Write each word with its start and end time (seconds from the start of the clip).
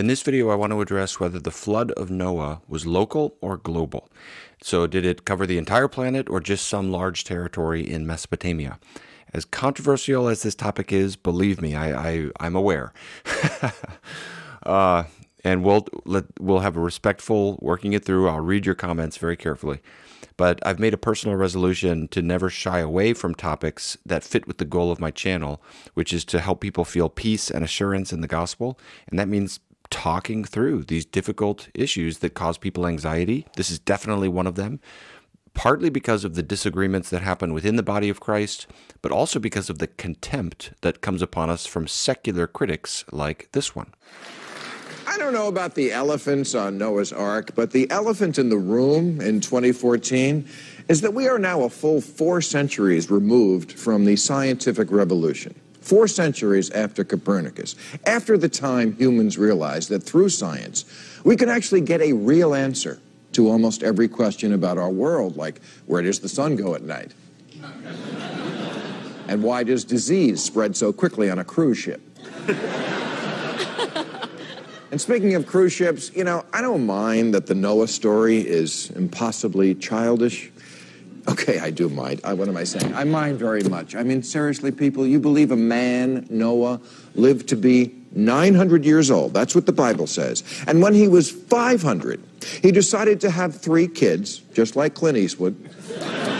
In 0.00 0.06
this 0.06 0.22
video, 0.22 0.48
I 0.48 0.54
want 0.54 0.72
to 0.72 0.80
address 0.80 1.20
whether 1.20 1.38
the 1.38 1.50
flood 1.50 1.90
of 1.92 2.10
Noah 2.10 2.62
was 2.66 2.86
local 2.86 3.36
or 3.42 3.58
global. 3.58 4.08
So, 4.62 4.86
did 4.86 5.04
it 5.04 5.26
cover 5.26 5.44
the 5.44 5.58
entire 5.58 5.88
planet 5.88 6.26
or 6.30 6.40
just 6.40 6.66
some 6.66 6.90
large 6.90 7.22
territory 7.22 7.86
in 7.86 8.06
Mesopotamia? 8.06 8.78
As 9.34 9.44
controversial 9.44 10.26
as 10.28 10.42
this 10.42 10.54
topic 10.54 10.90
is, 10.90 11.16
believe 11.16 11.60
me, 11.60 11.74
I, 11.74 12.12
I, 12.12 12.30
I'm 12.40 12.56
aware. 12.56 12.94
uh, 14.62 15.04
and 15.44 15.64
we'll 15.64 15.86
let, 16.06 16.24
we'll 16.40 16.60
have 16.60 16.78
a 16.78 16.80
respectful 16.80 17.58
working 17.60 17.92
it 17.92 18.02
through. 18.02 18.26
I'll 18.26 18.40
read 18.40 18.64
your 18.64 18.74
comments 18.74 19.18
very 19.18 19.36
carefully. 19.36 19.80
But 20.38 20.66
I've 20.66 20.78
made 20.78 20.94
a 20.94 20.98
personal 20.98 21.36
resolution 21.36 22.08
to 22.08 22.22
never 22.22 22.48
shy 22.48 22.78
away 22.78 23.12
from 23.12 23.34
topics 23.34 23.98
that 24.06 24.24
fit 24.24 24.46
with 24.46 24.56
the 24.56 24.64
goal 24.64 24.90
of 24.90 24.98
my 24.98 25.10
channel, 25.10 25.62
which 25.92 26.14
is 26.14 26.24
to 26.26 26.40
help 26.40 26.62
people 26.62 26.86
feel 26.86 27.10
peace 27.10 27.50
and 27.50 27.62
assurance 27.62 28.14
in 28.14 28.22
the 28.22 28.26
gospel. 28.26 28.78
And 29.06 29.18
that 29.18 29.28
means 29.28 29.60
talking 29.90 30.44
through 30.44 30.84
these 30.84 31.04
difficult 31.04 31.68
issues 31.74 32.18
that 32.18 32.34
cause 32.34 32.58
people 32.58 32.86
anxiety. 32.86 33.46
This 33.56 33.70
is 33.70 33.78
definitely 33.78 34.28
one 34.28 34.46
of 34.46 34.54
them 34.54 34.80
partly 35.54 35.90
because 35.90 36.24
of 36.24 36.34
the 36.34 36.42
disagreements 36.42 37.10
that 37.10 37.22
happen 37.22 37.52
within 37.52 37.76
the 37.76 37.82
body 37.82 38.08
of 38.08 38.20
Christ, 38.20 38.66
but 39.02 39.12
also 39.12 39.38
because 39.38 39.68
of 39.68 39.78
the 39.78 39.86
contempt 39.86 40.72
that 40.82 41.00
comes 41.00 41.22
upon 41.22 41.50
us 41.50 41.66
from 41.66 41.86
secular 41.86 42.46
critics 42.46 43.04
like 43.10 43.48
this 43.52 43.74
one. 43.74 43.92
I 45.06 45.18
don't 45.18 45.32
know 45.32 45.48
about 45.48 45.74
the 45.74 45.92
elephants 45.92 46.54
on 46.54 46.78
Noah's 46.78 47.12
Ark, 47.12 47.50
but 47.56 47.72
the 47.72 47.90
elephant 47.90 48.38
in 48.38 48.48
the 48.48 48.58
room 48.58 49.20
in 49.20 49.40
2014 49.40 50.48
is 50.88 51.00
that 51.00 51.14
we 51.14 51.26
are 51.26 51.38
now 51.38 51.62
a 51.62 51.68
full 51.68 52.00
four 52.00 52.40
centuries 52.40 53.10
removed 53.10 53.72
from 53.72 54.04
the 54.04 54.14
scientific 54.14 54.90
revolution. 54.92 55.54
Four 55.80 56.08
centuries 56.08 56.70
after 56.70 57.04
Copernicus, 57.04 57.74
after 58.06 58.36
the 58.36 58.48
time 58.48 58.96
humans 58.96 59.38
realized 59.38 59.88
that 59.88 60.02
through 60.02 60.28
science, 60.28 60.84
we 61.24 61.36
could 61.36 61.48
actually 61.48 61.80
get 61.80 62.00
a 62.00 62.12
real 62.12 62.54
answer 62.54 63.00
to 63.32 63.48
almost 63.48 63.82
every 63.82 64.08
question 64.08 64.52
about 64.52 64.78
our 64.78 64.90
world, 64.90 65.36
like 65.36 65.60
where 65.86 66.02
does 66.02 66.20
the 66.20 66.28
sun 66.28 66.56
go 66.56 66.74
at 66.74 66.82
night? 66.82 67.12
and 69.28 69.42
why 69.42 69.62
does 69.62 69.84
disease 69.84 70.42
spread 70.42 70.76
so 70.76 70.92
quickly 70.92 71.30
on 71.30 71.38
a 71.38 71.44
cruise 71.44 71.78
ship? 71.78 72.00
And 74.90 75.00
speaking 75.00 75.36
of 75.36 75.46
cruise 75.46 75.72
ships, 75.72 76.10
you 76.16 76.24
know, 76.24 76.44
I 76.52 76.60
don't 76.60 76.84
mind 76.84 77.32
that 77.34 77.46
the 77.46 77.54
Noah 77.54 77.86
story 77.86 78.38
is 78.38 78.90
impossibly 78.90 79.74
childish. 79.76 80.50
Okay, 81.28 81.58
I 81.58 81.70
do 81.70 81.88
mind. 81.88 82.20
I, 82.24 82.32
what 82.32 82.48
am 82.48 82.56
I 82.56 82.64
saying? 82.64 82.94
I 82.94 83.04
mind 83.04 83.38
very 83.38 83.62
much. 83.62 83.94
I 83.94 84.02
mean, 84.02 84.22
seriously, 84.22 84.70
people, 84.70 85.06
you 85.06 85.20
believe 85.20 85.50
a 85.50 85.56
man, 85.56 86.26
Noah, 86.30 86.80
lived 87.14 87.48
to 87.48 87.56
be 87.56 87.94
900 88.12 88.84
years 88.84 89.10
old. 89.10 89.34
That's 89.34 89.54
what 89.54 89.66
the 89.66 89.72
Bible 89.72 90.06
says. 90.06 90.42
And 90.66 90.82
when 90.82 90.94
he 90.94 91.08
was 91.08 91.30
500, 91.30 92.22
he 92.62 92.72
decided 92.72 93.20
to 93.20 93.30
have 93.30 93.56
three 93.56 93.86
kids, 93.86 94.38
just 94.54 94.76
like 94.76 94.94
Clint 94.94 95.18
Eastwood. 95.18 95.56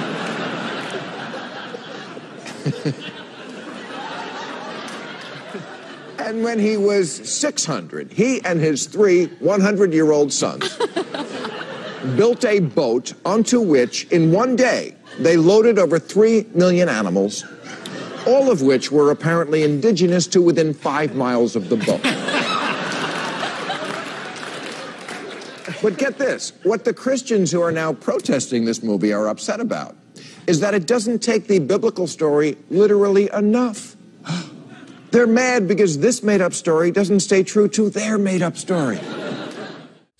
And 6.31 6.45
when 6.45 6.61
he 6.61 6.77
was 6.77 7.29
600, 7.29 8.13
he 8.13 8.41
and 8.45 8.61
his 8.61 8.87
three 8.87 9.27
100 9.41 9.93
year 9.93 10.13
old 10.13 10.33
sons 10.33 10.79
built 12.17 12.45
a 12.45 12.61
boat 12.61 13.15
onto 13.25 13.61
which, 13.61 14.07
in 14.07 14.33
one 14.33 14.57
day, 14.57 14.95
they 15.19 15.37
loaded 15.37 15.79
over 15.79 15.99
3 15.99 16.47
million 16.55 16.89
animals, 16.89 17.45
all 18.27 18.51
of 18.51 18.63
which 18.63 18.91
were 18.91 19.11
apparently 19.11 19.63
indigenous 19.63 20.27
to 20.29 20.41
within 20.41 20.73
five 20.73 21.15
miles 21.15 21.57
of 21.57 21.69
the 21.69 21.77
boat. 21.77 22.03
but 25.83 25.97
get 25.97 26.19
this 26.19 26.53
what 26.63 26.85
the 26.85 26.93
Christians 26.93 27.51
who 27.51 27.63
are 27.63 27.73
now 27.73 27.93
protesting 27.93 28.65
this 28.65 28.83
movie 28.83 29.13
are 29.13 29.29
upset 29.29 29.61
about 29.61 29.97
is 30.47 30.61
that 30.61 30.75
it 30.75 30.87
doesn't 30.87 31.21
take 31.21 31.47
the 31.47 31.59
biblical 31.59 32.07
story 32.07 32.57
literally 32.71 33.31
enough. 33.33 33.97
They're 35.11 35.27
mad 35.27 35.67
because 35.67 35.99
this 35.99 36.23
made 36.23 36.41
up 36.41 36.55
story 36.55 36.91
doesn't 36.91 37.21
stay 37.21 37.43
true 37.43 37.69
to 37.69 37.91
their 37.91 38.19
made 38.19 38.43
up 38.43 38.57
story. 38.57 38.99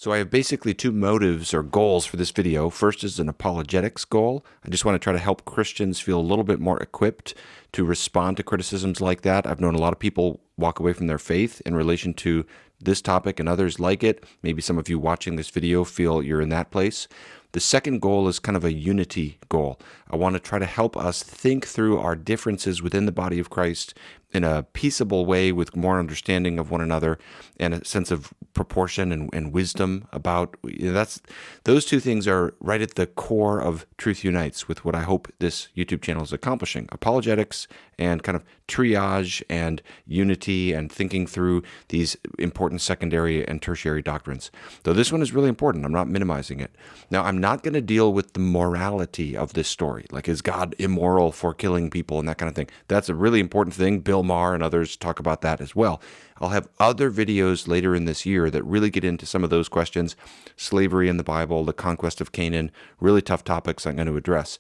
So 0.01 0.13
I 0.13 0.17
have 0.17 0.31
basically 0.31 0.73
two 0.73 0.93
motives 0.93 1.53
or 1.53 1.63
goals 1.63 2.07
for 2.07 2.17
this 2.17 2.31
video. 2.31 2.71
First 2.71 3.05
is 3.05 3.21
an 3.21 3.29
apologetics 3.29 4.07
goal. 4.07 4.43
I 4.65 4.71
just 4.71 4.83
want 4.83 4.95
to 4.95 4.99
try 4.99 5.13
to 5.13 5.19
help 5.19 5.45
Christians 5.45 6.01
feel 6.01 6.19
a 6.19 6.23
little 6.23 6.43
bit 6.43 6.59
more 6.59 6.83
equipped 6.83 7.35
to 7.73 7.85
respond 7.85 8.39
to 8.39 8.43
criticisms 8.43 9.03
like 9.03 9.21
that. 9.21 9.47
I've 9.47 9.61
known 9.61 9.75
a 9.75 9.79
lot 9.79 9.93
of 9.93 9.99
people 9.99 10.41
walk 10.57 10.81
away 10.81 10.95
from 10.95 11.07
their 11.07 11.19
faith 11.19 11.61
in 11.67 11.75
relation 11.75 12.15
to 12.15 12.47
this 12.81 13.03
topic 13.03 13.39
and 13.39 13.47
others 13.47 13.79
like 13.79 14.03
it. 14.03 14.25
Maybe 14.43 14.63
some 14.63 14.79
of 14.79 14.89
you 14.89 14.99
watching 14.99 15.37
this 15.37 15.51
video 15.51 15.85
feel 15.85 16.23
you're 16.23 16.41
in 16.41 16.49
that 16.49 16.71
place. 16.71 17.07
The 17.53 17.61
second 17.61 18.01
goal 18.01 18.27
is 18.27 18.39
kind 18.39 18.57
of 18.57 18.65
a 18.65 18.73
unity 18.73 19.39
goal. 19.51 19.79
I 20.11 20.17
want 20.17 20.33
to 20.35 20.41
try 20.41 20.59
to 20.59 20.67
help 20.67 20.97
us 20.97 21.23
think 21.23 21.67
through 21.67 21.99
our 21.99 22.17
differences 22.17 22.81
within 22.81 23.05
the 23.05 23.13
body 23.13 23.39
of 23.39 23.51
Christ 23.51 23.93
in 24.33 24.45
a 24.45 24.63
peaceable 24.63 25.27
way 25.27 25.53
with 25.53 25.77
more 25.77 25.99
understanding 25.99 26.59
of 26.59 26.71
one 26.71 26.81
another 26.81 27.19
and 27.59 27.75
a 27.75 27.85
sense 27.85 28.11
of 28.11 28.33
proportion 28.55 29.13
and, 29.13 29.31
and 29.33 29.53
wisdom 29.53 30.07
about 30.13 30.57
you 30.65 30.87
know, 30.87 30.93
that's 30.93 31.21
those 31.65 31.85
two 31.85 32.01
things 32.01 32.27
are 32.27 32.55
right 32.61 32.83
at 32.83 32.95
the 32.95 33.07
core 33.07 33.61
of 33.61 33.87
truth 33.97 34.25
unites 34.25 34.67
with 34.67 34.85
what 34.85 34.95
i 34.95 35.03
hope 35.03 35.33
this 35.39 35.69
youtube 35.77 36.03
channel 36.03 36.23
is 36.23 36.33
accomplishing. 36.33 36.89
Apologetics 36.93 37.69
and 37.99 38.23
kind 38.23 38.35
of 38.35 38.45
triage 38.67 39.43
and 39.51 39.83
unity 40.07 40.73
and 40.73 40.91
thinking 40.91 41.27
through 41.27 41.63
these 41.89 42.17
important 42.39 42.81
secondary 42.81 43.47
and 43.47 43.61
tertiary 43.61 44.01
doctrines. 44.01 44.51
Though 44.85 44.93
this 44.93 45.13
one 45.13 45.23
is 45.23 45.33
really 45.33 45.49
important 45.49 45.85
i'm 45.85 45.93
not 45.93 46.09
minimizing 46.09 46.61
it. 46.61 46.75
Now 47.11 47.23
i'm 47.25 47.39
not 47.39 47.63
going 47.63 47.75
to 47.75 47.81
deal 47.81 48.13
with 48.13 48.33
the 48.33 48.41
morality 48.41 49.37
of 49.37 49.53
this 49.53 49.69
story 49.69 50.07
like 50.11 50.29
is 50.29 50.43
god 50.43 50.75
immoral 50.79 51.33
for 51.33 51.55
killing 51.55 51.91
people 51.91 52.19
and 52.19 52.29
that 52.29 52.39
kind 52.39 52.49
of 52.49 52.57
thing. 52.57 52.69
That's 52.89 53.09
a 53.09 53.15
really 53.15 53.41
important 53.41 53.75
thing. 53.75 54.01
Bill 54.01 54.23
Maher 54.23 54.55
and 54.55 54.63
others 54.63 54.97
talk 54.97 55.19
about 55.19 55.41
that 55.43 55.61
as 55.61 55.77
well. 55.77 56.01
I'll 56.41 56.51
have 56.51 56.69
other 56.79 57.11
videos 57.11 57.69
later 57.69 57.95
in 57.95 58.07
this 58.07 58.25
year 58.25 58.51
that 58.51 58.63
really 58.65 58.91
get 58.91 59.05
into 59.05 59.27
some 59.27 59.45
of 59.45 59.51
those 59.51 59.69
questions 59.69 60.17
slavery 60.57 61.09
in 61.09 61.19
the 61.19 61.23
Bible, 61.23 61.65
the 61.65 61.73
conquest 61.73 62.21
of 62.21 62.33
Canaan, 62.33 62.71
really 62.99 63.23
tough 63.23 63.45
topics 63.45 63.87
I'm 63.87 63.97
going 63.97 64.07
to 64.07 64.17
address. 64.17 64.59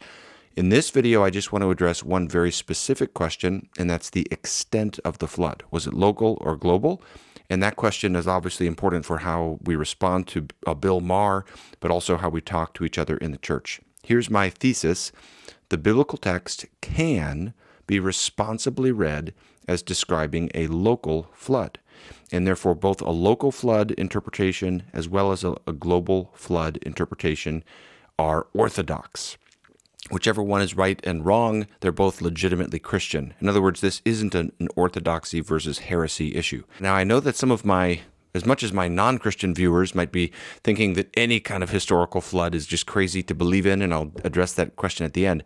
In 0.57 0.69
this 0.69 0.91
video, 0.91 1.25
I 1.25 1.31
just 1.31 1.53
want 1.53 1.63
to 1.63 1.71
address 1.71 2.03
one 2.03 2.29
very 2.29 2.51
specific 2.51 3.15
question, 3.15 3.69
and 3.79 3.89
that's 3.89 4.11
the 4.11 4.27
extent 4.31 4.99
of 5.05 5.19
the 5.19 5.29
flood. 5.29 5.63
Was 5.71 5.87
it 5.87 5.95
local 5.95 6.37
or 6.41 6.57
global? 6.57 7.01
And 7.49 7.63
that 7.63 7.77
question 7.77 8.15
is 8.15 8.29
obviously 8.29 8.67
important 8.67 9.07
for 9.07 9.19
how 9.19 9.59
we 9.63 9.75
respond 9.75 10.29
to 10.29 10.49
uh, 10.67 10.75
Bill 10.75 11.01
Maher, 11.01 11.45
but 11.81 11.91
also 11.91 12.17
how 12.17 12.29
we 12.29 12.41
talk 12.41 12.75
to 12.75 12.85
each 12.85 12.99
other 12.99 13.17
in 13.17 13.33
the 13.33 13.39
church. 13.39 13.81
Here's 14.03 14.29
my 14.29 14.51
thesis 14.51 15.13
the 15.69 15.79
biblical 15.79 16.19
text 16.19 16.67
can 16.81 17.55
be 17.87 18.01
responsibly 18.01 18.93
read 18.93 19.33
as 19.71 19.83
describing 19.83 20.51
a 20.53 20.67
local 20.67 21.31
flood, 21.33 21.79
and 22.33 22.45
therefore 22.45 22.75
both 22.75 23.01
a 23.01 23.11
local 23.11 23.53
flood 23.53 23.93
interpretation 23.93 24.83
as 24.93 25.09
well 25.09 25.31
as 25.31 25.45
a, 25.45 25.55
a 25.65 25.73
global 25.73 26.33
flood 26.35 26.77
interpretation 26.79 27.63
are 28.19 28.49
orthodox. 28.53 29.39
Whichever 30.11 30.43
one 30.43 30.61
is 30.61 30.77
right 30.77 31.01
and 31.05 31.25
wrong, 31.25 31.69
they're 31.81 31.93
both 31.93 32.21
legitimately 32.21 32.81
Christian. 32.81 33.33
In 33.41 33.49
other 33.49 33.63
words, 33.63 33.81
this 33.81 34.03
isn't 34.05 34.35
an, 34.35 34.51
an 34.59 34.67
orthodoxy 34.75 35.41
versus 35.41 35.79
heresy 35.79 36.35
issue. 36.35 36.65
Now, 36.81 36.95
I 36.95 37.05
know 37.05 37.21
that 37.21 37.37
some 37.37 37.53
of 37.53 37.65
my 37.65 38.01
as 38.35 38.47
much 38.47 38.63
as 38.63 38.73
my 38.73 38.89
non 38.89 39.19
Christian 39.19 39.55
viewers 39.55 39.95
might 39.95 40.13
be 40.13 40.33
thinking 40.65 40.95
that 40.95 41.11
any 41.17 41.39
kind 41.39 41.63
of 41.63 41.71
historical 41.71 42.21
flood 42.21 42.55
is 42.55 42.67
just 42.67 42.87
crazy 42.87 43.23
to 43.25 43.35
believe 43.35 43.67
in, 43.67 43.83
and 43.83 43.95
I'll 43.95 44.13
address 44.25 44.53
that 44.55 44.77
question 44.77 45.05
at 45.05 45.15
the 45.15 45.27
end, 45.27 45.45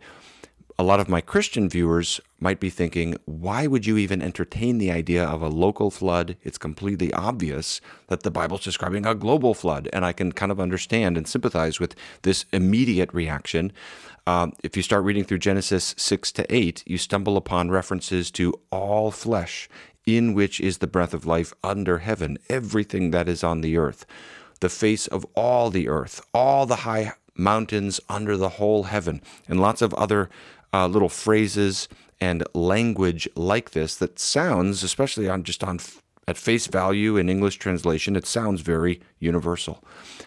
a 0.77 0.83
lot 0.83 0.99
of 0.99 1.07
my 1.07 1.21
Christian 1.21 1.69
viewers 1.69 2.19
might 2.39 2.59
be 2.59 2.69
thinking, 2.69 3.15
why 3.23 3.65
would 3.65 3.85
you 3.85 3.97
even 3.97 4.21
entertain 4.21 4.77
the 4.77 4.91
idea 4.91 5.23
of 5.23 5.41
a 5.41 5.47
local 5.47 5.89
flood? 5.89 6.35
It's 6.43 6.57
completely 6.57 7.13
obvious 7.13 7.79
that 8.07 8.23
the 8.23 8.31
Bible's 8.31 8.63
describing 8.63 9.05
a 9.05 9.15
global 9.15 9.53
flood. 9.53 9.87
And 9.93 10.03
I 10.03 10.11
can 10.11 10.33
kind 10.33 10.51
of 10.51 10.59
understand 10.59 11.17
and 11.17 11.27
sympathize 11.27 11.79
with 11.79 11.95
this 12.23 12.45
immediate 12.51 13.13
reaction. 13.13 13.71
Um, 14.27 14.51
if 14.63 14.75
you 14.75 14.83
start 14.83 15.05
reading 15.05 15.23
through 15.23 15.39
Genesis 15.39 15.95
6 15.97 16.33
to 16.33 16.53
8, 16.53 16.83
you 16.85 16.97
stumble 16.97 17.37
upon 17.37 17.71
references 17.71 18.29
to 18.31 18.53
all 18.69 19.11
flesh, 19.11 19.69
in 20.05 20.33
which 20.33 20.59
is 20.59 20.79
the 20.79 20.87
breath 20.87 21.13
of 21.13 21.25
life 21.25 21.53
under 21.63 21.99
heaven, 21.99 22.37
everything 22.49 23.11
that 23.11 23.29
is 23.29 23.45
on 23.45 23.61
the 23.61 23.77
earth, 23.77 24.05
the 24.59 24.69
face 24.69 25.07
of 25.07 25.25
all 25.35 25.69
the 25.69 25.87
earth, 25.87 26.21
all 26.33 26.65
the 26.65 26.77
high 26.77 27.13
mountains 27.35 27.99
under 28.09 28.37
the 28.37 28.49
whole 28.49 28.83
heaven, 28.83 29.21
and 29.47 29.59
lots 29.59 29.81
of 29.81 29.93
other 29.95 30.29
uh, 30.75 30.87
little 30.87 31.09
phrases 31.09 31.87
and 32.19 32.43
language 32.53 33.29
like 33.35 33.71
this 33.71 33.95
that 33.95 34.19
sounds, 34.19 34.83
especially 34.83 35.29
on 35.29 35.43
just 35.43 35.63
on 35.63 35.79
at 36.27 36.37
face 36.37 36.67
value 36.67 37.17
in 37.17 37.29
English 37.29 37.57
translation, 37.57 38.15
it 38.15 38.25
sounds 38.25 38.61
very 38.61 38.99
universal. 39.19 39.81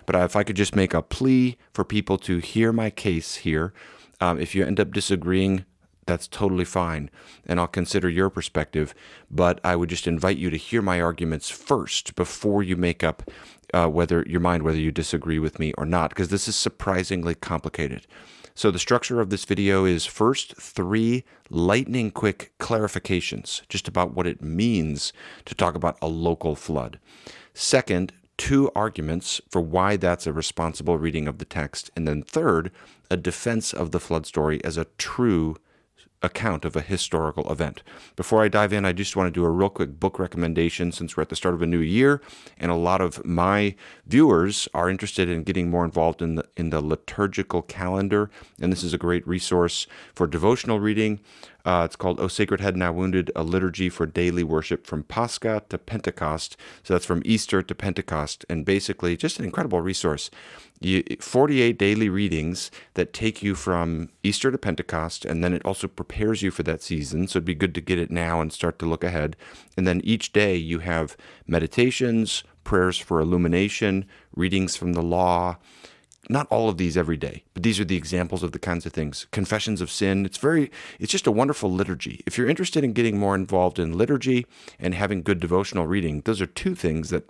But 0.07 0.15
if 0.15 0.37
I 0.37 0.45
could 0.45 0.57
just 0.57 0.77
make 0.77 0.95
a 0.95 1.03
plea 1.03 1.59
for 1.75 1.85
people 1.85 2.17
to 2.19 2.39
hear 2.39 2.73
my 2.73 2.89
case 2.89 3.37
here, 3.37 3.75
um, 4.21 4.41
if 4.41 4.55
you 4.55 4.65
end 4.65 4.81
up 4.81 4.93
disagreeing, 4.93 5.65
that's 6.07 6.29
totally 6.29 6.65
fine. 6.65 7.11
And 7.47 7.61
I'll 7.61 7.67
consider 7.67 8.09
your 8.09 8.31
perspective. 8.31 8.95
But 9.31 9.61
I 9.63 9.77
would 9.77 9.91
just 9.91 10.07
invite 10.07 10.39
you 10.39 10.51
to 10.51 10.57
hear 10.57 10.81
my 10.81 11.01
arguments 11.01 11.51
first 11.51 12.15
before 12.15 12.63
you 12.63 12.77
make 12.77 13.05
up 13.05 13.31
uh, 13.75 13.89
whether 13.89 14.25
your 14.27 14.41
mind 14.41 14.63
whether 14.63 14.79
you 14.79 14.91
disagree 14.91 15.39
with 15.39 15.59
me 15.59 15.75
or 15.77 15.85
not, 15.85 16.09
because 16.11 16.29
this 16.29 16.49
is 16.49 16.57
surprisingly 16.57 17.35
complicated. 17.35 18.07
So 18.59 18.73
the 18.73 18.81
structure 18.81 19.21
of 19.21 19.31
this 19.31 19.45
video 19.45 19.85
is 19.85 20.05
first 20.05 20.57
three 20.57 21.23
lightning 21.49 22.11
quick 22.11 22.51
clarifications 22.59 23.63
just 23.69 23.87
about 23.87 24.15
what 24.15 24.27
it 24.27 24.43
means 24.43 25.13
to 25.45 25.55
talk 25.55 25.77
about 25.77 25.97
a 26.03 26.09
local 26.09 26.57
flood. 26.57 26.99
Second, 27.55 28.13
two 28.37 28.69
arguments 28.75 29.41
for 29.49 29.61
why 29.61 29.97
that's 29.97 30.27
a 30.27 30.33
responsible 30.33 30.99
reading 30.99 31.29
of 31.29 31.39
the 31.39 31.45
text. 31.45 31.93
And 31.95 32.09
then 32.09 32.25
third, 32.25 32.73
a 33.13 33.17
defense 33.17 33.73
of 33.73 33.93
the 33.93 34.01
flood 34.01 34.27
story 34.27 34.61
as 34.65 34.77
a 34.77 34.89
true 34.99 35.55
account 36.23 36.65
of 36.65 36.75
a 36.75 36.81
historical 36.81 37.51
event. 37.51 37.83
Before 38.17 38.43
I 38.43 38.49
dive 38.49 38.73
in, 38.73 38.85
I 38.85 38.93
just 38.93 39.17
want 39.17 39.29
to 39.29 39.41
do 39.41 39.45
a 39.45 39.51
real 39.51 39.69
quick 39.69 40.01
book 40.01 40.19
recommendation 40.19 40.91
since 40.91 41.17
we're 41.17 41.23
at 41.23 41.29
the 41.29 41.37
start 41.37 41.55
of 41.55 41.63
a 41.63 41.67
new 41.67 41.79
year 41.79 42.21
and 42.59 42.71
a 42.71 42.77
lot 42.77 43.01
of 43.01 43.25
my 43.25 43.75
viewers 44.07 44.69
are 44.75 44.91
interested 44.91 45.29
in 45.29 45.45
getting 45.45 45.71
more 45.71 45.85
involved 45.85 46.21
in 46.21 46.35
the 46.35 46.45
in 46.57 46.71
the 46.71 46.81
liturgical 46.81 47.63
calendar 47.63 48.31
and 48.61 48.73
this 48.73 48.83
is 48.83 48.93
a 48.93 48.99
great 48.99 49.27
resource 49.27 49.87
for 50.15 50.27
devotional 50.27 50.81
reading. 50.81 51.21
Uh, 51.69 51.85
it's 51.85 51.97
called 51.97 52.19
O 52.19 52.29
Sacred 52.29 52.63
Head 52.63 52.79
Now 52.79 52.95
Wounded, 52.95 53.31
a 53.37 53.43
liturgy 53.43 53.91
for 53.91 54.07
daily 54.07 54.43
worship 54.43 54.87
from 54.87 55.03
Pascha 55.03 55.63
to 55.69 55.77
Pentecost. 55.77 56.57
So 56.83 56.95
that's 56.95 57.05
from 57.05 57.21
Easter 57.27 57.63
to 57.63 57.75
Pentecost, 57.75 58.47
and 58.49 58.65
basically 58.65 59.19
just 59.19 59.39
an 59.39 59.45
incredible 59.45 59.83
resource. 59.83 60.31
You, 60.81 61.05
48 61.21 61.79
daily 61.79 62.09
readings 62.09 62.71
that 62.95 63.13
take 63.13 63.43
you 63.43 63.55
from 63.55 64.09
Easter 64.23 64.51
to 64.51 64.57
Pentecost, 64.57 65.27
and 65.27 65.45
then 65.45 65.53
it 65.53 65.63
also 65.67 65.89
prepares 65.89 66.41
you 66.41 66.51
for 66.51 66.63
that 66.63 66.81
season. 66.81 67.29
So 67.29 67.37
it'd 67.37 67.45
be 67.45 67.55
good 67.55 67.75
to 67.75 67.83
get 67.83 67.99
it 67.99 68.11
now 68.11 68.41
and 68.41 68.51
start 68.51 68.79
to 68.79 68.87
look 68.87 69.05
ahead. 69.05 69.37
And 69.77 69.87
then 69.87 70.01
each 70.05 70.33
day 70.33 70.57
you 70.57 70.79
have 70.79 71.19
meditations, 71.47 72.45
prayers 72.65 72.97
for 72.97 73.21
illumination, 73.21 74.07
readings 74.35 74.75
from 74.75 74.95
the 74.95 75.03
law, 75.03 75.59
not 76.29 76.47
all 76.51 76.69
of 76.69 76.77
these 76.77 76.97
every 76.97 77.17
day, 77.17 77.45
but 77.55 77.63
these 77.63 77.81
are 77.81 77.85
the 77.85 77.97
examples 77.97 78.43
of 78.43 78.53
the 78.53 78.59
kinds 78.59 78.85
of 78.87 78.93
things. 78.93 79.27
Confessions 79.31 79.81
of 79.81 79.91
sin. 79.91 80.27
It's 80.27 80.39
very, 80.39 80.71
it's 80.99 81.13
just 81.13 81.27
a 81.27 81.33
wonderful 81.33 81.73
liturgy. 81.73 82.23
If 82.27 82.37
you're 82.37 82.49
interested 82.49 82.85
in 82.85 82.93
getting 82.93 83.19
more 83.19 83.35
involved 83.35 83.79
in 83.79 83.97
liturgy 83.97 84.47
and 84.79 84.95
having 84.95 85.23
good 85.23 85.41
devotional 85.41 85.87
reading, 85.87 86.23
those 86.23 86.41
are 86.41 86.47
two 86.47 86.75
things 86.75 87.11
that 87.11 87.29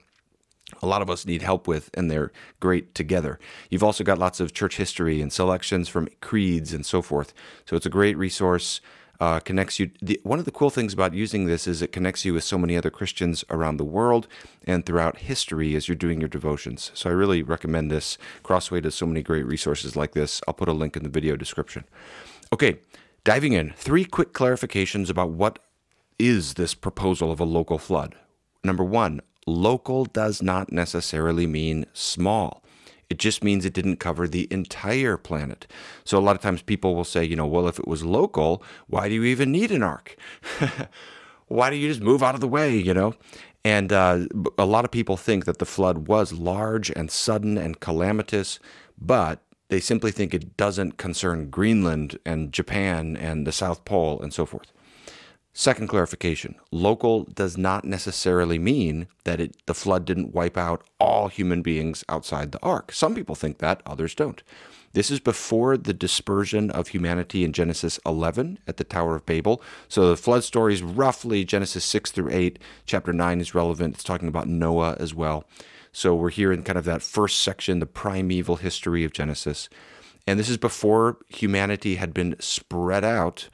a 0.83 0.87
lot 0.87 1.03
of 1.03 1.09
us 1.09 1.25
need 1.25 1.43
help 1.43 1.67
with, 1.67 1.91
and 1.95 2.11
they're 2.11 2.33
great 2.61 2.95
together. 2.95 3.39
You've 3.71 3.85
also 3.85 4.05
got 4.05 4.19
lots 4.19 4.39
of 4.41 4.53
church 4.53 4.77
history 4.77 5.23
and 5.23 5.33
selections 5.33 5.89
from 5.89 6.09
creeds 6.21 6.73
and 6.73 6.85
so 6.85 7.01
forth. 7.01 7.33
So 7.65 7.77
it's 7.77 7.87
a 7.87 7.91
great 7.91 8.19
resource 8.19 8.81
uh, 9.21 9.41
connects 9.41 9.81
you. 9.81 9.91
The, 10.01 10.21
one 10.23 10.39
of 10.39 10.45
the 10.45 10.51
cool 10.51 10.71
things 10.71 10.93
about 10.93 11.15
using 11.15 11.47
this 11.47 11.67
is 11.67 11.83
it 11.83 11.93
connects 11.93 12.25
you 12.25 12.35
with 12.35 12.45
so 12.45 12.59
many 12.59 12.77
other 12.77 12.91
Christians 12.91 13.45
around 13.51 13.77
the 13.77 13.85
world 13.85 14.29
and 14.65 14.87
throughout 14.87 15.19
history 15.19 15.75
as 15.75 15.89
you're 15.89 15.97
doing 15.97 16.21
your 16.21 16.29
devotions. 16.29 16.91
So 16.95 17.11
I 17.11 17.13
really 17.13 17.43
recommend 17.43 17.91
this. 17.91 18.19
Crossway 18.43 18.81
does 18.81 18.95
so 18.95 19.07
many 19.07 19.23
great 19.23 19.47
resources 19.47 19.97
like 19.97 20.13
this. 20.13 20.41
I'll 20.47 20.55
put 20.55 20.69
a 20.69 20.73
link 20.73 20.97
in 20.97 21.03
the 21.03 21.09
video 21.09 21.37
description. 21.37 21.85
Okay, 22.53 22.79
diving 23.25 23.53
in, 23.53 23.73
three 23.77 24.05
quick 24.05 24.33
clarifications 24.33 25.11
about 25.11 25.31
what 25.31 25.59
is 26.19 26.55
this 26.55 26.75
proposal 26.75 27.31
of 27.31 27.41
a 27.41 27.45
local 27.45 27.79
flood. 27.79 28.15
Number 28.65 28.85
one, 28.85 29.21
local 29.47 30.05
does 30.05 30.43
not 30.43 30.73
necessarily 30.73 31.47
mean 31.47 31.87
small. 31.93 32.63
It 33.11 33.19
just 33.19 33.43
means 33.43 33.65
it 33.65 33.73
didn't 33.73 33.97
cover 33.97 34.29
the 34.29 34.47
entire 34.51 35.17
planet. 35.17 35.67
So 36.05 36.19
a 36.19 36.21
lot 36.21 36.37
of 36.37 36.43
times 36.43 36.61
people 36.61 36.95
will 36.95 37.05
say, 37.05 37.25
you 37.25 37.37
know, 37.37 37.47
well, 37.47 37.67
if 37.67 37.79
it 37.79 37.89
was 37.89 38.05
local, 38.05 38.63
why 38.87 39.09
do 39.09 39.15
you 39.15 39.25
even 39.25 39.51
need 39.51 39.71
an 39.71 39.83
ark? 39.83 40.17
why 41.49 41.71
do 41.71 41.77
you 41.77 41.89
just 41.89 42.03
move 42.03 42.23
out 42.23 42.35
of 42.35 42.43
the 42.43 42.49
way, 42.49 42.77
you 42.77 42.93
know? 42.93 43.15
And 43.65 43.93
uh, 43.93 44.27
a 44.59 44.67
lot 44.67 44.85
of 44.85 44.91
people 44.91 45.17
think 45.17 45.47
that 45.47 45.59
the 45.59 45.67
flood 45.67 46.07
was 46.07 46.33
large 46.33 46.91
and 46.91 47.11
sudden 47.11 47.57
and 47.57 47.81
calamitous, 47.81 48.59
but 49.01 49.41
they 49.69 49.81
simply 49.81 50.11
think 50.11 50.33
it 50.33 50.57
doesn't 50.57 50.97
concern 50.97 51.51
Greenland 51.51 52.19
and 52.25 52.53
Japan 52.53 53.17
and 53.17 53.47
the 53.47 53.53
South 53.53 53.85
Pole 53.85 54.21
and 54.21 54.33
so 54.33 54.47
forth. 54.47 54.73
Second 55.59 55.89
clarification 55.89 56.55
local 56.71 57.25
does 57.25 57.59
not 57.59 57.85
necessarily 57.85 58.61
mean 58.61 59.09
that 59.25 59.41
it, 59.41 59.57
the 59.67 59.75
flood 59.75 60.05
didn't 60.05 60.33
wipe 60.33 60.57
out 60.57 60.85
all 61.01 61.27
human 61.27 61.63
beings 61.63 62.05
outside 62.09 62.53
the 62.53 62.63
ark. 62.63 62.93
Some 62.93 63.13
people 63.13 63.35
think 63.35 63.59
that, 63.59 63.83
others 63.85 64.15
don't. 64.15 64.41
This 64.93 65.11
is 65.11 65.19
before 65.19 65.77
the 65.77 65.93
dispersion 65.93 66.71
of 66.71 66.87
humanity 66.87 67.43
in 67.43 67.53
Genesis 67.53 67.99
11 68.07 68.61
at 68.69 68.77
the 68.77 68.85
Tower 68.85 69.17
of 69.17 69.27
Babel. 69.27 69.61
So 69.89 70.09
the 70.09 70.17
flood 70.17 70.45
story 70.45 70.75
is 70.75 70.83
roughly 70.85 71.45
Genesis 71.45 71.85
6 71.85 72.13
through 72.13 72.31
8. 72.31 72.61
Chapter 72.87 73.13
9 73.13 73.41
is 73.41 73.53
relevant. 73.53 73.97
It's 73.97 74.05
talking 74.05 74.29
about 74.29 74.47
Noah 74.47 74.97
as 75.01 75.13
well. 75.13 75.43
So 75.91 76.15
we're 76.15 76.31
here 76.31 76.53
in 76.53 76.63
kind 76.63 76.79
of 76.79 76.85
that 76.85 77.03
first 77.03 77.41
section, 77.41 77.81
the 77.81 77.87
primeval 77.87 78.57
history 78.57 79.03
of 79.03 79.13
Genesis. 79.13 79.69
And 80.25 80.39
this 80.39 80.51
is 80.51 80.59
before 80.59 81.17
humanity 81.29 81.97
had 81.97 82.15
been 82.15 82.37
spread 82.39 83.03
out 83.03 83.49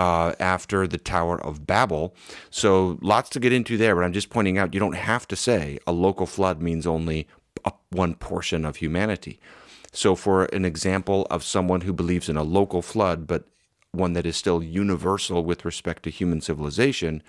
uh, 0.00 0.32
after 0.40 0.88
the 0.88 0.96
Tower 0.96 1.38
of 1.38 1.66
Babel. 1.66 2.14
So 2.48 2.98
lots 3.02 3.28
to 3.30 3.40
get 3.40 3.52
into 3.52 3.76
there, 3.76 3.94
but 3.94 4.02
I'm 4.02 4.14
just 4.14 4.30
pointing 4.30 4.56
out 4.56 4.72
you 4.72 4.80
don't 4.80 4.96
have 4.96 5.28
to 5.28 5.36
say 5.36 5.78
a 5.86 5.92
local 5.92 6.24
flood 6.24 6.62
means 6.62 6.86
only 6.86 7.28
one 7.90 8.14
portion 8.14 8.64
of 8.64 8.76
humanity. 8.76 9.38
So, 9.92 10.14
for 10.14 10.46
an 10.46 10.64
example 10.64 11.26
of 11.30 11.44
someone 11.44 11.82
who 11.82 11.92
believes 11.92 12.30
in 12.30 12.38
a 12.38 12.42
local 12.42 12.80
flood, 12.80 13.26
but 13.26 13.44
one 13.92 14.14
that 14.14 14.24
is 14.24 14.38
still 14.38 14.62
universal 14.62 15.44
with 15.44 15.66
respect 15.66 16.04
to 16.04 16.10
human 16.10 16.40
civilization, 16.40 17.22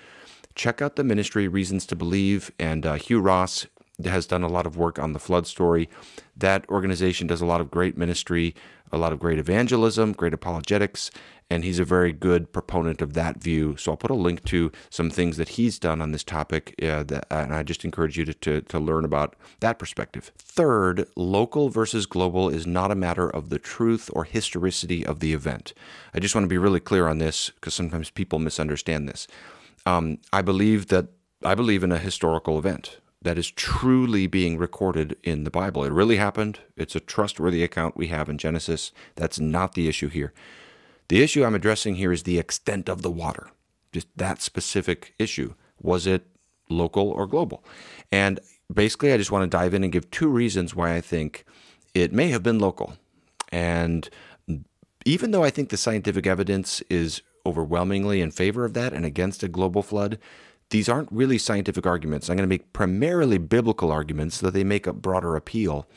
check 0.55 0.81
out 0.81 0.95
the 0.95 1.03
ministry 1.03 1.49
Reasons 1.49 1.85
to 1.87 1.95
Believe. 1.97 2.51
And 2.57 2.85
uh, 2.85 2.93
Hugh 2.93 3.19
Ross 3.19 3.65
has 4.05 4.25
done 4.25 4.43
a 4.43 4.47
lot 4.47 4.65
of 4.65 4.77
work 4.77 4.97
on 4.97 5.11
the 5.11 5.19
flood 5.19 5.45
story. 5.45 5.89
That 6.37 6.69
organization 6.69 7.27
does 7.27 7.41
a 7.41 7.45
lot 7.45 7.59
of 7.59 7.69
great 7.69 7.97
ministry, 7.97 8.55
a 8.93 8.97
lot 8.97 9.11
of 9.11 9.19
great 9.19 9.39
evangelism, 9.39 10.13
great 10.13 10.33
apologetics, 10.33 11.11
and 11.51 11.65
he's 11.65 11.79
a 11.79 11.83
very 11.83 12.13
good 12.13 12.53
proponent 12.53 13.01
of 13.01 13.13
that 13.13 13.43
view. 13.43 13.75
So 13.75 13.91
I'll 13.91 13.97
put 13.97 14.09
a 14.09 14.13
link 14.13 14.45
to 14.45 14.71
some 14.89 15.09
things 15.09 15.35
that 15.35 15.49
he's 15.49 15.77
done 15.77 16.01
on 16.01 16.13
this 16.13 16.23
topic, 16.23 16.73
uh, 16.81 17.03
that, 17.03 17.27
and 17.29 17.53
I 17.53 17.61
just 17.61 17.83
encourage 17.83 18.17
you 18.17 18.23
to, 18.23 18.33
to, 18.33 18.61
to 18.61 18.79
learn 18.79 19.03
about 19.03 19.35
that 19.59 19.77
perspective. 19.77 20.31
Third, 20.37 21.09
local 21.17 21.67
versus 21.67 22.05
global 22.05 22.47
is 22.47 22.65
not 22.65 22.89
a 22.89 22.95
matter 22.95 23.29
of 23.29 23.49
the 23.49 23.59
truth 23.59 24.09
or 24.13 24.23
historicity 24.23 25.05
of 25.05 25.19
the 25.19 25.33
event. 25.33 25.73
I 26.13 26.19
just 26.19 26.33
want 26.33 26.45
to 26.45 26.49
be 26.49 26.57
really 26.57 26.79
clear 26.79 27.09
on 27.09 27.17
this 27.17 27.49
because 27.49 27.73
sometimes 27.73 28.09
people 28.09 28.39
misunderstand 28.39 29.09
this. 29.09 29.27
Um, 29.85 30.19
I 30.31 30.41
believe 30.41 30.87
that 30.87 31.07
I 31.43 31.53
believe 31.53 31.83
in 31.83 31.91
a 31.91 31.97
historical 31.97 32.59
event 32.59 32.99
that 33.21 33.37
is 33.37 33.51
truly 33.51 34.25
being 34.25 34.57
recorded 34.57 35.17
in 35.21 35.43
the 35.43 35.51
Bible. 35.51 35.83
It 35.83 35.91
really 35.91 36.15
happened. 36.15 36.59
It's 36.77 36.95
a 36.95 37.01
trustworthy 37.01 37.61
account 37.61 37.97
we 37.97 38.07
have 38.07 38.29
in 38.29 38.37
Genesis. 38.37 38.93
That's 39.15 39.39
not 39.39 39.73
the 39.73 39.89
issue 39.89 40.07
here. 40.07 40.31
The 41.11 41.21
issue 41.21 41.43
I'm 41.43 41.55
addressing 41.55 41.95
here 41.95 42.13
is 42.13 42.23
the 42.23 42.39
extent 42.39 42.87
of 42.87 43.01
the 43.01 43.11
water, 43.11 43.49
just 43.91 44.07
that 44.15 44.41
specific 44.41 45.13
issue. 45.19 45.55
Was 45.81 46.07
it 46.07 46.25
local 46.69 47.09
or 47.09 47.27
global? 47.27 47.65
And 48.13 48.39
basically, 48.73 49.11
I 49.11 49.17
just 49.17 49.29
want 49.29 49.43
to 49.43 49.57
dive 49.57 49.73
in 49.73 49.83
and 49.83 49.91
give 49.91 50.09
two 50.09 50.29
reasons 50.29 50.73
why 50.73 50.95
I 50.95 51.01
think 51.01 51.43
it 51.93 52.13
may 52.13 52.29
have 52.29 52.43
been 52.43 52.59
local. 52.59 52.93
And 53.51 54.09
even 55.03 55.31
though 55.31 55.43
I 55.43 55.49
think 55.49 55.67
the 55.67 55.75
scientific 55.75 56.25
evidence 56.25 56.79
is 56.89 57.21
overwhelmingly 57.45 58.21
in 58.21 58.31
favor 58.31 58.63
of 58.63 58.73
that 58.75 58.93
and 58.93 59.05
against 59.05 59.43
a 59.43 59.49
global 59.49 59.83
flood, 59.83 60.17
these 60.71 60.89
aren't 60.89 61.11
really 61.11 61.37
scientific 61.37 61.85
arguments. 61.85 62.29
I'm 62.29 62.37
going 62.37 62.47
to 62.47 62.53
make 62.53 62.73
primarily 62.73 63.37
biblical 63.37 63.91
arguments 63.91 64.37
so 64.37 64.47
that 64.47 64.53
they 64.53 64.63
make 64.63 64.87
a 64.87 64.93
broader 64.93 65.35
appeal 65.35 65.87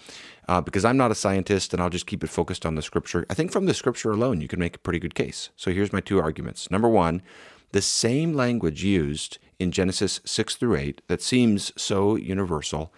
uh, 0.49 0.61
because 0.61 0.85
I'm 0.85 0.97
not 0.97 1.11
a 1.11 1.15
scientist 1.15 1.73
and 1.73 1.83
I'll 1.83 1.91
just 1.91 2.07
keep 2.07 2.23
it 2.23 2.31
focused 2.31 2.67
on 2.67 2.75
the 2.75 2.83
scripture. 2.83 3.25
I 3.31 3.35
think 3.35 3.51
from 3.51 3.67
the 3.67 3.75
scripture 3.75 4.11
alone, 4.11 4.41
you 4.41 4.49
can 4.49 4.59
make 4.59 4.77
a 4.77 4.81
pretty 4.81 4.99
good 4.99 5.15
case. 5.15 5.51
So 5.57 5.73
here's 5.73 5.93
my 5.93 6.01
two 6.01 6.21
arguments. 6.21 6.71
Number 6.71 6.89
one, 6.89 7.23
the 7.73 7.83
same 7.83 8.35
language 8.35 8.85
used 8.85 9.39
in 9.59 9.73
Genesis 9.73 10.21
6 10.25 10.57
through 10.57 10.77
8 10.77 11.03
that 11.09 11.23
seems 11.23 11.73
so 11.81 12.17
universal 12.17 12.93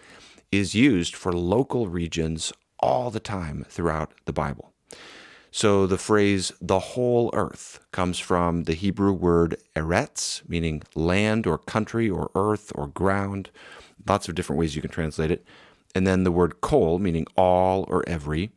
is 0.51 0.75
used 0.75 1.15
for 1.15 1.31
local 1.31 1.87
regions 1.87 2.51
all 2.79 3.11
the 3.11 3.19
time 3.19 3.65
throughout 3.69 4.13
the 4.25 4.33
Bible. 4.33 4.73
So 5.57 5.87
the 5.87 5.97
phrase 5.97 6.51
the 6.61 6.77
whole 6.77 7.31
earth 7.33 7.79
comes 7.91 8.19
from 8.19 8.65
the 8.65 8.75
Hebrew 8.75 9.11
word 9.11 9.57
eretz, 9.75 10.47
meaning 10.47 10.83
land 10.93 11.47
or 11.47 11.57
country 11.57 12.07
or 12.07 12.29
earth 12.35 12.71
or 12.75 12.85
ground. 12.85 13.49
Lots 14.07 14.29
of 14.29 14.35
different 14.35 14.59
ways 14.59 14.75
you 14.75 14.83
can 14.83 14.91
translate 14.91 15.31
it 15.31 15.43
and 15.95 16.05
then 16.05 16.23
the 16.23 16.31
word 16.31 16.61
kol, 16.61 16.99
meaning 16.99 17.25
all 17.35 17.85
or 17.87 18.07
every. 18.07 18.51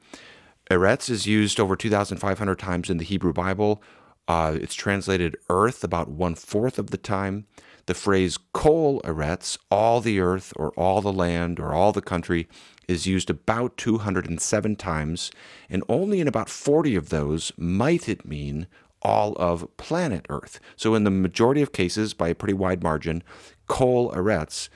Eretz 0.70 1.08
is 1.08 1.26
used 1.26 1.58
over 1.58 1.74
2,500 1.74 2.58
times 2.58 2.90
in 2.90 2.98
the 2.98 3.04
Hebrew 3.04 3.32
Bible. 3.32 3.82
Uh, 4.28 4.58
it's 4.60 4.74
translated 4.74 5.38
earth 5.48 5.82
about 5.82 6.10
one 6.10 6.34
fourth 6.34 6.78
of 6.78 6.90
the 6.90 6.98
time. 6.98 7.46
The 7.86 7.94
phrase 7.94 8.36
kol 8.52 9.00
eretz, 9.06 9.56
all 9.70 10.02
the 10.02 10.20
earth 10.20 10.52
or 10.54 10.70
all 10.72 11.00
the 11.00 11.14
land 11.14 11.58
or 11.58 11.72
all 11.72 11.92
the 11.92 12.02
country, 12.02 12.46
is 12.90 13.06
used 13.06 13.30
about 13.30 13.76
207 13.76 14.76
times, 14.76 15.30
and 15.68 15.82
only 15.88 16.20
in 16.20 16.28
about 16.28 16.48
40 16.48 16.96
of 16.96 17.08
those 17.08 17.52
might 17.56 18.08
it 18.08 18.26
mean 18.26 18.66
all 19.02 19.34
of 19.36 19.74
planet 19.76 20.26
Earth. 20.28 20.60
So, 20.76 20.94
in 20.94 21.04
the 21.04 21.10
majority 21.10 21.62
of 21.62 21.72
cases, 21.72 22.12
by 22.14 22.28
a 22.28 22.34
pretty 22.34 22.54
wide 22.54 22.82
margin, 22.82 23.22
Kol 23.66 24.12
Eretz 24.12 24.68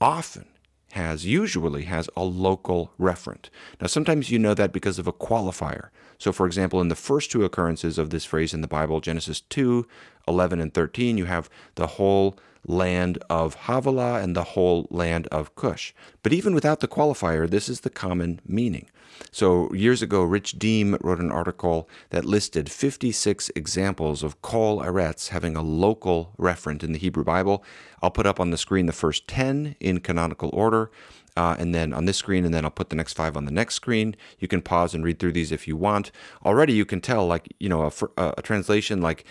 often 0.00 0.46
has, 0.92 1.26
usually 1.26 1.82
has 1.84 2.08
a 2.16 2.24
local 2.24 2.92
referent. 2.98 3.50
Now, 3.80 3.86
sometimes 3.86 4.30
you 4.30 4.38
know 4.38 4.54
that 4.54 4.72
because 4.72 4.98
of 4.98 5.06
a 5.06 5.12
qualifier. 5.12 5.90
So, 6.18 6.32
for 6.32 6.46
example, 6.46 6.80
in 6.80 6.88
the 6.88 6.94
first 6.94 7.30
two 7.30 7.44
occurrences 7.44 7.98
of 7.98 8.10
this 8.10 8.24
phrase 8.24 8.54
in 8.54 8.60
the 8.60 8.68
Bible, 8.68 9.00
Genesis 9.00 9.40
2, 9.40 9.86
11, 10.28 10.60
and 10.60 10.72
13, 10.72 11.18
you 11.18 11.26
have 11.26 11.50
the 11.74 11.86
whole 11.86 12.38
land 12.66 13.18
of 13.30 13.54
Havilah 13.54 14.22
and 14.22 14.34
the 14.34 14.42
whole 14.42 14.86
land 14.90 15.28
of 15.28 15.54
Cush. 15.54 15.94
But 16.22 16.32
even 16.32 16.54
without 16.54 16.80
the 16.80 16.88
qualifier, 16.88 17.48
this 17.48 17.68
is 17.68 17.80
the 17.80 17.90
common 17.90 18.40
meaning. 18.46 18.88
So, 19.30 19.72
years 19.72 20.02
ago, 20.02 20.22
Rich 20.22 20.58
Deem 20.58 20.96
wrote 21.00 21.20
an 21.20 21.30
article 21.30 21.88
that 22.10 22.24
listed 22.24 22.70
56 22.70 23.50
examples 23.54 24.22
of 24.22 24.42
Kol 24.42 24.80
Eretz 24.80 25.28
having 25.28 25.56
a 25.56 25.62
local 25.62 26.32
referent 26.38 26.82
in 26.82 26.92
the 26.92 26.98
Hebrew 26.98 27.24
Bible. 27.24 27.64
I'll 28.02 28.10
put 28.10 28.26
up 28.26 28.40
on 28.40 28.50
the 28.50 28.58
screen 28.58 28.86
the 28.86 28.92
first 28.92 29.26
10 29.28 29.76
in 29.80 30.00
canonical 30.00 30.50
order. 30.52 30.90
Uh, 31.36 31.54
and 31.58 31.74
then 31.74 31.92
on 31.92 32.06
this 32.06 32.16
screen, 32.16 32.44
and 32.44 32.54
then 32.54 32.64
I'll 32.64 32.70
put 32.70 32.90
the 32.90 32.96
next 32.96 33.12
five 33.14 33.36
on 33.36 33.44
the 33.44 33.50
next 33.50 33.74
screen. 33.74 34.16
You 34.38 34.48
can 34.48 34.62
pause 34.62 34.94
and 34.94 35.04
read 35.04 35.18
through 35.18 35.32
these 35.32 35.52
if 35.52 35.68
you 35.68 35.76
want. 35.76 36.10
Already, 36.44 36.72
you 36.72 36.84
can 36.84 37.00
tell, 37.00 37.26
like 37.26 37.52
you 37.60 37.68
know, 37.68 37.82
a, 37.82 38.34
a 38.38 38.42
translation 38.42 39.00
like 39.00 39.24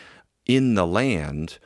"in 0.46 0.76
the 0.76 0.86
land" 0.86 1.58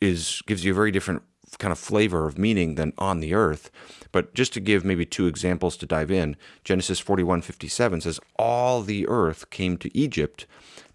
is 0.00 0.42
gives 0.46 0.64
you 0.64 0.72
a 0.72 0.74
very 0.74 0.90
different 0.90 1.22
kind 1.58 1.72
of 1.72 1.78
flavor 1.78 2.26
of 2.26 2.38
meaning 2.38 2.74
than 2.74 2.92
on 2.98 3.20
the 3.20 3.34
earth. 3.34 3.70
But 4.12 4.34
just 4.34 4.52
to 4.54 4.60
give 4.60 4.84
maybe 4.84 5.06
two 5.06 5.26
examples 5.26 5.76
to 5.78 5.86
dive 5.86 6.10
in, 6.10 6.36
Genesis 6.64 7.00
41:57 7.00 8.02
says 8.02 8.20
all 8.38 8.82
the 8.82 9.06
earth 9.08 9.50
came 9.50 9.76
to 9.78 9.96
Egypt 9.96 10.46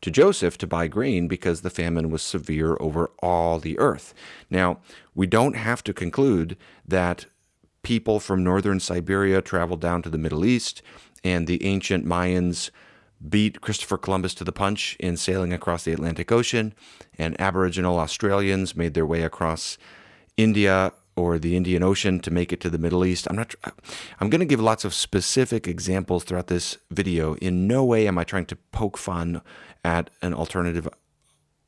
to 0.01 0.11
Joseph 0.11 0.57
to 0.59 0.67
buy 0.67 0.87
grain 0.87 1.27
because 1.27 1.61
the 1.61 1.69
famine 1.69 2.09
was 2.09 2.21
severe 2.21 2.77
over 2.79 3.11
all 3.21 3.59
the 3.59 3.77
earth. 3.79 4.13
Now, 4.49 4.79
we 5.13 5.27
don't 5.27 5.55
have 5.55 5.83
to 5.85 5.93
conclude 5.93 6.57
that 6.87 7.25
people 7.89 8.19
from 8.19 8.43
northern 8.43 8.79
Siberia 8.79 9.41
traveled 9.41 9.81
down 9.81 10.03
to 10.03 10.11
the 10.11 10.17
Middle 10.19 10.45
East 10.45 10.83
and 11.23 11.47
the 11.47 11.65
ancient 11.65 12.05
Mayans 12.05 12.69
beat 13.27 13.61
Christopher 13.61 13.97
Columbus 13.97 14.35
to 14.35 14.43
the 14.43 14.51
punch 14.51 14.95
in 14.99 15.17
sailing 15.17 15.51
across 15.51 15.85
the 15.85 15.91
Atlantic 15.91 16.31
Ocean, 16.31 16.75
and 17.17 17.35
Aboriginal 17.41 17.97
Australians 17.97 18.75
made 18.75 18.93
their 18.93 19.07
way 19.07 19.23
across 19.23 19.79
India 20.37 20.93
or 21.15 21.39
the 21.39 21.57
Indian 21.57 21.81
Ocean 21.81 22.19
to 22.19 22.29
make 22.29 22.53
it 22.53 22.61
to 22.61 22.69
the 22.69 22.77
Middle 22.77 23.03
East. 23.03 23.25
I'm 23.27 23.35
not 23.35 23.55
I'm 24.19 24.29
going 24.29 24.39
to 24.39 24.45
give 24.45 24.61
lots 24.61 24.85
of 24.85 24.93
specific 24.93 25.67
examples 25.67 26.23
throughout 26.23 26.45
this 26.45 26.77
video. 26.91 27.33
In 27.37 27.67
no 27.67 27.83
way 27.83 28.07
am 28.07 28.19
I 28.19 28.23
trying 28.23 28.45
to 28.45 28.55
poke 28.71 28.99
fun 28.99 29.41
at 29.83 30.11
an 30.21 30.35
alternative 30.35 30.87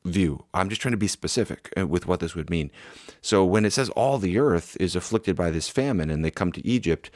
view. 0.04 0.44
I'm 0.52 0.68
just 0.68 0.80
trying 0.80 0.92
to 0.92 0.98
be 0.98 1.08
specific 1.08 1.72
uh, 1.76 1.86
with 1.86 2.06
what 2.06 2.20
this 2.20 2.34
would 2.34 2.50
mean. 2.50 2.70
So 3.20 3.44
when 3.44 3.64
it 3.64 3.72
says 3.72 3.88
all 3.90 4.18
the 4.18 4.38
earth 4.38 4.76
is 4.80 4.96
afflicted 4.96 5.36
by 5.36 5.50
this 5.50 5.68
famine 5.68 6.10
and 6.10 6.24
they 6.24 6.30
come 6.30 6.52
to 6.52 6.66
Egypt, 6.66 7.10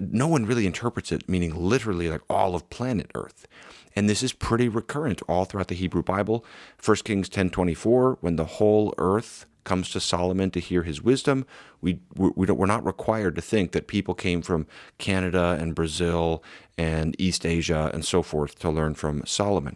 no 0.00 0.26
one 0.26 0.46
really 0.46 0.66
interprets 0.66 1.12
it 1.12 1.28
meaning 1.28 1.54
literally 1.54 2.08
like 2.08 2.22
all 2.28 2.54
of 2.54 2.68
planet 2.70 3.10
earth. 3.14 3.46
And 3.94 4.10
this 4.10 4.22
is 4.22 4.32
pretty 4.32 4.68
recurrent 4.68 5.22
all 5.26 5.46
throughout 5.46 5.68
the 5.68 5.74
Hebrew 5.74 6.02
Bible. 6.02 6.44
1 6.84 6.96
Kings 7.04 7.28
10:24 7.30 8.18
when 8.20 8.36
the 8.36 8.44
whole 8.44 8.94
earth 8.98 9.46
comes 9.66 9.90
to 9.90 10.00
Solomon 10.00 10.50
to 10.52 10.60
hear 10.60 10.84
his 10.84 11.02
wisdom, 11.02 11.44
we, 11.82 12.00
we 12.14 12.30
we're 12.30 12.64
not 12.64 12.86
required 12.86 13.34
to 13.34 13.42
think 13.42 13.72
that 13.72 13.86
people 13.86 14.14
came 14.14 14.40
from 14.40 14.66
Canada 14.96 15.58
and 15.60 15.74
Brazil 15.74 16.42
and 16.78 17.14
East 17.18 17.44
Asia 17.44 17.90
and 17.92 18.04
so 18.04 18.22
forth 18.22 18.58
to 18.60 18.70
learn 18.70 18.94
from 18.94 19.22
Solomon. 19.26 19.74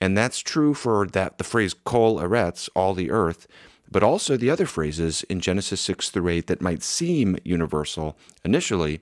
And 0.00 0.18
that's 0.18 0.40
true 0.40 0.74
for 0.74 1.06
that 1.06 1.38
the 1.38 1.44
phrase 1.44 1.74
kol 1.74 2.18
eretz, 2.18 2.68
all 2.74 2.94
the 2.94 3.12
earth, 3.12 3.46
but 3.88 4.02
also 4.02 4.36
the 4.36 4.50
other 4.50 4.66
phrases 4.66 5.22
in 5.24 5.40
Genesis 5.40 5.80
6 5.82 6.10
through 6.10 6.28
8 6.28 6.46
that 6.48 6.60
might 6.60 6.82
seem 6.82 7.36
universal 7.44 8.16
initially, 8.44 9.00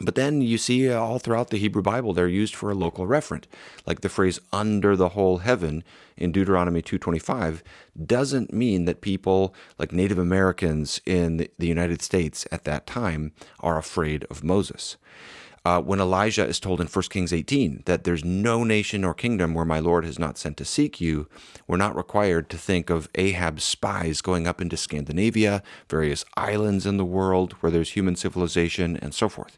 but 0.00 0.16
then 0.16 0.40
you 0.40 0.58
see 0.58 0.90
all 0.90 1.18
throughout 1.18 1.50
the 1.50 1.58
Hebrew 1.58 1.82
Bible, 1.82 2.12
they're 2.12 2.26
used 2.26 2.54
for 2.54 2.70
a 2.70 2.74
local 2.74 3.06
referent. 3.06 3.44
Like 3.86 4.00
the 4.00 4.08
phrase 4.08 4.40
under 4.52 4.96
the 4.96 5.10
whole 5.10 5.38
heaven 5.38 5.84
in 6.16 6.32
Deuteronomy 6.32 6.82
2.25 6.82 7.60
doesn't 8.04 8.52
mean 8.52 8.86
that 8.86 9.00
people 9.00 9.54
like 9.78 9.92
Native 9.92 10.18
Americans 10.18 11.00
in 11.06 11.48
the 11.58 11.66
United 11.66 12.02
States 12.02 12.46
at 12.50 12.64
that 12.64 12.86
time 12.86 13.32
are 13.60 13.78
afraid 13.78 14.24
of 14.24 14.42
Moses. 14.42 14.96
Uh, 15.66 15.80
when 15.80 15.98
Elijah 15.98 16.46
is 16.46 16.60
told 16.60 16.78
in 16.78 16.86
1 16.86 17.04
Kings 17.08 17.32
18 17.32 17.84
that 17.86 18.04
there's 18.04 18.22
no 18.22 18.64
nation 18.64 19.02
or 19.02 19.14
kingdom 19.14 19.54
where 19.54 19.64
my 19.64 19.78
Lord 19.78 20.04
has 20.04 20.18
not 20.18 20.36
sent 20.36 20.58
to 20.58 20.64
seek 20.64 21.00
you, 21.00 21.26
we're 21.66 21.78
not 21.78 21.96
required 21.96 22.50
to 22.50 22.58
think 22.58 22.90
of 22.90 23.08
Ahab's 23.14 23.64
spies 23.64 24.20
going 24.20 24.46
up 24.46 24.60
into 24.60 24.76
Scandinavia, 24.76 25.62
various 25.88 26.22
islands 26.36 26.84
in 26.84 26.98
the 26.98 27.04
world 27.04 27.54
where 27.54 27.72
there's 27.72 27.92
human 27.92 28.14
civilization, 28.14 28.98
and 28.98 29.14
so 29.14 29.30
forth. 29.30 29.56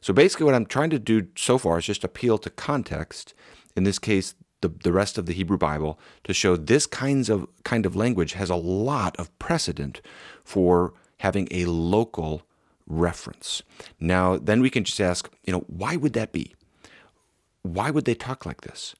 So 0.00 0.12
basically, 0.12 0.44
what 0.44 0.56
I'm 0.56 0.66
trying 0.66 0.90
to 0.90 0.98
do 0.98 1.28
so 1.36 1.56
far 1.56 1.78
is 1.78 1.86
just 1.86 2.02
appeal 2.02 2.36
to 2.38 2.50
context, 2.50 3.32
in 3.76 3.84
this 3.84 4.00
case, 4.00 4.34
the, 4.60 4.70
the 4.82 4.92
rest 4.92 5.18
of 5.18 5.26
the 5.26 5.32
Hebrew 5.32 5.56
Bible, 5.56 6.00
to 6.24 6.34
show 6.34 6.56
this 6.56 6.84
kinds 6.84 7.28
of 7.28 7.46
kind 7.62 7.86
of 7.86 7.94
language 7.94 8.32
has 8.32 8.50
a 8.50 8.56
lot 8.56 9.14
of 9.20 9.36
precedent 9.38 10.00
for 10.42 10.94
having 11.18 11.46
a 11.52 11.66
local 11.66 12.42
reference. 12.86 13.62
Now, 13.98 14.36
then 14.36 14.60
we 14.60 14.70
can 14.70 14.84
just 14.84 15.00
ask, 15.00 15.30
you 15.44 15.52
know, 15.52 15.64
why 15.66 15.96
would 15.96 16.12
that 16.14 16.32
be? 16.32 16.54
Why 17.62 17.90
would 17.90 18.04
they 18.04 18.14
talk 18.14 18.44
like 18.44 18.60
this? 18.60 18.94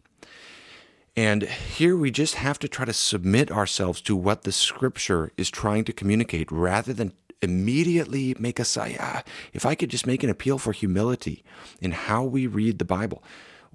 And 1.16 1.42
here 1.44 1.96
we 1.96 2.10
just 2.10 2.34
have 2.36 2.58
to 2.58 2.68
try 2.68 2.84
to 2.84 2.92
submit 2.92 3.50
ourselves 3.50 4.00
to 4.02 4.16
what 4.16 4.42
the 4.42 4.52
scripture 4.52 5.30
is 5.36 5.48
trying 5.48 5.84
to 5.84 5.92
communicate 5.92 6.50
rather 6.50 6.92
than 6.92 7.12
immediately 7.40 8.34
make 8.38 8.58
us 8.58 8.70
say, 8.70 8.96
ah, 8.98 9.22
if 9.52 9.64
I 9.64 9.74
could 9.74 9.90
just 9.90 10.06
make 10.06 10.24
an 10.24 10.30
appeal 10.30 10.58
for 10.58 10.72
humility 10.72 11.44
in 11.80 11.92
how 11.92 12.24
we 12.24 12.46
read 12.46 12.78
the 12.78 12.84
Bible. 12.84 13.22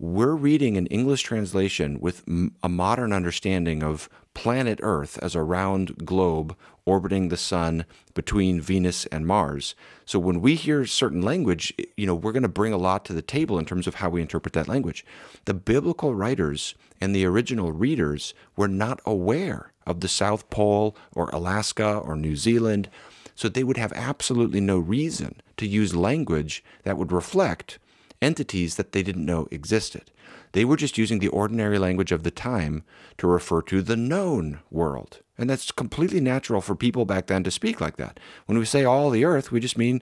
We're 0.01 0.35
reading 0.35 0.77
an 0.77 0.85
English 0.85 1.23
translation 1.23 1.99
with 1.99 2.23
a 2.63 2.69
modern 2.69 3.11
understanding 3.11 3.83
of 3.83 4.07
planet 4.33 4.79
Earth 4.81 5.19
as 5.21 5.35
a 5.35 5.43
round 5.43 6.05
globe 6.05 6.55
orbiting 6.85 7.27
the 7.27 7.35
sun 7.35 7.83
between 8.13 8.61
Venus 8.61 9.07
and 9.07 9.27
Mars. 9.27 9.75
So 10.05 10.17
when 10.17 10.39
we 10.39 10.55
hear 10.55 10.85
certain 10.85 11.21
language, 11.21 11.73
you 11.97 12.07
know, 12.07 12.15
we're 12.15 12.31
going 12.31 12.43
to 12.43 12.47
bring 12.47 12.71
a 12.71 12.77
lot 12.77 13.03
to 13.05 13.13
the 13.13 13.21
table 13.21 13.59
in 13.59 13.65
terms 13.65 13.87
of 13.87 13.95
how 13.95 14.09
we 14.09 14.21
interpret 14.21 14.53
that 14.53 14.69
language. 14.69 15.05
The 15.43 15.53
biblical 15.53 16.15
writers 16.15 16.75
and 17.01 17.13
the 17.13 17.25
original 17.25 17.73
readers 17.73 18.33
were 18.55 18.69
not 18.69 19.01
aware 19.05 19.73
of 19.85 19.99
the 19.99 20.07
South 20.07 20.49
Pole 20.49 20.95
or 21.13 21.29
Alaska 21.31 21.97
or 21.97 22.15
New 22.15 22.37
Zealand 22.37 22.89
so 23.35 23.49
they 23.49 23.65
would 23.65 23.77
have 23.77 23.91
absolutely 23.93 24.61
no 24.61 24.79
reason 24.79 25.41
to 25.57 25.67
use 25.67 25.93
language 25.93 26.63
that 26.83 26.97
would 26.97 27.11
reflect 27.11 27.79
entities 28.21 28.75
that 28.75 28.91
they 28.91 29.03
didn't 29.03 29.25
know 29.25 29.47
existed. 29.51 30.11
They 30.51 30.65
were 30.65 30.77
just 30.77 30.97
using 30.97 31.19
the 31.19 31.27
ordinary 31.27 31.77
language 31.77 32.11
of 32.11 32.23
the 32.23 32.31
time 32.31 32.83
to 33.17 33.27
refer 33.27 33.61
to 33.63 33.81
the 33.81 33.95
known 33.95 34.59
world. 34.71 35.19
And 35.37 35.49
that's 35.49 35.71
completely 35.71 36.19
natural 36.19 36.59
for 36.59 36.75
people 36.75 37.05
back 37.05 37.27
then 37.27 37.43
to 37.43 37.51
speak 37.51 37.79
like 37.79 37.97
that. 37.97 38.19
When 38.45 38.57
we 38.57 38.65
say 38.65 38.83
all 38.83 39.09
the 39.09 39.25
earth, 39.25 39.51
we 39.51 39.59
just 39.59 39.77
mean 39.77 40.01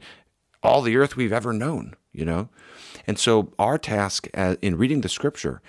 all 0.64 0.82
the 0.82 0.98
earth 0.98 1.16
we've 1.16 1.34
ever 1.34 1.54
known, 1.54 1.96
you 2.12 2.26
know? 2.26 2.50
And 3.06 3.20
so 3.20 3.54
our 3.60 3.78
task 3.78 4.28
in 4.34 4.78
reading 4.78 5.02
the 5.02 5.10
scripture 5.10 5.62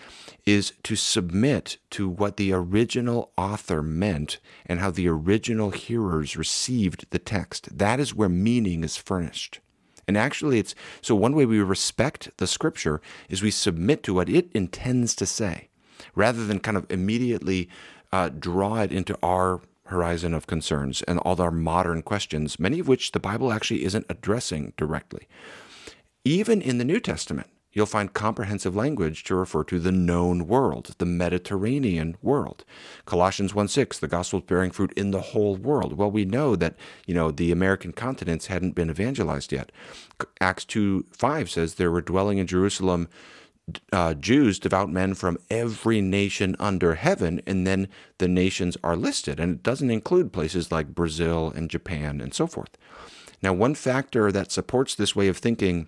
is 0.46 0.72
to 0.84 0.96
submit 0.96 1.76
to 1.90 2.08
what 2.08 2.36
the 2.36 2.52
original 2.52 3.32
author 3.36 3.82
meant 3.82 4.38
and 4.64 4.80
how 4.80 4.90
the 4.90 5.08
original 5.08 5.70
hearers 5.70 6.36
received 6.36 7.06
the 7.10 7.18
text. 7.18 7.76
That 7.76 8.00
is 8.00 8.14
where 8.14 8.30
meaning 8.30 8.82
is 8.82 8.96
furnished. 8.96 9.60
And 10.08 10.16
actually, 10.16 10.58
it's 10.58 10.74
so 11.02 11.14
one 11.14 11.36
way 11.36 11.44
we 11.44 11.60
respect 11.60 12.30
the 12.38 12.46
scripture 12.46 13.00
is 13.28 13.42
we 13.42 13.50
submit 13.50 14.02
to 14.04 14.14
what 14.14 14.30
it 14.30 14.50
intends 14.54 15.14
to 15.16 15.26
say 15.26 15.68
rather 16.14 16.46
than 16.46 16.58
kind 16.58 16.76
of 16.76 16.86
immediately 16.90 17.68
uh, 18.10 18.30
draw 18.30 18.76
it 18.80 18.90
into 18.90 19.18
our 19.22 19.60
horizon 19.86 20.34
of 20.34 20.46
concerns 20.46 21.02
and 21.02 21.18
all 21.20 21.40
our 21.40 21.50
modern 21.50 22.02
questions, 22.02 22.58
many 22.58 22.78
of 22.78 22.88
which 22.88 23.12
the 23.12 23.20
Bible 23.20 23.52
actually 23.52 23.84
isn't 23.84 24.06
addressing 24.08 24.72
directly. 24.76 25.28
Even 26.24 26.60
in 26.60 26.78
the 26.78 26.84
New 26.84 27.00
Testament, 27.00 27.48
you'll 27.78 27.86
find 27.86 28.12
comprehensive 28.12 28.74
language 28.74 29.22
to 29.22 29.36
refer 29.36 29.62
to 29.62 29.78
the 29.78 29.92
known 29.92 30.48
world, 30.48 30.96
the 30.98 31.06
Mediterranean 31.06 32.16
world. 32.20 32.64
Colossians 33.06 33.54
1:6, 33.54 34.00
the 34.00 34.08
gospel 34.08 34.40
bearing 34.40 34.72
fruit 34.72 34.92
in 34.96 35.12
the 35.12 35.20
whole 35.20 35.54
world. 35.54 35.96
Well, 35.96 36.10
we 36.10 36.24
know 36.24 36.56
that, 36.56 36.74
you 37.06 37.14
know, 37.14 37.30
the 37.30 37.52
American 37.52 37.92
continents 37.92 38.46
hadn't 38.46 38.74
been 38.74 38.90
evangelized 38.90 39.52
yet. 39.52 39.70
Acts 40.40 40.64
2:5 40.64 41.48
says 41.48 41.74
there 41.74 41.92
were 41.92 42.02
dwelling 42.02 42.38
in 42.38 42.48
Jerusalem 42.48 43.06
uh, 43.92 44.14
Jews, 44.14 44.58
devout 44.58 44.90
men 44.90 45.14
from 45.14 45.38
every 45.48 46.00
nation 46.00 46.56
under 46.58 46.94
heaven, 46.94 47.40
and 47.46 47.64
then 47.64 47.86
the 48.16 48.26
nations 48.26 48.76
are 48.82 48.96
listed. 48.96 49.38
And 49.38 49.56
it 49.56 49.62
doesn't 49.62 49.90
include 49.90 50.32
places 50.32 50.72
like 50.72 50.96
Brazil 50.96 51.52
and 51.54 51.70
Japan 51.70 52.20
and 52.20 52.34
so 52.34 52.48
forth. 52.48 52.76
Now, 53.40 53.52
one 53.52 53.76
factor 53.76 54.32
that 54.32 54.50
supports 54.50 54.96
this 54.96 55.14
way 55.14 55.28
of 55.28 55.36
thinking 55.36 55.86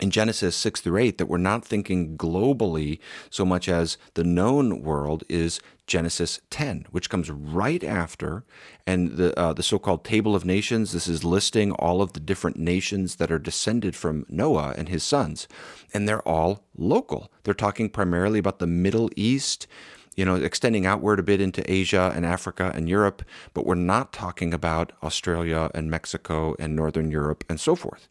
in 0.00 0.10
Genesis 0.10 0.56
6 0.56 0.80
through 0.80 0.98
8 0.98 1.18
that 1.18 1.26
we're 1.26 1.38
not 1.38 1.64
thinking 1.64 2.16
globally 2.16 2.98
so 3.30 3.44
much 3.44 3.68
as 3.68 3.98
the 4.14 4.24
known 4.24 4.82
world 4.82 5.24
is 5.28 5.60
Genesis 5.88 6.40
10, 6.50 6.86
which 6.90 7.10
comes 7.10 7.30
right 7.30 7.82
after, 7.82 8.44
and 8.86 9.12
the 9.16 9.36
uh, 9.38 9.52
the 9.54 9.62
so-called 9.62 10.04
Table 10.04 10.36
of 10.36 10.44
Nations. 10.44 10.92
This 10.92 11.08
is 11.08 11.24
listing 11.24 11.72
all 11.72 12.02
of 12.02 12.12
the 12.12 12.20
different 12.20 12.58
nations 12.58 13.16
that 13.16 13.32
are 13.32 13.38
descended 13.38 13.96
from 13.96 14.26
Noah 14.28 14.74
and 14.76 14.88
his 14.88 15.02
sons, 15.02 15.48
and 15.92 16.06
they're 16.06 16.26
all 16.28 16.62
local. 16.76 17.32
They're 17.42 17.54
talking 17.54 17.88
primarily 17.88 18.38
about 18.38 18.58
the 18.58 18.66
Middle 18.66 19.10
East, 19.16 19.66
you 20.14 20.26
know, 20.26 20.36
extending 20.36 20.84
outward 20.84 21.18
a 21.18 21.22
bit 21.22 21.40
into 21.40 21.68
Asia 21.70 22.12
and 22.14 22.26
Africa 22.26 22.70
and 22.74 22.88
Europe, 22.88 23.22
but 23.54 23.64
we're 23.64 23.74
not 23.74 24.12
talking 24.12 24.52
about 24.52 24.92
Australia 25.02 25.70
and 25.74 25.90
Mexico 25.90 26.54
and 26.58 26.76
Northern 26.76 27.10
Europe 27.10 27.44
and 27.48 27.58
so 27.58 27.74
forth. 27.74 28.08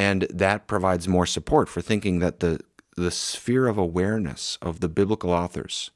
And 0.00 0.22
that 0.30 0.66
provides 0.66 1.06
more 1.06 1.26
support 1.26 1.68
for 1.68 1.82
thinking 1.82 2.20
that 2.20 2.40
the 2.40 2.60
the 2.96 3.10
sphere 3.10 3.66
of 3.66 3.76
awareness 3.76 4.58
of 4.62 4.80
the 4.80 4.88
biblical 4.88 5.30
authors 5.30 5.90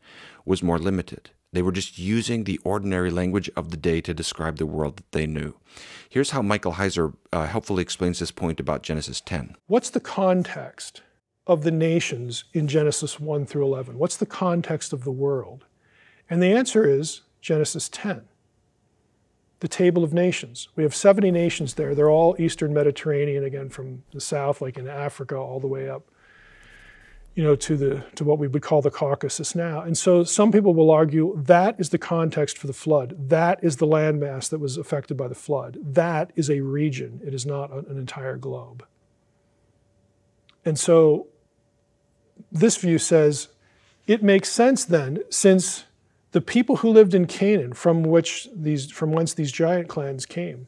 was 0.44 0.62
more 0.62 0.78
limited. 0.78 1.30
They 1.52 1.62
were 1.62 1.72
just 1.72 1.98
using 1.98 2.44
the 2.44 2.60
ordinary 2.64 3.10
language 3.10 3.50
of 3.56 3.70
the 3.70 3.76
day 3.78 4.02
to 4.02 4.12
describe 4.12 4.58
the 4.58 4.66
world 4.66 4.98
that 4.98 5.12
they 5.12 5.26
knew. 5.26 5.54
Here's 6.08 6.30
how 6.30 6.42
Michael 6.42 6.74
Heiser 6.74 7.14
uh, 7.32 7.46
helpfully 7.46 7.82
explains 7.82 8.18
this 8.18 8.30
point 8.30 8.60
about 8.60 8.82
Genesis 8.82 9.22
10. 9.22 9.56
What's 9.68 9.90
the 9.90 10.00
context 10.00 11.00
of 11.46 11.62
the 11.62 11.70
nations 11.70 12.44
in 12.52 12.68
Genesis 12.68 13.18
1 13.18 13.46
through 13.46 13.64
11? 13.64 13.98
What's 13.98 14.18
the 14.18 14.26
context 14.26 14.92
of 14.92 15.04
the 15.04 15.12
world? 15.12 15.64
And 16.28 16.42
the 16.42 16.52
answer 16.52 16.86
is 16.86 17.22
Genesis 17.40 17.88
10 17.88 18.28
the 19.64 19.68
table 19.68 20.04
of 20.04 20.12
nations. 20.12 20.68
We 20.76 20.82
have 20.82 20.94
70 20.94 21.30
nations 21.30 21.72
there. 21.72 21.94
They're 21.94 22.10
all 22.10 22.36
Eastern 22.38 22.74
Mediterranean, 22.74 23.44
again, 23.44 23.70
from 23.70 24.02
the 24.12 24.20
south, 24.20 24.60
like 24.60 24.76
in 24.76 24.86
Africa, 24.86 25.36
all 25.36 25.58
the 25.58 25.66
way 25.66 25.88
up, 25.88 26.02
you 27.34 27.42
know, 27.42 27.56
to 27.56 27.74
the 27.78 28.04
to 28.16 28.24
what 28.24 28.38
we 28.38 28.46
would 28.46 28.60
call 28.60 28.82
the 28.82 28.90
Caucasus 28.90 29.54
now. 29.54 29.80
And 29.80 29.96
so 29.96 30.22
some 30.22 30.52
people 30.52 30.74
will 30.74 30.90
argue 30.90 31.34
that 31.46 31.80
is 31.80 31.88
the 31.88 31.96
context 31.96 32.58
for 32.58 32.66
the 32.66 32.74
flood. 32.74 33.14
That 33.30 33.58
is 33.64 33.78
the 33.78 33.86
landmass 33.86 34.50
that 34.50 34.58
was 34.58 34.76
affected 34.76 35.16
by 35.16 35.28
the 35.28 35.34
flood. 35.34 35.78
That 35.82 36.30
is 36.36 36.50
a 36.50 36.60
region. 36.60 37.22
It 37.26 37.32
is 37.32 37.46
not 37.46 37.72
an 37.72 37.96
entire 37.96 38.36
globe. 38.36 38.84
And 40.62 40.78
so 40.78 41.28
this 42.52 42.76
view 42.76 42.98
says 42.98 43.48
it 44.06 44.22
makes 44.22 44.50
sense 44.50 44.84
then, 44.84 45.20
since 45.30 45.84
the 46.34 46.40
people 46.40 46.78
who 46.78 46.90
lived 46.90 47.14
in 47.14 47.28
Canaan, 47.28 47.74
from 47.74 48.02
which 48.02 48.48
these, 48.52 48.90
from 48.90 49.12
whence 49.12 49.32
these 49.32 49.52
giant 49.52 49.86
clans 49.86 50.26
came, 50.26 50.66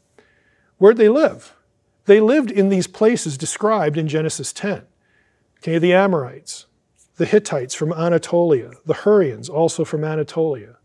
where'd 0.78 0.96
they 0.96 1.08
live? 1.08 1.56
They 2.04 2.20
lived 2.20 2.52
in 2.52 2.68
these 2.68 2.86
places 2.86 3.36
described 3.36 3.98
in 3.98 4.06
Genesis 4.06 4.52
10. 4.52 4.82
Okay, 5.58 5.78
the 5.78 5.92
Amorites, 5.92 6.66
the 7.16 7.26
Hittites 7.26 7.74
from 7.74 7.92
Anatolia, 7.92 8.74
the 8.84 8.94
Hurrians, 8.94 9.50
also 9.50 9.84
from 9.84 10.04
Anatolia. 10.04 10.76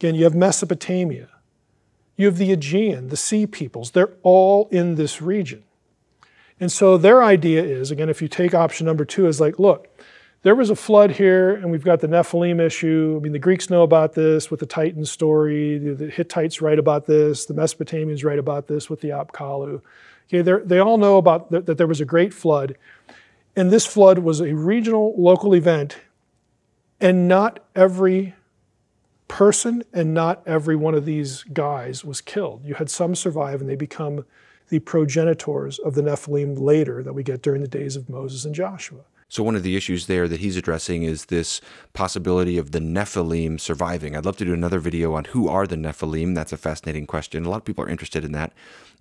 Again, 0.00 0.16
you 0.16 0.24
have 0.24 0.34
Mesopotamia. 0.34 1.28
You 2.16 2.26
have 2.26 2.38
the 2.38 2.50
Aegean, 2.50 3.06
the 3.06 3.16
sea 3.16 3.46
peoples. 3.46 3.92
They're 3.92 4.14
all 4.24 4.66
in 4.72 4.96
this 4.96 5.22
region. 5.22 5.62
And 6.58 6.72
so 6.72 6.98
their 6.98 7.22
idea 7.22 7.62
is, 7.62 7.92
again, 7.92 8.08
if 8.08 8.20
you 8.20 8.26
take 8.26 8.52
option 8.52 8.84
number 8.84 9.04
two, 9.04 9.28
is 9.28 9.40
like, 9.40 9.60
look, 9.60 9.96
there 10.46 10.54
was 10.54 10.70
a 10.70 10.76
flood 10.76 11.10
here, 11.10 11.56
and 11.56 11.72
we've 11.72 11.82
got 11.82 11.98
the 11.98 12.06
Nephilim 12.06 12.60
issue. 12.60 13.16
I 13.18 13.20
mean, 13.20 13.32
the 13.32 13.38
Greeks 13.40 13.68
know 13.68 13.82
about 13.82 14.12
this 14.12 14.48
with 14.48 14.60
the 14.60 14.66
Titan 14.66 15.04
story. 15.04 15.76
The, 15.76 15.94
the 15.94 16.08
Hittites 16.08 16.62
write 16.62 16.78
about 16.78 17.04
this. 17.04 17.46
The 17.46 17.54
Mesopotamians 17.54 18.24
write 18.24 18.38
about 18.38 18.68
this 18.68 18.88
with 18.88 19.00
the 19.00 19.08
Apkallu. 19.08 19.82
Okay, 20.32 20.42
they 20.42 20.78
all 20.78 20.98
know 20.98 21.16
about 21.16 21.50
th- 21.50 21.64
that 21.64 21.78
there 21.78 21.88
was 21.88 22.00
a 22.00 22.04
great 22.04 22.32
flood, 22.32 22.76
and 23.56 23.72
this 23.72 23.86
flood 23.86 24.20
was 24.20 24.40
a 24.40 24.54
regional, 24.54 25.16
local 25.18 25.52
event, 25.52 25.98
and 27.00 27.26
not 27.26 27.58
every 27.74 28.36
person 29.26 29.82
and 29.92 30.14
not 30.14 30.44
every 30.46 30.76
one 30.76 30.94
of 30.94 31.04
these 31.04 31.42
guys 31.42 32.04
was 32.04 32.20
killed. 32.20 32.64
You 32.64 32.74
had 32.74 32.88
some 32.88 33.16
survive, 33.16 33.60
and 33.60 33.68
they 33.68 33.74
become 33.74 34.24
the 34.68 34.78
progenitors 34.78 35.80
of 35.80 35.96
the 35.96 36.02
Nephilim 36.02 36.56
later 36.60 37.02
that 37.02 37.14
we 37.14 37.24
get 37.24 37.42
during 37.42 37.62
the 37.62 37.66
days 37.66 37.96
of 37.96 38.08
Moses 38.08 38.44
and 38.44 38.54
Joshua. 38.54 39.00
So, 39.28 39.42
one 39.42 39.56
of 39.56 39.64
the 39.64 39.76
issues 39.76 40.06
there 40.06 40.28
that 40.28 40.40
he's 40.40 40.56
addressing 40.56 41.02
is 41.02 41.26
this 41.26 41.60
possibility 41.92 42.58
of 42.58 42.70
the 42.70 42.78
Nephilim 42.78 43.60
surviving. 43.60 44.16
I'd 44.16 44.24
love 44.24 44.36
to 44.36 44.44
do 44.44 44.54
another 44.54 44.78
video 44.78 45.14
on 45.14 45.24
who 45.26 45.48
are 45.48 45.66
the 45.66 45.76
Nephilim. 45.76 46.34
That's 46.34 46.52
a 46.52 46.56
fascinating 46.56 47.06
question. 47.06 47.44
A 47.44 47.50
lot 47.50 47.56
of 47.58 47.64
people 47.64 47.84
are 47.84 47.88
interested 47.88 48.24
in 48.24 48.32
that. 48.32 48.52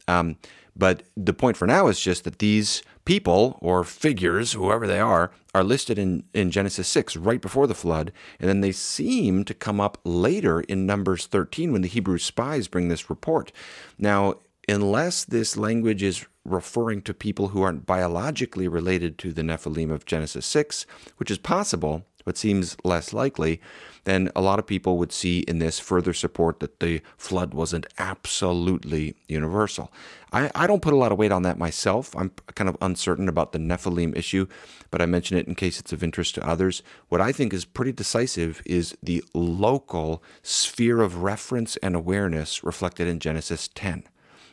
Um, 0.08 0.38
but 0.76 1.04
the 1.16 1.34
point 1.34 1.58
for 1.58 1.68
now 1.68 1.88
is 1.88 2.00
just 2.00 2.26
that 2.26 2.40
these 2.40 2.84
people 3.06 3.58
or 3.62 3.84
figures, 3.84 4.54
whoever 4.54 4.88
they 4.88 5.00
are, 5.00 5.32
are 5.54 5.64
listed 5.64 5.98
in, 5.98 6.24
in 6.34 6.52
Genesis 6.52 6.88
6 6.90 7.16
right 7.16 7.42
before 7.42 7.66
the 7.66 7.74
flood. 7.74 8.12
And 8.40 8.50
then 8.50 8.62
they 8.62 8.74
seem 8.74 9.46
to 9.46 9.54
come 9.54 9.80
up 9.80 10.00
later 10.04 10.62
in 10.62 10.86
Numbers 10.86 11.28
13 11.28 11.72
when 11.72 11.82
the 11.82 11.88
Hebrew 11.88 12.18
spies 12.18 12.68
bring 12.68 12.90
this 12.90 13.10
report. 13.10 13.52
Now, 13.98 14.36
unless 14.68 15.24
this 15.26 15.58
language 15.58 16.04
is 16.04 16.26
referring 16.44 17.02
to 17.02 17.14
people 17.14 17.50
who 17.50 17.62
aren't 17.62 17.86
biologically 17.86 18.68
related 18.68 19.18
to 19.18 19.34
the 19.34 19.42
Nephilim 19.42 19.92
of 19.92 20.06
Genesis 20.06 20.46
6, 20.46 20.86
which 21.18 21.32
is 21.32 21.38
possible, 21.38 22.06
but 22.24 22.38
seems 22.38 22.76
less 22.84 23.14
likely, 23.14 23.62
then 24.04 24.32
a 24.36 24.42
lot 24.42 24.60
of 24.60 24.66
people 24.66 24.98
would 24.98 25.12
see 25.12 25.40
in 25.42 25.60
this 25.60 25.80
further 25.80 26.14
support 26.14 26.60
that 26.60 26.80
the 26.80 27.02
flood 27.18 27.54
wasn't 27.54 27.86
absolutely 28.00 29.16
universal. 29.28 29.92
I, 30.34 30.52
I 30.56 30.68
don't 30.68 30.82
put 30.82 30.94
a 30.94 30.98
lot 30.98 31.12
of 31.12 31.18
weight 31.18 31.32
on 31.32 31.44
that 31.44 31.60
myself. 31.60 32.16
I'm 32.16 32.32
kind 32.56 32.70
of 32.70 32.78
uncertain 32.82 33.30
about 33.30 33.52
the 33.52 33.60
Nephilim 33.60 34.18
issue, 34.18 34.48
but 34.90 35.02
I 35.02 35.06
mention 35.06 35.38
it 35.38 35.48
in 35.48 35.56
case 35.56 35.80
it's 35.80 35.94
of 35.94 36.04
interest 36.04 36.36
to 36.36 36.48
others. 36.48 36.82
What 37.10 37.22
I 37.22 37.32
think 37.32 37.54
is 37.54 37.64
pretty 37.64 37.92
decisive 37.92 38.62
is 38.66 38.98
the 39.02 39.24
local 39.34 40.24
sphere 40.42 41.02
of 41.02 41.24
reference 41.24 41.78
and 41.78 41.96
awareness 41.96 42.64
reflected 42.64 43.08
in 43.08 43.20
Genesis 43.20 43.70
10. 43.74 44.04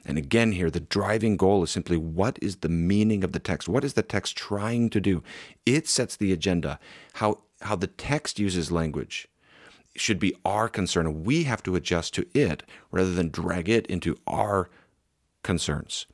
And 0.05 0.19
again, 0.19 0.53
here, 0.53 0.71
the 0.71 0.81
driving 0.81 1.37
goal 1.37 1.63
is 1.63 1.71
simply 1.71 1.97
what 1.97 2.39
is 2.43 2.57
the 2.57 2.69
meaning 2.69 3.23
of 3.23 3.33
the 3.33 3.39
text? 3.39 3.69
What 3.69 3.85
is 3.85 3.95
the 3.95 4.03
text 4.03 4.37
trying 4.37 4.91
to 4.91 5.01
do? 5.01 5.23
It 5.65 5.89
sets 5.89 6.17
the 6.17 6.33
agenda. 6.33 6.79
How, 7.15 7.39
how 7.63 7.77
the 7.77 7.87
text 7.87 8.39
uses 8.39 8.73
language 8.73 9.29
should 9.95 10.19
be 10.19 10.35
our 10.45 10.69
concern. 10.69 11.25
We 11.25 11.45
have 11.45 11.63
to 11.65 11.77
adjust 11.77 12.15
to 12.15 12.27
it 12.35 12.63
rather 12.91 13.13
than 13.13 13.29
drag 13.29 13.69
it 13.69 13.87
into 13.87 14.19
our 14.27 14.71
concerns. 15.43 16.07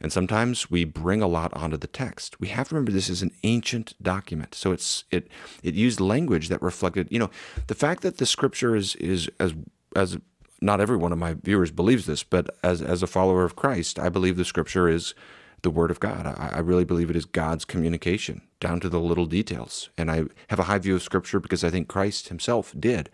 And 0.00 0.12
sometimes 0.12 0.70
we 0.70 0.84
bring 0.84 1.20
a 1.20 1.26
lot 1.26 1.52
onto 1.54 1.76
the 1.76 1.86
text. 1.86 2.40
We 2.40 2.48
have 2.48 2.68
to 2.68 2.74
remember 2.74 2.90
this 2.90 3.10
is 3.10 3.22
an 3.22 3.32
ancient 3.42 3.94
document. 4.02 4.54
So 4.54 4.72
it's 4.72 5.04
it 5.10 5.28
it 5.62 5.74
used 5.74 6.00
language 6.00 6.48
that 6.48 6.62
reflected, 6.62 7.08
you 7.10 7.18
know, 7.18 7.30
the 7.66 7.74
fact 7.74 8.02
that 8.02 8.16
the 8.16 8.24
scripture 8.24 8.74
is 8.74 8.96
is 8.96 9.28
as 9.38 9.54
as 9.94 10.16
not 10.60 10.80
every 10.80 10.96
one 10.96 11.12
of 11.12 11.18
my 11.18 11.34
viewers 11.34 11.70
believes 11.70 12.06
this, 12.06 12.22
but 12.22 12.54
as, 12.62 12.82
as 12.82 13.02
a 13.02 13.06
follower 13.06 13.44
of 13.44 13.56
Christ, 13.56 13.98
I 13.98 14.08
believe 14.08 14.36
the 14.36 14.44
scripture 14.44 14.88
is 14.88 15.14
the 15.62 15.70
word 15.70 15.90
of 15.90 16.00
God. 16.00 16.26
I, 16.26 16.52
I, 16.54 16.58
really 16.60 16.84
believe 16.84 17.10
it 17.10 17.16
is 17.16 17.24
God's 17.24 17.64
communication 17.64 18.42
down 18.60 18.80
to 18.80 18.88
the 18.88 19.00
little 19.00 19.26
details. 19.26 19.90
And 19.98 20.10
I 20.10 20.24
have 20.48 20.58
a 20.58 20.64
high 20.64 20.78
view 20.78 20.94
of 20.94 21.02
scripture 21.02 21.40
because 21.40 21.64
I 21.64 21.70
think 21.70 21.88
Christ 21.88 22.28
himself 22.28 22.74
did. 22.78 23.10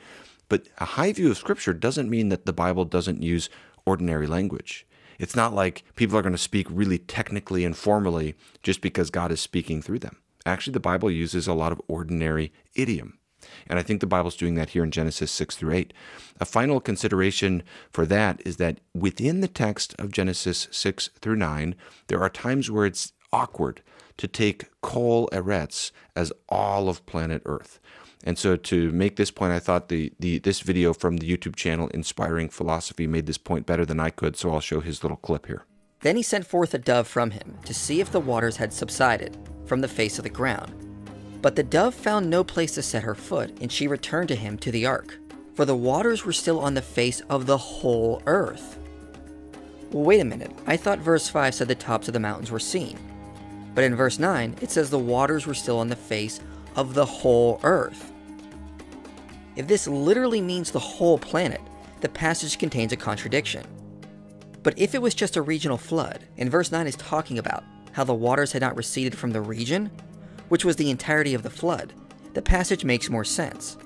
But 0.49 0.69
a 0.79 0.85
high 0.85 1.13
view 1.13 1.31
of 1.31 1.37
scripture 1.37 1.73
doesn't 1.73 2.11
mean 2.11 2.29
that 2.29 2.47
the 2.47 2.53
Bible 2.53 2.85
doesn't 2.85 3.23
use 3.23 3.49
ordinary 3.85 4.27
language. 4.27 4.87
It's 5.19 5.37
not 5.37 5.55
like 5.55 5.85
people 5.97 6.17
are 6.17 6.23
going 6.23 6.33
to 6.33 6.39
speak 6.39 6.67
really 6.71 6.99
technically 6.99 7.65
and 7.65 7.77
formally 7.77 8.35
just 8.63 8.81
because 8.81 9.11
God 9.11 9.33
is 9.33 9.41
speaking 9.41 9.83
through 9.83 10.01
them. 10.01 10.17
Actually, 10.45 10.75
the 10.75 10.81
Bible 10.81 11.11
uses 11.11 11.49
a 11.49 11.55
lot 11.55 11.73
of 11.73 11.81
ordinary 11.89 12.53
idiom. 12.75 13.19
And 13.67 13.79
I 13.79 13.83
think 13.83 14.01
the 14.01 14.07
Bible's 14.07 14.37
doing 14.37 14.55
that 14.55 14.71
here 14.71 14.85
in 14.85 14.91
Genesis 14.91 15.31
6 15.31 15.57
through 15.57 15.75
8. 15.75 15.93
A 16.41 16.45
final 16.45 16.81
consideration 16.81 17.63
for 17.91 18.07
that 18.07 18.41
is 18.45 18.57
that 18.57 18.81
within 18.95 19.41
the 19.41 19.49
text 19.49 19.95
of 19.99 20.13
Genesis 20.13 20.69
6 20.71 21.11
through 21.21 21.37
9, 21.37 21.75
there 22.09 22.23
are 22.23 22.31
times 22.31 22.71
where 22.71 22.87
it's 22.87 23.13
awkward 23.33 23.83
to 24.17 24.27
take 24.27 24.71
Kol 24.81 25.29
Eretz 25.33 25.91
as 26.15 26.33
all 26.49 26.89
of 26.89 27.05
planet 27.07 27.43
Earth. 27.45 27.81
And 28.25 28.39
so 28.39 28.57
to 28.57 28.91
make 28.93 29.17
this 29.17 29.31
point, 29.31 29.53
I 29.53 29.59
thought 29.59 29.89
the, 29.89 30.13
the 30.19 30.39
this 30.39 30.61
video 30.61 30.93
from 30.93 31.19
the 31.19 31.31
YouTube 31.31 31.55
channel 31.55 31.89
Inspiring 31.89 32.49
Philosophy 32.49 33.07
made 33.07 33.27
this 33.27 33.39
point 33.39 33.67
better 33.67 33.85
than 33.85 34.01
I 34.01 34.11
could, 34.11 34.37
so 34.37 34.53
I'll 34.53 34.61
show 34.61 34.81
his 34.81 35.05
little 35.05 35.19
clip 35.19 35.47
here. 35.47 35.65
Then 36.01 36.17
he 36.17 36.23
sent 36.23 36.47
forth 36.47 36.75
a 36.75 36.79
dove 36.79 37.07
from 37.07 37.31
him 37.31 37.59
to 37.65 37.75
see 37.75 38.01
if 38.01 38.11
the 38.11 38.21
waters 38.21 38.57
had 38.57 38.73
subsided 38.73 39.37
from 39.65 39.81
the 39.81 39.89
face 39.89 40.19
of 40.19 40.25
the 40.25 40.31
ground. 40.31 40.86
But 41.47 41.55
the 41.55 41.63
dove 41.63 41.95
found 41.95 42.29
no 42.29 42.43
place 42.43 42.75
to 42.75 42.83
set 42.83 43.05
her 43.05 43.15
foot, 43.15 43.57
and 43.61 43.71
she 43.71 43.87
returned 43.87 44.27
to 44.31 44.35
him 44.35 44.59
to 44.59 44.73
the 44.73 44.85
ark, 44.85 45.17
for 45.55 45.65
the 45.65 45.77
waters 45.77 46.25
were 46.25 46.33
still 46.33 46.59
on 46.59 46.75
the 46.75 46.83
face 46.83 47.21
of 47.31 47.47
the 47.47 47.57
whole 47.57 48.21
earth. 48.27 48.81
Wait 49.93 50.21
a 50.21 50.25
minute, 50.25 50.51
I 50.67 50.77
thought 50.77 50.99
verse 50.99 51.29
5 51.29 51.55
said 51.55 51.69
the 51.69 51.77
tops 51.77 52.09
of 52.09 52.15
the 52.15 52.19
mountains 52.19 52.51
were 52.51 52.59
seen. 52.59 52.99
But 53.77 53.85
in 53.85 53.95
verse 53.95 54.19
9, 54.19 54.57
it 54.61 54.73
says 54.73 54.91
the 54.91 54.99
waters 54.99 55.47
were 55.47 55.55
still 55.55 55.79
on 55.79 55.87
the 55.87 55.95
face 55.95 56.41
of 56.75 56.95
the 56.95 57.07
whole 57.07 57.61
earth. 57.63 58.11
If 59.55 59.69
this 59.69 59.87
literally 59.87 60.41
means 60.41 60.73
the 60.73 60.81
whole 60.81 61.17
planet, 61.17 61.61
the 62.01 62.09
passage 62.09 62.59
contains 62.59 62.93
a 62.93 62.97
contradiction. 62.97 63.65
But 64.65 64.77
if 64.77 64.97
it 64.97 65.01
was 65.01 65.15
just 65.15 65.37
a 65.37 65.43
regional 65.43 65.79
flood, 65.79 66.25
and 66.39 66.51
verse 66.51 66.73
9 66.73 66.89
is 66.89 66.97
talking 66.97 67.39
about 67.39 67.63
how 67.93 68.03
the 68.03 68.13
waters 68.13 68.51
had 68.51 68.63
not 68.63 68.77
receded 68.77 69.17
from 69.17 69.31
the 69.31 69.41
region, 69.41 69.93
which 70.49 70.65
was 70.65 70.77
the 70.77 70.91
entirety 70.91 71.35
of 71.35 71.43
the 71.43 71.51
flood, 71.51 71.93
the 72.35 72.43
passage 72.43 72.85
makes 72.85 73.11
more 73.11 73.25
sense. 73.25 73.77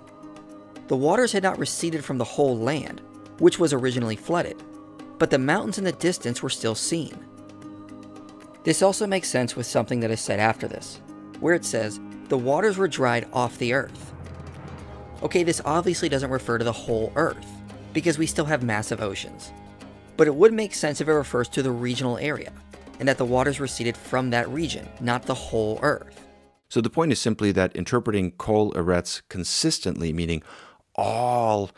The 0.88 0.96
waters 0.96 1.32
had 1.32 1.42
not 1.42 1.58
receded 1.58 2.04
from 2.04 2.18
the 2.18 2.24
whole 2.24 2.58
land, 2.58 3.00
which 3.38 3.58
was 3.58 3.72
originally 3.72 4.16
flooded, 4.16 4.62
but 5.18 5.30
the 5.30 5.38
mountains 5.38 5.78
in 5.78 5.84
the 5.84 5.92
distance 5.92 6.42
were 6.42 6.50
still 6.50 6.74
seen. 6.74 7.16
This 8.64 8.82
also 8.82 9.06
makes 9.06 9.28
sense 9.28 9.56
with 9.56 9.66
something 9.66 10.00
that 10.00 10.10
is 10.10 10.20
said 10.20 10.40
after 10.40 10.66
this, 10.66 11.00
where 11.38 11.54
it 11.54 11.64
says, 11.64 12.00
the 12.28 12.36
waters 12.36 12.76
were 12.76 12.88
dried 12.88 13.28
off 13.32 13.58
the 13.58 13.72
earth. 13.72 14.12
Okay, 15.22 15.42
this 15.42 15.62
obviously 15.64 16.08
doesn't 16.08 16.30
refer 16.30 16.58
to 16.58 16.64
the 16.64 16.72
whole 16.72 17.12
earth, 17.16 17.46
because 17.92 18.18
we 18.18 18.26
still 18.26 18.44
have 18.44 18.62
massive 18.62 19.00
oceans. 19.00 19.52
But 20.16 20.26
it 20.26 20.34
would 20.34 20.52
make 20.52 20.74
sense 20.74 21.00
if 21.00 21.08
it 21.08 21.12
refers 21.12 21.48
to 21.50 21.62
the 21.62 21.70
regional 21.70 22.18
area, 22.18 22.52
and 22.98 23.08
that 23.08 23.16
the 23.16 23.24
waters 23.24 23.60
receded 23.60 23.96
from 23.96 24.30
that 24.30 24.48
region, 24.50 24.88
not 25.00 25.22
the 25.22 25.34
whole 25.34 25.78
earth. 25.82 26.26
So 26.70 26.80
the 26.80 26.88
point 26.88 27.10
is 27.12 27.20
simply 27.20 27.50
that 27.52 27.74
interpreting 27.74 28.30
kol 28.30 28.72
eretz 28.72 29.22
consistently, 29.28 30.12
meaning 30.12 30.42
all 30.94 31.70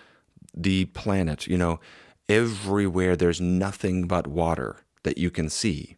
the 0.55 0.85
planet, 0.85 1.47
you 1.47 1.57
know, 1.57 1.81
everywhere 2.29 3.17
there's 3.17 3.41
nothing 3.41 4.07
but 4.07 4.27
water 4.27 4.77
that 5.03 5.17
you 5.17 5.31
can 5.31 5.49
see, 5.49 5.97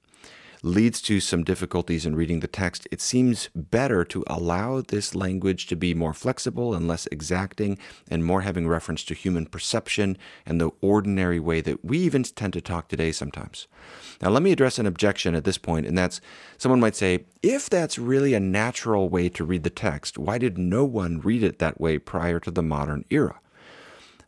leads 0.65 1.03
to 1.03 1.21
some 1.21 1.45
difficulties 1.45 2.07
in 2.07 2.17
reading 2.17 2.41
the 2.41 2.49
text, 2.49 2.89
it 2.91 2.99
seems 2.99 3.51
better 3.55 4.03
to 4.03 4.25
allow 4.27 4.81
this 4.81 5.15
language 5.15 5.67
to 5.67 5.77
be 5.77 5.93
more 5.93 6.15
flexible 6.15 6.73
and 6.73 6.89
less 6.89 7.07
exacting 7.13 7.77
and 8.09 8.25
more 8.25 8.41
having 8.41 8.67
reference 8.67 9.05
to 9.05 9.13
human 9.13 9.45
perception 9.45 10.17
and 10.47 10.59
the 10.59 10.71
ordinary 10.81 11.39
way 11.39 11.61
that 11.61 11.85
we 11.85 11.99
even 11.99 12.23
tend 12.23 12.55
to 12.55 12.63
talk 12.63 12.89
today 12.89 13.13
sometimes. 13.13 13.67
Now, 14.23 14.31
let 14.31 14.43
me 14.43 14.53
address 14.53 14.79
an 14.79 14.87
objection 14.87 15.35
at 15.35 15.45
this 15.45 15.59
point, 15.59 15.87
and 15.87 15.99
that's 15.99 16.23
someone 16.57 16.81
might 16.81 16.97
say, 16.97 17.27
if 17.43 17.69
that's 17.69 17.99
really 17.99 18.33
a 18.33 18.41
natural 18.41 19.11
way 19.11 19.29
to 19.29 19.45
read 19.45 19.65
the 19.65 19.71
text, 19.71 20.17
why 20.17 20.39
did 20.39 20.57
no 20.57 20.87
one 20.87 21.21
read 21.21 21.43
it 21.43 21.59
that 21.59 21.79
way 21.79 21.99
prior 21.99 22.41
to 22.41 22.51
the 22.51 22.63
modern 22.63 23.05
era? 23.11 23.39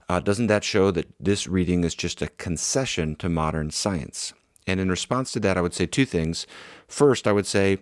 Uh, 0.07 0.21
doesn't 0.21 0.49
that 0.49 0.65
show 0.65 0.91
that 0.91 1.11
this 1.19 1.49
reading 1.49 1.83
is 1.83 1.95
just 1.95 2.21
a 2.21 2.29
concession 2.29 3.17
to 3.17 3.31
modern 3.31 3.71
science? 3.71 4.35
And 4.67 4.81
in 4.81 4.89
response 4.89 5.33
to 5.33 5.41
that, 5.41 5.57
I 5.57 5.61
would 5.61 5.75
say 5.75 5.87
two 5.87 6.05
things. 6.05 6.47
First, 6.89 7.27
I 7.27 7.33
would 7.33 7.47
say, 7.47 7.79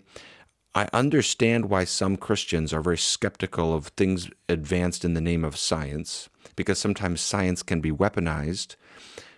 I 0.75 0.89
understand 0.93 1.67
why 1.67 1.85
some 1.85 2.17
Christians 2.17 2.73
are 2.73 2.81
very 2.81 2.99
skeptical 2.99 3.73
of 3.73 3.87
things 3.89 4.29
advanced 4.49 5.05
in 5.05 5.15
the 5.15 5.21
name 5.21 5.45
of 5.45 5.57
science, 5.57 6.29
because 6.57 6.79
sometimes 6.79 7.21
science 7.21 7.63
can 7.63 7.81
be 7.81 7.93
weaponized 7.93 8.77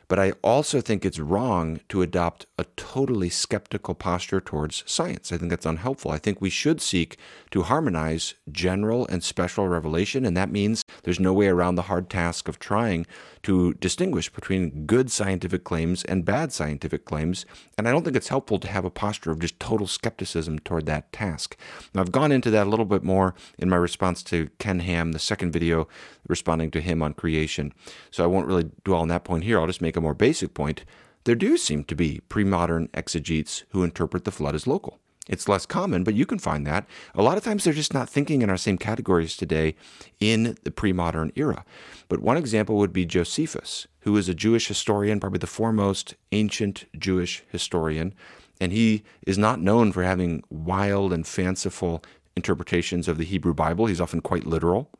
but 0.08 0.18
I 0.18 0.32
also 0.42 0.80
think 0.80 1.04
it's 1.04 1.18
wrong 1.18 1.80
to 1.88 2.02
adopt 2.02 2.46
a 2.58 2.64
totally 2.76 3.28
skeptical 3.28 3.94
posture 3.94 4.40
towards 4.40 4.84
science. 4.86 5.32
I 5.32 5.36
think 5.36 5.50
that's 5.50 5.66
unhelpful. 5.66 6.10
I 6.10 6.18
think 6.18 6.40
we 6.40 6.50
should 6.50 6.80
seek 6.80 7.16
to 7.50 7.62
harmonize 7.62 8.34
general 8.50 9.06
and 9.08 9.22
special 9.22 9.68
revelation, 9.68 10.24
and 10.24 10.36
that 10.36 10.50
means 10.50 10.84
there's 11.02 11.20
no 11.20 11.32
way 11.32 11.48
around 11.48 11.74
the 11.74 11.82
hard 11.82 12.08
task 12.08 12.48
of 12.48 12.58
trying 12.58 13.06
to 13.42 13.74
distinguish 13.74 14.28
between 14.28 14.86
good 14.86 15.10
scientific 15.10 15.64
claims 15.64 16.04
and 16.04 16.24
bad 16.24 16.52
scientific 16.52 17.04
claims. 17.04 17.46
And 17.78 17.86
I 17.86 17.92
don't 17.92 18.02
think 18.02 18.16
it's 18.16 18.28
helpful 18.28 18.58
to 18.58 18.68
have 18.68 18.84
a 18.84 18.90
posture 18.90 19.30
of 19.30 19.38
just 19.38 19.60
total 19.60 19.86
skepticism 19.86 20.58
toward 20.58 20.86
that 20.86 21.12
task. 21.12 21.56
Now, 21.94 22.00
I've 22.00 22.12
gone 22.12 22.32
into 22.32 22.50
that 22.50 22.66
a 22.66 22.70
little 22.70 22.84
bit 22.84 23.04
more 23.04 23.34
in 23.58 23.68
my 23.68 23.76
response 23.76 24.22
to 24.24 24.50
Ken 24.58 24.80
Ham, 24.80 25.12
the 25.12 25.18
second 25.18 25.52
video 25.52 25.86
responding 26.28 26.70
to 26.72 26.80
him 26.80 27.02
on 27.02 27.14
creation. 27.14 27.72
So 28.10 28.24
I 28.24 28.26
won't 28.26 28.46
really 28.46 28.70
dwell 28.84 29.00
on 29.00 29.08
that 29.08 29.24
point 29.24 29.44
here. 29.44 29.60
I'll 29.60 29.66
just 29.66 29.80
make 29.80 29.95
a 29.96 30.00
more 30.00 30.14
basic 30.14 30.54
point. 30.54 30.85
There 31.24 31.35
do 31.35 31.56
seem 31.56 31.85
to 31.85 31.94
be 31.94 32.20
pre 32.28 32.44
modern 32.44 32.88
exegetes 32.94 33.64
who 33.70 33.82
interpret 33.82 34.24
the 34.24 34.30
flood 34.30 34.54
as 34.54 34.66
local. 34.66 34.98
It's 35.28 35.48
less 35.48 35.66
common, 35.66 36.04
but 36.04 36.14
you 36.14 36.24
can 36.24 36.38
find 36.38 36.66
that. 36.66 36.87
A 37.14 37.22
lot 37.22 37.37
of 37.37 37.42
times 37.42 37.64
they're 37.64 37.72
just 37.72 37.94
not 37.94 38.09
thinking 38.09 38.42
in 38.42 38.50
our 38.50 38.56
same 38.56 38.78
categories 38.78 39.37
today 39.37 39.74
in 40.20 40.56
the 40.62 40.70
pre 40.70 40.92
modern 40.92 41.32
era. 41.35 41.64
But 42.09 42.20
one 42.20 42.37
example 42.37 42.76
would 42.76 42.92
be 42.92 43.04
Josephus, 43.04 43.88
who 44.00 44.16
is 44.16 44.28
a 44.28 44.35
Jewish 44.35 44.68
historian, 44.68 45.18
probably 45.18 45.40
the 45.40 45.48
foremost 45.48 46.14
ancient 46.30 46.85
Jewish 46.96 47.42
historian. 47.50 48.14
And 48.61 48.72
he 48.72 49.02
is 49.26 49.37
not 49.37 49.61
known 49.61 49.92
for 49.92 50.02
having 50.02 50.42
wild 50.48 51.12
and 51.12 51.26
fanciful 51.26 52.02
interpretations 52.37 53.09
of 53.09 53.18
the 53.18 53.24
Hebrew 53.24 53.52
Bible. 53.52 53.87
He's 53.87 54.00
often 54.00 54.20
quite 54.20 54.46
literal 54.46 54.90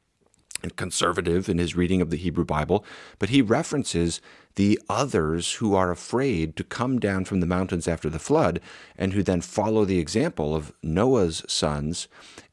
and 0.63 0.75
conservative 0.77 1.49
in 1.49 1.59
his 1.59 1.77
reading 1.77 2.01
of 2.01 2.11
the 2.11 2.17
Hebrew 2.17 2.45
Bible, 2.45 2.85
but 3.19 3.29
he 3.29 3.43
references 3.43 4.21
the 4.57 4.81
others 4.89 5.55
who 5.55 5.75
are 5.75 5.91
afraid 5.91 6.57
to 6.57 6.65
come 6.65 6.99
down 6.99 7.25
from 7.25 7.41
the 7.41 7.47
mountains 7.47 7.87
after 7.87 8.11
the 8.11 8.19
flood 8.19 8.61
and 8.99 9.13
who 9.13 9.23
then 9.23 9.41
follow 9.41 9.85
the 9.85 9.99
example 9.99 10.55
of 10.55 10.73
Noah's 10.83 11.45
sons 11.47 12.09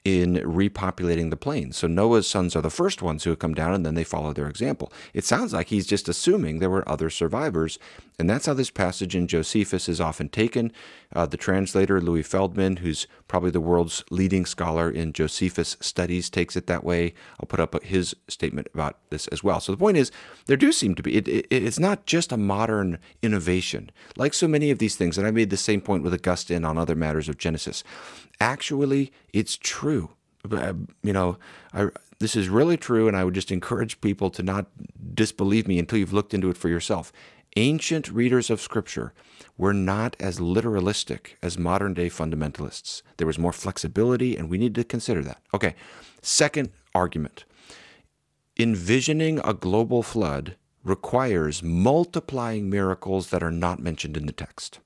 in 0.06 0.36
repopulating 0.36 1.30
the 1.30 1.38
plains. 1.38 1.78
So 1.78 1.88
Noah's 1.88 2.28
sons 2.28 2.58
are 2.58 2.62
the 2.62 2.70
first 2.70 3.02
ones 3.02 3.24
who 3.24 3.36
come 3.38 3.54
down 3.54 3.74
and 3.74 3.86
then 3.86 3.96
they 3.96 4.04
follow 4.04 4.34
their 4.34 4.50
example. 4.50 4.92
It 5.14 5.24
sounds 5.24 5.54
like 5.54 5.70
he's 5.70 5.88
just 5.88 6.10
assuming 6.10 6.60
there 6.60 6.70
were 6.70 6.88
other 6.88 7.10
survivors. 7.10 7.80
And 8.20 8.30
that's 8.30 8.46
how 8.46 8.54
this 8.54 8.70
passage 8.70 9.16
in 9.16 9.28
Josephus 9.28 9.88
is 9.88 10.02
often 10.02 10.28
taken. 10.28 10.74
Uh, 11.16 11.26
the 11.26 11.38
translator, 11.38 12.02
Louis 12.02 12.22
Feldman, 12.22 12.78
who's 12.78 13.08
probably 13.30 13.50
the 13.50 13.62
world's 13.62 14.04
leading 14.10 14.46
scholar 14.46 14.90
in 14.90 15.14
Josephus 15.14 15.78
studies, 15.80 16.30
takes 16.30 16.58
it 16.58 16.68
that 16.68 16.84
way. 16.84 17.14
I'll 17.40 17.48
put 17.48 17.62
up 17.62 17.82
his 17.82 18.14
statement 18.28 18.68
about 18.74 18.98
this 19.10 19.28
as 19.30 19.42
well. 19.42 19.62
So 19.62 19.72
the 19.72 19.78
point 19.78 19.98
is, 19.98 20.12
there 20.48 20.58
do 20.58 20.72
seem 20.74 20.96
to 20.96 21.04
be, 21.04 21.16
it, 21.16 21.28
it, 21.28 21.48
it's 21.50 21.80
not 21.94 22.08
just 22.08 22.32
a 22.32 22.38
modern 22.38 22.98
innovation. 23.22 23.92
Like 24.18 24.34
so 24.34 24.48
many 24.48 24.72
of 24.72 24.80
these 24.80 24.96
things, 24.96 25.18
and 25.18 25.28
I 25.28 25.32
made 25.32 25.52
the 25.52 25.58
same 25.58 25.80
point 25.80 26.02
with 26.02 26.14
Augustine 26.14 26.66
on 26.66 26.76
other 26.76 26.96
matters 26.96 27.30
of 27.30 27.38
Genesis 27.38 27.84
actually 28.40 29.12
it's 29.32 29.58
true. 29.58 30.10
Uh, 30.50 30.74
you 31.02 31.14
know, 31.14 31.38
I, 31.74 31.90
this 32.20 32.36
is 32.36 32.50
really 32.50 32.78
true, 32.78 33.08
and 33.08 33.16
I 33.16 33.24
would 33.24 33.34
just 33.34 33.52
encourage 33.52 34.02
people 34.02 34.30
to 34.32 34.44
not 34.44 34.66
disbelieve 35.14 35.68
me 35.68 35.80
until 35.80 36.00
you've 36.00 36.14
looked 36.14 36.34
into 36.34 36.50
it 36.50 36.58
for 36.58 36.68
yourself. 36.68 37.14
Ancient 37.56 38.10
readers 38.10 38.50
of 38.50 38.60
Scripture 38.60 39.14
were 39.58 39.74
not 39.74 40.16
as 40.20 40.40
literalistic 40.40 41.36
as 41.42 41.58
modern 41.58 41.94
day 41.94 42.10
fundamentalists. 42.10 43.04
There 43.18 43.28
was 43.28 43.38
more 43.38 43.54
flexibility, 43.54 44.36
and 44.36 44.50
we 44.50 44.58
need 44.58 44.76
to 44.76 44.84
consider 44.84 45.22
that. 45.24 45.42
Okay, 45.54 45.76
second 46.22 46.70
argument 46.96 47.46
envisioning 48.60 49.40
a 49.44 49.54
global 49.54 50.04
flood 50.04 50.56
requires 50.84 51.64
multiplying 51.64 52.70
miracles 52.70 53.30
that 53.30 53.44
are 53.44 53.52
not 53.52 53.80
mentioned 53.80 54.18
in 54.18 54.26
the 54.26 54.32
text. 54.34 54.80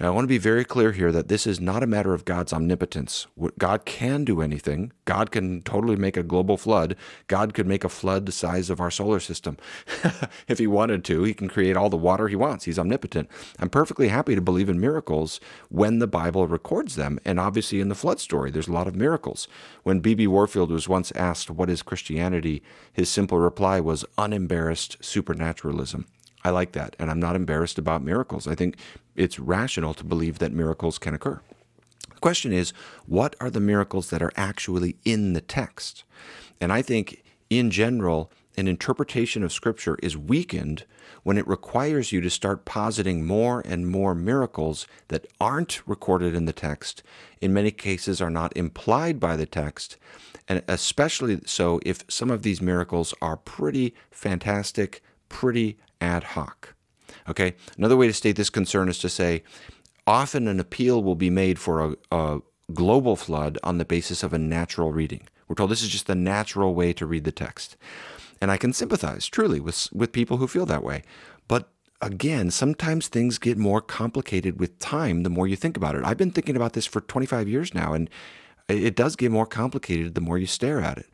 Now, 0.00 0.06
I 0.06 0.10
want 0.10 0.24
to 0.24 0.28
be 0.28 0.38
very 0.38 0.64
clear 0.64 0.92
here 0.92 1.10
that 1.10 1.26
this 1.26 1.44
is 1.44 1.60
not 1.60 1.82
a 1.82 1.86
matter 1.86 2.14
of 2.14 2.24
God's 2.24 2.52
omnipotence. 2.52 3.26
God 3.58 3.84
can 3.84 4.24
do 4.24 4.40
anything. 4.40 4.92
God 5.04 5.32
can 5.32 5.60
totally 5.62 5.96
make 5.96 6.16
a 6.16 6.22
global 6.22 6.56
flood. 6.56 6.94
God 7.26 7.52
could 7.52 7.66
make 7.66 7.82
a 7.82 7.88
flood 7.88 8.24
the 8.24 8.32
size 8.32 8.70
of 8.70 8.80
our 8.80 8.92
solar 8.92 9.18
system. 9.18 9.56
if 10.48 10.58
he 10.58 10.68
wanted 10.68 11.04
to, 11.06 11.24
he 11.24 11.34
can 11.34 11.48
create 11.48 11.76
all 11.76 11.90
the 11.90 11.96
water 11.96 12.28
he 12.28 12.36
wants. 12.36 12.64
He's 12.64 12.78
omnipotent. 12.78 13.28
I'm 13.58 13.70
perfectly 13.70 14.06
happy 14.06 14.36
to 14.36 14.40
believe 14.40 14.68
in 14.68 14.78
miracles 14.78 15.40
when 15.68 15.98
the 15.98 16.06
Bible 16.06 16.46
records 16.46 16.94
them. 16.94 17.18
And 17.24 17.40
obviously, 17.40 17.80
in 17.80 17.88
the 17.88 17.96
flood 17.96 18.20
story, 18.20 18.52
there's 18.52 18.68
a 18.68 18.72
lot 18.72 18.86
of 18.86 18.94
miracles. 18.94 19.48
When 19.82 19.98
B.B. 19.98 20.28
Warfield 20.28 20.70
was 20.70 20.88
once 20.88 21.10
asked, 21.12 21.50
What 21.50 21.70
is 21.70 21.82
Christianity? 21.82 22.62
his 22.92 23.08
simple 23.08 23.38
reply 23.38 23.80
was 23.80 24.04
unembarrassed 24.16 24.96
supernaturalism. 25.00 26.06
I 26.44 26.50
like 26.50 26.72
that. 26.72 26.96
And 26.98 27.10
I'm 27.10 27.20
not 27.20 27.36
embarrassed 27.36 27.78
about 27.78 28.02
miracles. 28.02 28.46
I 28.46 28.54
think 28.54 28.76
it's 29.16 29.38
rational 29.38 29.94
to 29.94 30.04
believe 30.04 30.38
that 30.38 30.52
miracles 30.52 30.98
can 30.98 31.14
occur. 31.14 31.40
The 32.14 32.20
question 32.20 32.52
is, 32.52 32.72
what 33.06 33.36
are 33.40 33.50
the 33.50 33.60
miracles 33.60 34.10
that 34.10 34.22
are 34.22 34.32
actually 34.36 34.96
in 35.04 35.32
the 35.32 35.40
text? 35.40 36.04
And 36.60 36.72
I 36.72 36.82
think, 36.82 37.22
in 37.48 37.70
general, 37.70 38.30
an 38.56 38.66
interpretation 38.66 39.44
of 39.44 39.52
Scripture 39.52 39.96
is 40.02 40.16
weakened 40.16 40.84
when 41.22 41.38
it 41.38 41.46
requires 41.46 42.10
you 42.10 42.20
to 42.20 42.28
start 42.28 42.64
positing 42.64 43.24
more 43.24 43.62
and 43.64 43.88
more 43.88 44.14
miracles 44.14 44.86
that 45.08 45.26
aren't 45.40 45.86
recorded 45.86 46.34
in 46.34 46.44
the 46.44 46.52
text, 46.52 47.02
in 47.40 47.52
many 47.52 47.70
cases 47.70 48.20
are 48.20 48.30
not 48.30 48.56
implied 48.56 49.20
by 49.20 49.36
the 49.36 49.46
text, 49.46 49.96
and 50.48 50.62
especially 50.66 51.40
so 51.46 51.78
if 51.84 52.02
some 52.08 52.30
of 52.30 52.42
these 52.42 52.60
miracles 52.60 53.14
are 53.22 53.36
pretty 53.36 53.94
fantastic, 54.10 55.02
pretty 55.28 55.78
ad 56.00 56.24
hoc. 56.24 56.74
Okay, 57.28 57.54
another 57.76 57.96
way 57.96 58.06
to 58.06 58.12
state 58.12 58.36
this 58.36 58.50
concern 58.50 58.88
is 58.88 58.98
to 58.98 59.08
say 59.08 59.42
often 60.06 60.48
an 60.48 60.60
appeal 60.60 61.02
will 61.02 61.14
be 61.14 61.30
made 61.30 61.58
for 61.58 61.84
a, 61.84 61.96
a 62.10 62.40
global 62.72 63.16
flood 63.16 63.58
on 63.62 63.78
the 63.78 63.84
basis 63.84 64.22
of 64.22 64.32
a 64.32 64.38
natural 64.38 64.92
reading. 64.92 65.28
We're 65.46 65.54
told 65.54 65.70
this 65.70 65.82
is 65.82 65.88
just 65.88 66.06
the 66.06 66.14
natural 66.14 66.74
way 66.74 66.92
to 66.94 67.06
read 67.06 67.24
the 67.24 67.32
text. 67.32 67.76
And 68.40 68.50
I 68.50 68.56
can 68.56 68.72
sympathize 68.72 69.26
truly 69.26 69.60
with, 69.60 69.88
with 69.92 70.12
people 70.12 70.36
who 70.36 70.46
feel 70.46 70.66
that 70.66 70.84
way. 70.84 71.02
But 71.48 71.70
again, 72.00 72.50
sometimes 72.50 73.08
things 73.08 73.38
get 73.38 73.58
more 73.58 73.80
complicated 73.80 74.60
with 74.60 74.78
time 74.78 75.22
the 75.22 75.30
more 75.30 75.48
you 75.48 75.56
think 75.56 75.76
about 75.76 75.94
it. 75.94 76.04
I've 76.04 76.16
been 76.16 76.30
thinking 76.30 76.56
about 76.56 76.74
this 76.74 76.86
for 76.86 77.00
25 77.00 77.48
years 77.48 77.74
now, 77.74 77.94
and 77.94 78.08
it 78.68 78.94
does 78.94 79.16
get 79.16 79.32
more 79.32 79.46
complicated 79.46 80.14
the 80.14 80.20
more 80.20 80.38
you 80.38 80.46
stare 80.46 80.80
at 80.80 80.98
it. 80.98 81.06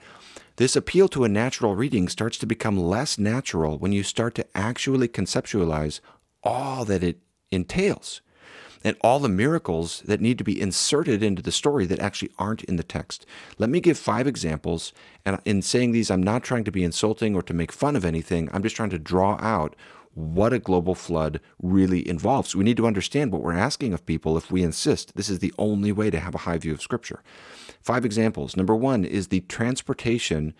This 0.56 0.76
appeal 0.76 1.08
to 1.08 1.24
a 1.24 1.28
natural 1.28 1.74
reading 1.74 2.08
starts 2.08 2.38
to 2.38 2.46
become 2.46 2.78
less 2.78 3.18
natural 3.18 3.76
when 3.76 3.90
you 3.90 4.04
start 4.04 4.36
to 4.36 4.46
actually 4.56 5.08
conceptualize 5.08 5.98
all 6.44 6.84
that 6.84 7.02
it 7.02 7.18
entails. 7.50 8.20
and 8.86 8.96
all 9.00 9.18
the 9.18 9.30
miracles 9.30 10.02
that 10.04 10.20
need 10.20 10.36
to 10.36 10.44
be 10.44 10.60
inserted 10.60 11.22
into 11.22 11.40
the 11.40 11.50
story 11.50 11.86
that 11.86 11.98
actually 12.00 12.30
aren't 12.38 12.62
in 12.64 12.76
the 12.76 12.82
text. 12.82 13.24
Let 13.56 13.70
me 13.70 13.80
give 13.80 13.98
five 13.98 14.26
examples. 14.26 14.92
And 15.24 15.40
in 15.46 15.62
saying 15.62 15.92
these, 15.92 16.10
I'm 16.10 16.22
not 16.22 16.42
trying 16.42 16.64
to 16.64 16.70
be 16.70 16.84
insulting 16.84 17.34
or 17.34 17.42
to 17.44 17.54
make 17.54 17.72
fun 17.72 17.96
of 17.96 18.04
anything. 18.04 18.50
I'm 18.52 18.62
just 18.62 18.76
trying 18.76 18.90
to 18.90 18.98
draw 18.98 19.38
out 19.40 19.74
what 20.12 20.52
a 20.52 20.58
global 20.58 20.94
flood 20.94 21.40
really 21.60 22.06
involves. 22.06 22.54
We 22.54 22.62
need 22.62 22.76
to 22.76 22.86
understand 22.86 23.32
what 23.32 23.42
we're 23.42 23.54
asking 23.54 23.94
of 23.94 24.06
people 24.06 24.36
if 24.36 24.52
we 24.52 24.62
insist 24.62 25.16
this 25.16 25.30
is 25.30 25.38
the 25.38 25.54
only 25.58 25.90
way 25.90 26.10
to 26.10 26.20
have 26.20 26.34
a 26.34 26.44
high 26.44 26.58
view 26.58 26.72
of 26.72 26.82
Scripture. 26.82 27.22
Five 27.84 28.06
examples. 28.06 28.56
Number 28.56 28.74
one 28.74 29.04
is 29.04 29.28
the 29.28 29.40
transportation 29.40 30.54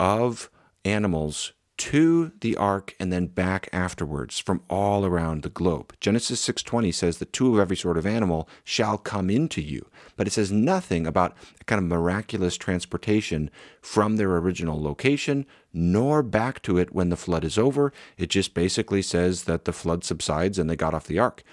of 0.00 0.50
animals 0.84 1.52
to 1.76 2.32
the 2.40 2.56
ark 2.56 2.96
and 2.98 3.12
then 3.12 3.26
back 3.26 3.68
afterwards 3.72 4.40
from 4.40 4.62
all 4.68 5.04
around 5.04 5.42
the 5.42 5.48
globe. 5.48 5.94
Genesis 6.00 6.40
6:20 6.40 6.90
says 6.90 7.18
the 7.18 7.24
two 7.24 7.54
of 7.54 7.60
every 7.60 7.76
sort 7.76 7.96
of 7.96 8.04
animal 8.04 8.48
shall 8.64 8.98
come 8.98 9.30
into 9.30 9.60
you, 9.60 9.86
but 10.16 10.26
it 10.26 10.32
says 10.32 10.50
nothing 10.50 11.06
about 11.06 11.36
a 11.60 11.64
kind 11.64 11.78
of 11.78 11.84
miraculous 11.84 12.56
transportation 12.56 13.48
from 13.80 14.16
their 14.16 14.36
original 14.36 14.82
location 14.82 15.46
nor 15.72 16.22
back 16.22 16.62
to 16.62 16.78
it 16.78 16.92
when 16.92 17.10
the 17.10 17.16
flood 17.16 17.44
is 17.44 17.58
over. 17.58 17.92
It 18.16 18.30
just 18.30 18.54
basically 18.54 19.02
says 19.02 19.44
that 19.44 19.66
the 19.66 19.72
flood 19.72 20.02
subsides 20.02 20.58
and 20.58 20.68
they 20.68 20.76
got 20.76 20.94
off 20.94 21.06
the 21.06 21.20
ark. 21.20 21.44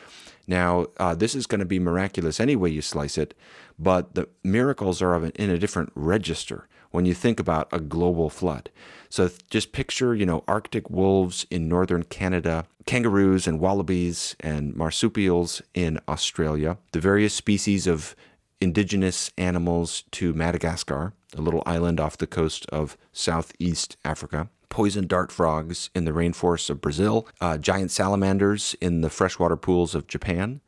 Now, 0.47 0.87
uh, 0.97 1.15
this 1.15 1.35
is 1.35 1.47
going 1.47 1.59
to 1.59 1.65
be 1.65 1.79
miraculous 1.79 2.39
any 2.39 2.55
way 2.55 2.69
you 2.69 2.81
slice 2.81 3.17
it, 3.17 3.33
but 3.79 4.15
the 4.15 4.27
miracles 4.43 5.01
are 5.01 5.15
in 5.25 5.49
a 5.49 5.57
different 5.57 5.91
register 5.95 6.67
when 6.91 7.05
you 7.05 7.13
think 7.13 7.39
about 7.39 7.67
a 7.71 7.79
global 7.79 8.29
flood. 8.29 8.69
So 9.09 9.29
just 9.49 9.71
picture, 9.71 10.13
you 10.13 10.25
know, 10.25 10.43
Arctic 10.47 10.89
wolves 10.89 11.47
in 11.49 11.67
northern 11.67 12.03
Canada, 12.03 12.65
kangaroos 12.85 13.47
and 13.47 13.59
wallabies 13.59 14.35
and 14.39 14.75
marsupials 14.75 15.61
in 15.73 15.99
Australia, 16.07 16.77
the 16.91 16.99
various 16.99 17.33
species 17.33 17.87
of 17.87 18.15
indigenous 18.61 19.31
animals 19.37 20.03
to 20.11 20.33
Madagascar, 20.33 21.13
a 21.35 21.41
little 21.41 21.63
island 21.65 21.99
off 21.99 22.17
the 22.17 22.27
coast 22.27 22.65
of 22.67 22.97
southeast 23.11 23.97
Africa, 24.05 24.49
poison 24.73 25.05
dart 25.05 25.31
frogs 25.31 25.91
in 25.93 26.03
the 26.03 26.11
rainforests 26.11 26.67
of 26.67 26.81
Brazil, 26.81 27.27
uh, 27.39 27.59
giant 27.59 27.91
salamanders 27.91 28.75
in 28.81 29.01
the 29.01 29.09
freshwater 29.09 29.55
pools 29.55 29.93
of 29.93 30.07
Japan, 30.07 30.61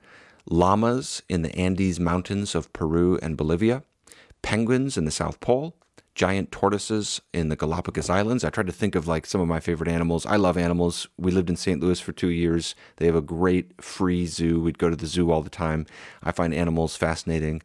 llamas 0.48 1.24
in 1.28 1.42
the 1.42 1.54
Andes 1.56 2.00
Mountains 2.00 2.54
of 2.54 2.72
Peru 2.72 3.18
and 3.24 3.36
Bolivia, 3.36 3.82
penguins 4.44 4.96
in 4.96 5.06
the 5.06 5.12
South 5.12 5.40
Pole, 5.40 5.76
giant 6.14 6.52
tortoises 6.52 7.20
in 7.34 7.50
the 7.50 7.56
Galapagos 7.56 8.08
Islands. 8.08 8.44
I 8.44 8.52
tried 8.52 8.68
to 8.68 8.72
think 8.72 8.94
of 8.94 9.08
like 9.08 9.26
some 9.26 9.42
of 9.42 9.48
my 9.48 9.60
favorite 9.60 9.90
animals. 9.90 10.28
I 10.28 10.36
love 10.36 10.56
animals. 10.56 11.08
We 11.18 11.32
lived 11.32 11.50
in 11.50 11.56
St. 11.56 11.82
Louis 11.82 12.00
for 12.00 12.12
two 12.12 12.30
years. 12.30 12.76
They 12.98 13.08
have 13.08 13.16
a 13.16 13.22
great 13.22 13.82
free 13.82 14.28
zoo. 14.28 14.62
We'd 14.62 14.78
go 14.78 14.92
to 14.92 14.96
the 14.96 15.08
zoo 15.08 15.32
all 15.32 15.42
the 15.42 15.50
time. 15.50 15.88
I 16.22 16.32
find 16.32 16.54
animals 16.54 16.96
fascinating. 16.96 17.64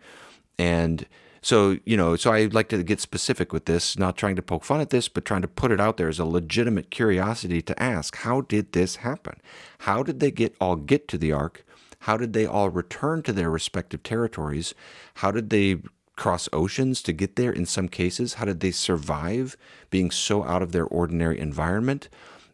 And 0.58 1.06
so, 1.42 1.78
you 1.84 1.96
know, 1.96 2.16
so 2.16 2.32
I 2.32 2.46
like 2.46 2.68
to 2.68 2.82
get 2.82 3.00
specific 3.00 3.52
with 3.52 3.64
this, 3.64 3.98
not 3.98 4.16
trying 4.16 4.36
to 4.36 4.42
poke 4.42 4.64
fun 4.64 4.80
at 4.80 4.90
this, 4.90 5.08
but 5.08 5.24
trying 5.24 5.42
to 5.42 5.48
put 5.48 5.72
it 5.72 5.80
out 5.80 5.96
there 5.96 6.08
as 6.08 6.18
a 6.18 6.24
legitimate 6.24 6.90
curiosity 6.90 7.62
to 7.62 7.82
ask, 7.82 8.16
how 8.16 8.42
did 8.42 8.72
this 8.72 8.96
happen? 8.96 9.40
How 9.80 10.02
did 10.02 10.20
they 10.20 10.30
get 10.30 10.54
all 10.60 10.76
get 10.76 11.08
to 11.08 11.18
the 11.18 11.32
ark? 11.32 11.64
How 12.00 12.16
did 12.16 12.32
they 12.32 12.46
all 12.46 12.68
return 12.68 13.22
to 13.22 13.32
their 13.32 13.50
respective 13.50 14.02
territories? 14.02 14.74
How 15.16 15.30
did 15.30 15.50
they 15.50 15.78
cross 16.16 16.48
oceans 16.52 17.02
to 17.02 17.12
get 17.14 17.36
there 17.36 17.52
in 17.52 17.64
some 17.64 17.88
cases? 17.88 18.34
How 18.34 18.44
did 18.44 18.60
they 18.60 18.70
survive 18.70 19.56
being 19.88 20.10
so 20.10 20.44
out 20.44 20.62
of 20.62 20.72
their 20.72 20.84
ordinary 20.84 21.38
environment? 21.38 22.10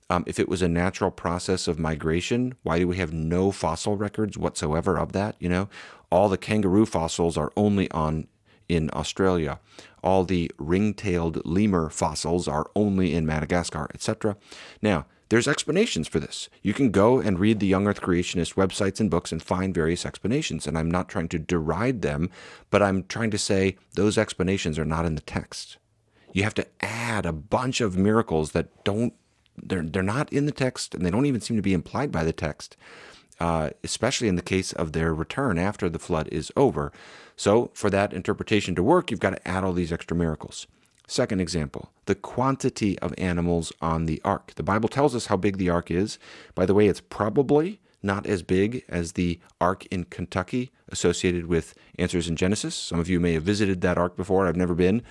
Um, 0.09 0.23
if 0.29 0.39
it 0.39 0.49
was 0.49 0.63
a 0.63 0.69
natural 0.69 1.11
process 1.11 1.67
of 1.67 1.81
migration, 1.81 2.55
why 2.63 2.79
do 2.79 2.87
we 2.87 2.99
have 2.99 3.13
no 3.13 3.51
fossil 3.51 3.97
records 3.97 4.39
whatsoever 4.39 4.97
of 4.97 5.11
that? 5.13 5.35
You 5.41 5.49
know, 5.49 5.69
all 6.11 6.29
the 6.29 6.39
kangaroo 6.39 6.87
fossils 6.87 7.37
are 7.37 7.53
only 7.57 7.91
on 7.91 8.29
in 8.69 8.91
Australia. 8.93 9.59
All 10.03 10.25
the 10.25 10.51
ring-tailed 10.59 11.45
lemur 11.45 11.91
fossils 11.91 12.47
are 12.47 12.71
only 12.75 13.15
in 13.15 13.27
Madagascar, 13.27 13.89
etc. 13.93 14.37
Now, 14.81 15.07
there's 15.29 15.49
explanations 15.49 16.07
for 16.07 16.21
this. 16.21 16.49
You 16.63 16.73
can 16.73 16.91
go 16.91 17.19
and 17.19 17.39
read 17.39 17.59
the 17.59 17.67
young 17.67 17.89
earth 17.89 18.01
creationist 18.01 18.55
websites 18.55 19.01
and 19.01 19.11
books 19.11 19.33
and 19.33 19.43
find 19.43 19.75
various 19.75 20.07
explanations. 20.07 20.67
And 20.67 20.79
I'm 20.79 20.91
not 20.91 21.09
trying 21.09 21.29
to 21.29 21.39
deride 21.39 22.03
them, 22.03 22.31
but 22.71 22.83
I'm 22.83 23.05
trying 23.05 23.33
to 23.33 23.39
say 23.39 23.77
those 23.95 24.17
explanations 24.17 24.79
are 24.79 24.85
not 24.85 25.05
in 25.05 25.17
the 25.17 25.21
text. 25.21 25.79
You 26.33 26.45
have 26.45 26.55
to 26.55 26.67
add 26.81 27.27
a 27.27 27.33
bunch 27.33 27.81
of 27.81 27.97
miracles 27.97 28.53
that 28.53 28.85
don't 28.85 29.15
they're 29.61 29.83
they're 29.83 30.03
not 30.03 30.31
in 30.33 30.45
the 30.45 30.53
text 30.53 30.95
and 30.95 31.05
they 31.05 31.11
don't 31.11 31.27
even 31.27 31.41
seem 31.41 31.57
to 31.57 31.63
be 31.63 31.73
implied 31.73 32.13
by 32.13 32.23
the 32.23 32.33
text. 32.33 32.77
Uh, 33.39 33.71
especially 33.85 34.29
in 34.29 34.37
the 34.37 34.43
case 34.43 34.73
of 34.73 34.93
their 34.93 35.13
return 35.13 35.59
after 35.59 35.91
the 35.91 35.99
flood 35.99 36.27
is 36.33 36.51
over. 36.57 36.91
So, 37.37 37.71
for 37.75 37.91
that 37.91 38.13
interpretation 38.13 38.75
to 38.75 38.83
work, 38.83 39.11
you've 39.11 39.21
got 39.21 39.31
to 39.31 39.49
add 39.49 39.63
all 39.63 39.75
these 39.75 39.93
extra 39.93 40.17
miracles. 40.17 40.67
Second 41.07 41.41
example, 41.41 41.91
the 42.07 42.15
quantity 42.15 42.99
of 42.99 43.15
animals 43.17 43.73
on 43.81 44.07
the 44.07 44.21
ark. 44.25 44.53
The 44.57 44.63
Bible 44.63 44.89
tells 44.89 45.15
us 45.15 45.27
how 45.27 45.37
big 45.37 45.59
the 45.59 45.71
ark 45.71 45.91
is. 45.91 46.19
By 46.55 46.67
the 46.67 46.75
way, 46.75 46.89
it's 46.89 47.01
probably 47.01 47.79
not 48.03 48.27
as 48.27 48.43
big 48.43 48.85
as 48.89 49.13
the 49.13 49.39
ark 49.61 49.87
in 49.87 50.05
Kentucky 50.05 50.71
associated 50.89 51.47
with 51.47 51.75
Answers 51.99 52.29
in 52.29 52.37
Genesis. 52.37 52.75
Some 52.75 52.99
of 52.99 53.09
you 53.09 53.21
may 53.21 53.35
have 53.35 53.43
visited 53.43 53.81
that 53.83 53.99
ark 53.99 54.17
before. 54.17 54.47
I've 54.47 54.57
never 54.57 54.75
been. 54.75 55.03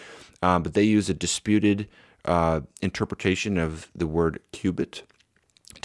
Um, 0.41 0.63
but 0.63 0.73
they 0.73 0.83
use 0.83 1.09
a 1.09 1.13
disputed 1.13 1.87
uh, 2.25 2.61
interpretation 2.81 3.57
of 3.57 3.89
the 3.95 4.07
word 4.07 4.39
cubit. 4.51 5.03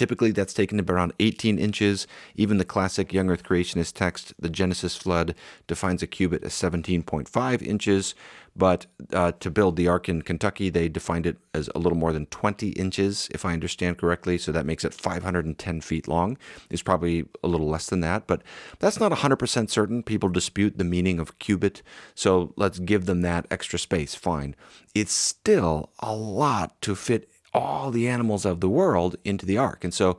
Typically, 0.00 0.30
that's 0.30 0.54
taken 0.54 0.78
to 0.78 0.82
be 0.82 0.94
around 0.94 1.12
18 1.20 1.58
inches. 1.58 2.06
Even 2.34 2.56
the 2.56 2.64
classic 2.64 3.12
young 3.12 3.28
earth 3.28 3.42
creationist 3.42 3.92
text, 3.92 4.32
the 4.38 4.48
Genesis 4.48 4.96
flood, 4.96 5.34
defines 5.66 6.02
a 6.02 6.06
cubit 6.06 6.42
as 6.42 6.54
17.5 6.54 7.60
inches. 7.60 8.14
But 8.56 8.86
uh, 9.12 9.32
to 9.40 9.50
build 9.50 9.76
the 9.76 9.88
ark 9.88 10.08
in 10.08 10.22
Kentucky, 10.22 10.70
they 10.70 10.88
defined 10.88 11.26
it 11.26 11.36
as 11.52 11.68
a 11.74 11.78
little 11.78 11.98
more 11.98 12.14
than 12.14 12.24
20 12.24 12.70
inches, 12.70 13.28
if 13.32 13.44
I 13.44 13.52
understand 13.52 13.98
correctly. 13.98 14.38
So 14.38 14.52
that 14.52 14.64
makes 14.64 14.86
it 14.86 14.94
510 14.94 15.82
feet 15.82 16.08
long. 16.08 16.38
It's 16.70 16.80
probably 16.80 17.26
a 17.44 17.48
little 17.48 17.68
less 17.68 17.84
than 17.84 18.00
that, 18.00 18.26
but 18.26 18.40
that's 18.78 18.98
not 18.98 19.12
100% 19.12 19.68
certain. 19.68 20.02
People 20.02 20.30
dispute 20.30 20.78
the 20.78 20.84
meaning 20.84 21.20
of 21.20 21.38
cubit. 21.38 21.82
So 22.14 22.54
let's 22.56 22.78
give 22.78 23.04
them 23.04 23.20
that 23.20 23.46
extra 23.50 23.78
space. 23.78 24.14
Fine. 24.14 24.56
It's 24.94 25.12
still 25.12 25.90
a 25.98 26.14
lot 26.14 26.80
to 26.80 26.94
fit 26.94 27.28
all 27.52 27.90
the 27.90 28.08
animals 28.08 28.44
of 28.44 28.60
the 28.60 28.68
world 28.68 29.16
into 29.24 29.46
the 29.46 29.58
ark. 29.58 29.84
And 29.84 29.92
so 29.92 30.18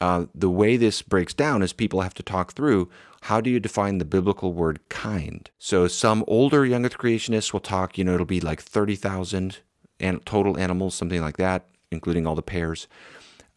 uh, 0.00 0.26
the 0.34 0.50
way 0.50 0.76
this 0.76 1.02
breaks 1.02 1.34
down 1.34 1.62
is 1.62 1.72
people 1.72 2.00
have 2.00 2.14
to 2.14 2.22
talk 2.22 2.52
through 2.52 2.88
how 3.24 3.40
do 3.40 3.50
you 3.50 3.60
define 3.60 3.98
the 3.98 4.04
biblical 4.04 4.52
word 4.52 4.80
kind? 4.88 5.50
So 5.58 5.88
some 5.88 6.24
older 6.26 6.64
young 6.64 6.86
earth 6.86 6.96
creationists 6.96 7.52
will 7.52 7.60
talk, 7.60 7.98
you 7.98 8.04
know, 8.04 8.14
it'll 8.14 8.24
be 8.24 8.40
like 8.40 8.62
30,000 8.62 9.58
an- 10.00 10.20
total 10.20 10.58
animals, 10.58 10.94
something 10.94 11.20
like 11.20 11.36
that, 11.36 11.68
including 11.90 12.26
all 12.26 12.34
the 12.34 12.42
pairs. 12.42 12.88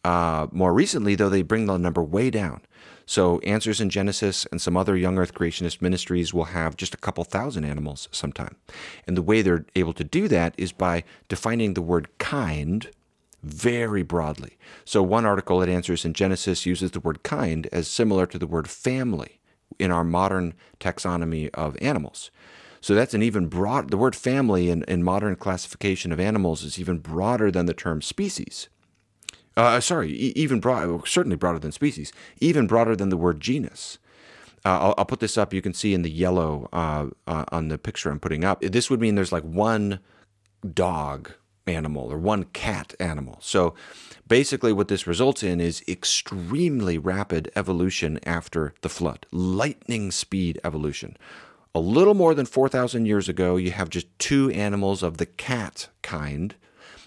Uh, 0.04 0.48
more 0.52 0.74
recently, 0.74 1.14
though, 1.14 1.30
they 1.30 1.40
bring 1.40 1.64
the 1.64 1.78
number 1.78 2.02
way 2.02 2.30
down. 2.30 2.60
So, 3.06 3.38
Answers 3.40 3.80
in 3.80 3.90
Genesis 3.90 4.46
and 4.50 4.60
some 4.60 4.76
other 4.76 4.96
young 4.96 5.18
earth 5.18 5.34
creationist 5.34 5.80
ministries 5.82 6.32
will 6.32 6.44
have 6.44 6.76
just 6.76 6.94
a 6.94 6.98
couple 6.98 7.24
thousand 7.24 7.64
animals 7.64 8.08
sometime. 8.12 8.56
And 9.06 9.16
the 9.16 9.22
way 9.22 9.40
they're 9.40 9.66
able 9.74 9.92
to 9.94 10.04
do 10.04 10.28
that 10.28 10.54
is 10.58 10.72
by 10.72 11.04
defining 11.28 11.72
the 11.72 11.82
word 11.82 12.08
kind 12.18 12.90
very 13.44 14.02
broadly. 14.02 14.56
So, 14.84 15.02
one 15.02 15.24
article 15.24 15.62
at 15.62 15.68
Answers 15.68 16.04
in 16.04 16.12
Genesis 16.12 16.66
uses 16.66 16.90
the 16.90 17.00
word 17.00 17.22
kind 17.22 17.68
as 17.72 17.88
similar 17.88 18.26
to 18.26 18.38
the 18.38 18.46
word 18.46 18.68
family 18.68 19.40
in 19.78 19.90
our 19.90 20.04
modern 20.04 20.54
taxonomy 20.80 21.50
of 21.54 21.76
animals. 21.80 22.30
So 22.84 22.94
that's 22.94 23.14
an 23.14 23.22
even 23.22 23.46
broad, 23.46 23.90
the 23.90 23.96
word 23.96 24.14
family 24.14 24.68
in, 24.68 24.82
in 24.84 25.02
modern 25.02 25.36
classification 25.36 26.12
of 26.12 26.20
animals 26.20 26.62
is 26.62 26.78
even 26.78 26.98
broader 26.98 27.50
than 27.50 27.64
the 27.64 27.72
term 27.72 28.02
species. 28.02 28.68
Uh, 29.56 29.80
sorry, 29.80 30.10
even 30.10 30.60
broad, 30.60 31.08
certainly 31.08 31.36
broader 31.36 31.58
than 31.58 31.72
species, 31.72 32.12
even 32.40 32.66
broader 32.66 32.94
than 32.94 33.08
the 33.08 33.16
word 33.16 33.40
genus. 33.40 33.98
Uh, 34.66 34.78
I'll, 34.80 34.94
I'll, 34.98 35.04
put 35.06 35.20
this 35.20 35.38
up. 35.38 35.54
You 35.54 35.62
can 35.62 35.72
see 35.72 35.94
in 35.94 36.02
the 36.02 36.10
yellow 36.10 36.68
uh, 36.74 37.06
uh 37.26 37.46
on 37.50 37.68
the 37.68 37.78
picture 37.78 38.10
I'm 38.10 38.20
putting 38.20 38.44
up. 38.44 38.60
This 38.60 38.90
would 38.90 39.00
mean 39.00 39.14
there's 39.14 39.32
like 39.32 39.44
one 39.44 40.00
dog 40.74 41.32
animal 41.66 42.12
or 42.12 42.18
one 42.18 42.44
cat 42.44 42.94
animal. 42.98 43.38
So 43.40 43.74
basically, 44.26 44.72
what 44.72 44.88
this 44.88 45.06
results 45.06 45.42
in 45.42 45.60
is 45.60 45.82
extremely 45.88 46.98
rapid 46.98 47.50
evolution 47.56 48.18
after 48.24 48.74
the 48.80 48.88
flood, 48.88 49.26
lightning 49.30 50.10
speed 50.10 50.60
evolution. 50.64 51.16
A 51.74 51.80
little 51.80 52.14
more 52.14 52.34
than 52.34 52.46
4,000 52.46 53.06
years 53.06 53.28
ago, 53.28 53.56
you 53.56 53.72
have 53.72 53.90
just 53.90 54.06
two 54.18 54.50
animals 54.50 55.02
of 55.02 55.16
the 55.16 55.26
cat 55.26 55.88
kind 56.02 56.54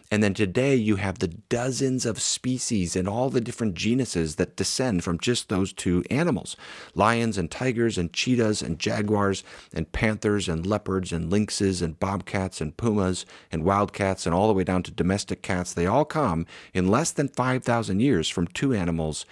and 0.09 0.23
then 0.23 0.33
today 0.33 0.75
you 0.75 0.95
have 0.95 1.19
the 1.19 1.27
dozens 1.27 2.05
of 2.05 2.21
species 2.21 2.95
and 2.95 3.07
all 3.07 3.29
the 3.29 3.41
different 3.41 3.75
genuses 3.75 4.35
that 4.35 4.55
descend 4.55 5.03
from 5.03 5.19
just 5.19 5.49
those 5.49 5.73
two 5.73 6.03
animals 6.09 6.55
lions 6.95 7.37
and 7.37 7.51
tigers 7.51 7.97
and 7.97 8.13
cheetahs 8.13 8.61
and 8.61 8.79
jaguars 8.79 9.43
and 9.73 9.91
panthers 9.91 10.47
and 10.47 10.65
leopards 10.65 11.11
and 11.11 11.31
lynxes 11.31 11.81
and 11.81 11.99
bobcats 11.99 12.61
and 12.61 12.77
pumas 12.77 13.25
and 13.51 13.63
wildcats 13.63 14.25
and 14.25 14.33
all 14.33 14.47
the 14.47 14.53
way 14.53 14.63
down 14.63 14.83
to 14.83 14.91
domestic 14.91 15.41
cats. 15.41 15.73
They 15.73 15.85
all 15.85 16.05
come 16.05 16.45
in 16.73 16.87
less 16.87 17.11
than 17.11 17.27
5,000 17.27 17.99
years 17.99 18.29
from 18.29 18.47
two 18.47 18.73
animals 18.73 19.25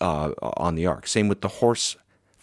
uh, 0.00 0.32
on 0.42 0.74
the 0.74 0.86
ark. 0.86 1.06
Same 1.06 1.28
with 1.28 1.40
the 1.40 1.48
horse 1.48 1.96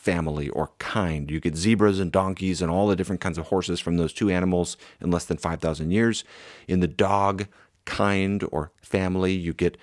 family 0.08 0.48
or 0.48 0.72
kind. 0.80 1.30
You 1.30 1.42
get 1.42 1.58
zebras 1.58 2.00
and 2.00 2.14
donkeys 2.14 2.62
and 2.62 2.72
all 2.72 2.88
the 2.88 2.96
different 2.96 3.20
kinds 3.20 3.38
of 3.38 3.48
horses 3.48 3.82
from 3.82 3.98
those 3.98 4.14
two 4.14 4.30
animals 4.30 4.78
in 5.02 5.12
less 5.12 5.26
than 5.26 5.36
5,000 5.36 5.92
years. 5.92 6.24
In 6.66 6.80
the 6.80 6.88
dog 6.88 7.48
kind 7.84 8.42
or 8.50 8.72
family, 8.82 9.34
you 9.34 9.54
get 9.54 9.76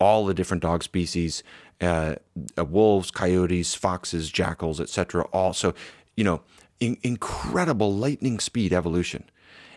all 0.00 0.26
the 0.26 0.34
different 0.34 0.64
dog 0.64 0.82
species 0.82 1.44
uh, 1.80 2.16
uh, 2.58 2.64
wolves, 2.64 3.12
coyotes, 3.12 3.76
foxes, 3.76 4.32
jackals, 4.32 4.80
etc. 4.80 5.22
Also, 5.32 5.72
you 6.16 6.24
know, 6.24 6.40
in, 6.80 6.96
incredible 7.04 7.94
lightning 7.94 8.40
speed 8.40 8.72
evolution. 8.72 9.30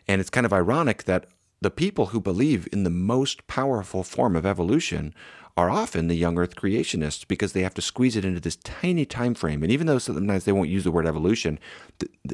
And 0.08 0.20
it's 0.20 0.32
kind 0.32 0.48
of 0.48 0.52
ironic 0.52 1.04
that 1.04 1.28
the 1.62 1.70
people 1.70 2.08
who 2.08 2.20
believe 2.20 2.68
in 2.72 2.82
the 2.84 2.90
most 2.90 3.46
powerful 3.46 4.04
form 4.04 4.36
of 4.36 4.48
evolution 4.48 5.14
are 5.58 5.70
often 5.70 6.08
the 6.08 6.16
young 6.16 6.38
earth 6.38 6.56
creationists 6.56 7.28
because 7.28 7.54
they 7.54 7.62
have 7.62 7.74
to 7.74 7.82
squeeze 7.82 8.16
it 8.16 8.26
into 8.26 8.40
this 8.40 8.56
tiny 8.58 9.06
time 9.06 9.34
frame 9.34 9.64
and 9.64 9.72
even 9.72 9.88
though 9.88 9.98
sometimes 9.98 10.46
they 10.46 10.52
won't 10.52 10.70
use 10.70 10.84
the 10.84 10.92
word 10.92 11.06
evolution 11.06 11.60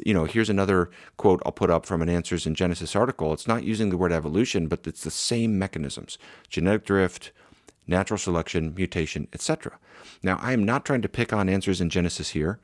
you 0.04 0.14
know 0.14 0.24
here's 0.24 0.50
another 0.50 0.90
quote 1.16 1.42
i'll 1.44 1.52
put 1.52 1.70
up 1.70 1.86
from 1.86 2.02
an 2.02 2.08
answers 2.08 2.46
in 2.46 2.54
genesis 2.54 2.94
article 2.94 3.32
it's 3.32 3.48
not 3.48 3.64
using 3.64 3.90
the 3.90 3.96
word 3.96 4.12
evolution 4.12 4.68
but 4.68 4.86
it's 4.86 5.04
the 5.04 5.10
same 5.10 5.58
mechanisms 5.58 6.18
genetic 6.48 6.84
drift 6.84 7.32
natural 7.86 8.18
selection 8.18 8.74
mutation 8.74 9.26
etc 9.32 9.78
now 10.22 10.38
i 10.40 10.52
am 10.52 10.64
not 10.64 10.84
trying 10.84 11.02
to 11.02 11.08
pick 11.08 11.32
on 11.32 11.48
answers 11.48 11.80
in 11.80 11.90
genesis 11.90 12.30
here 12.30 12.60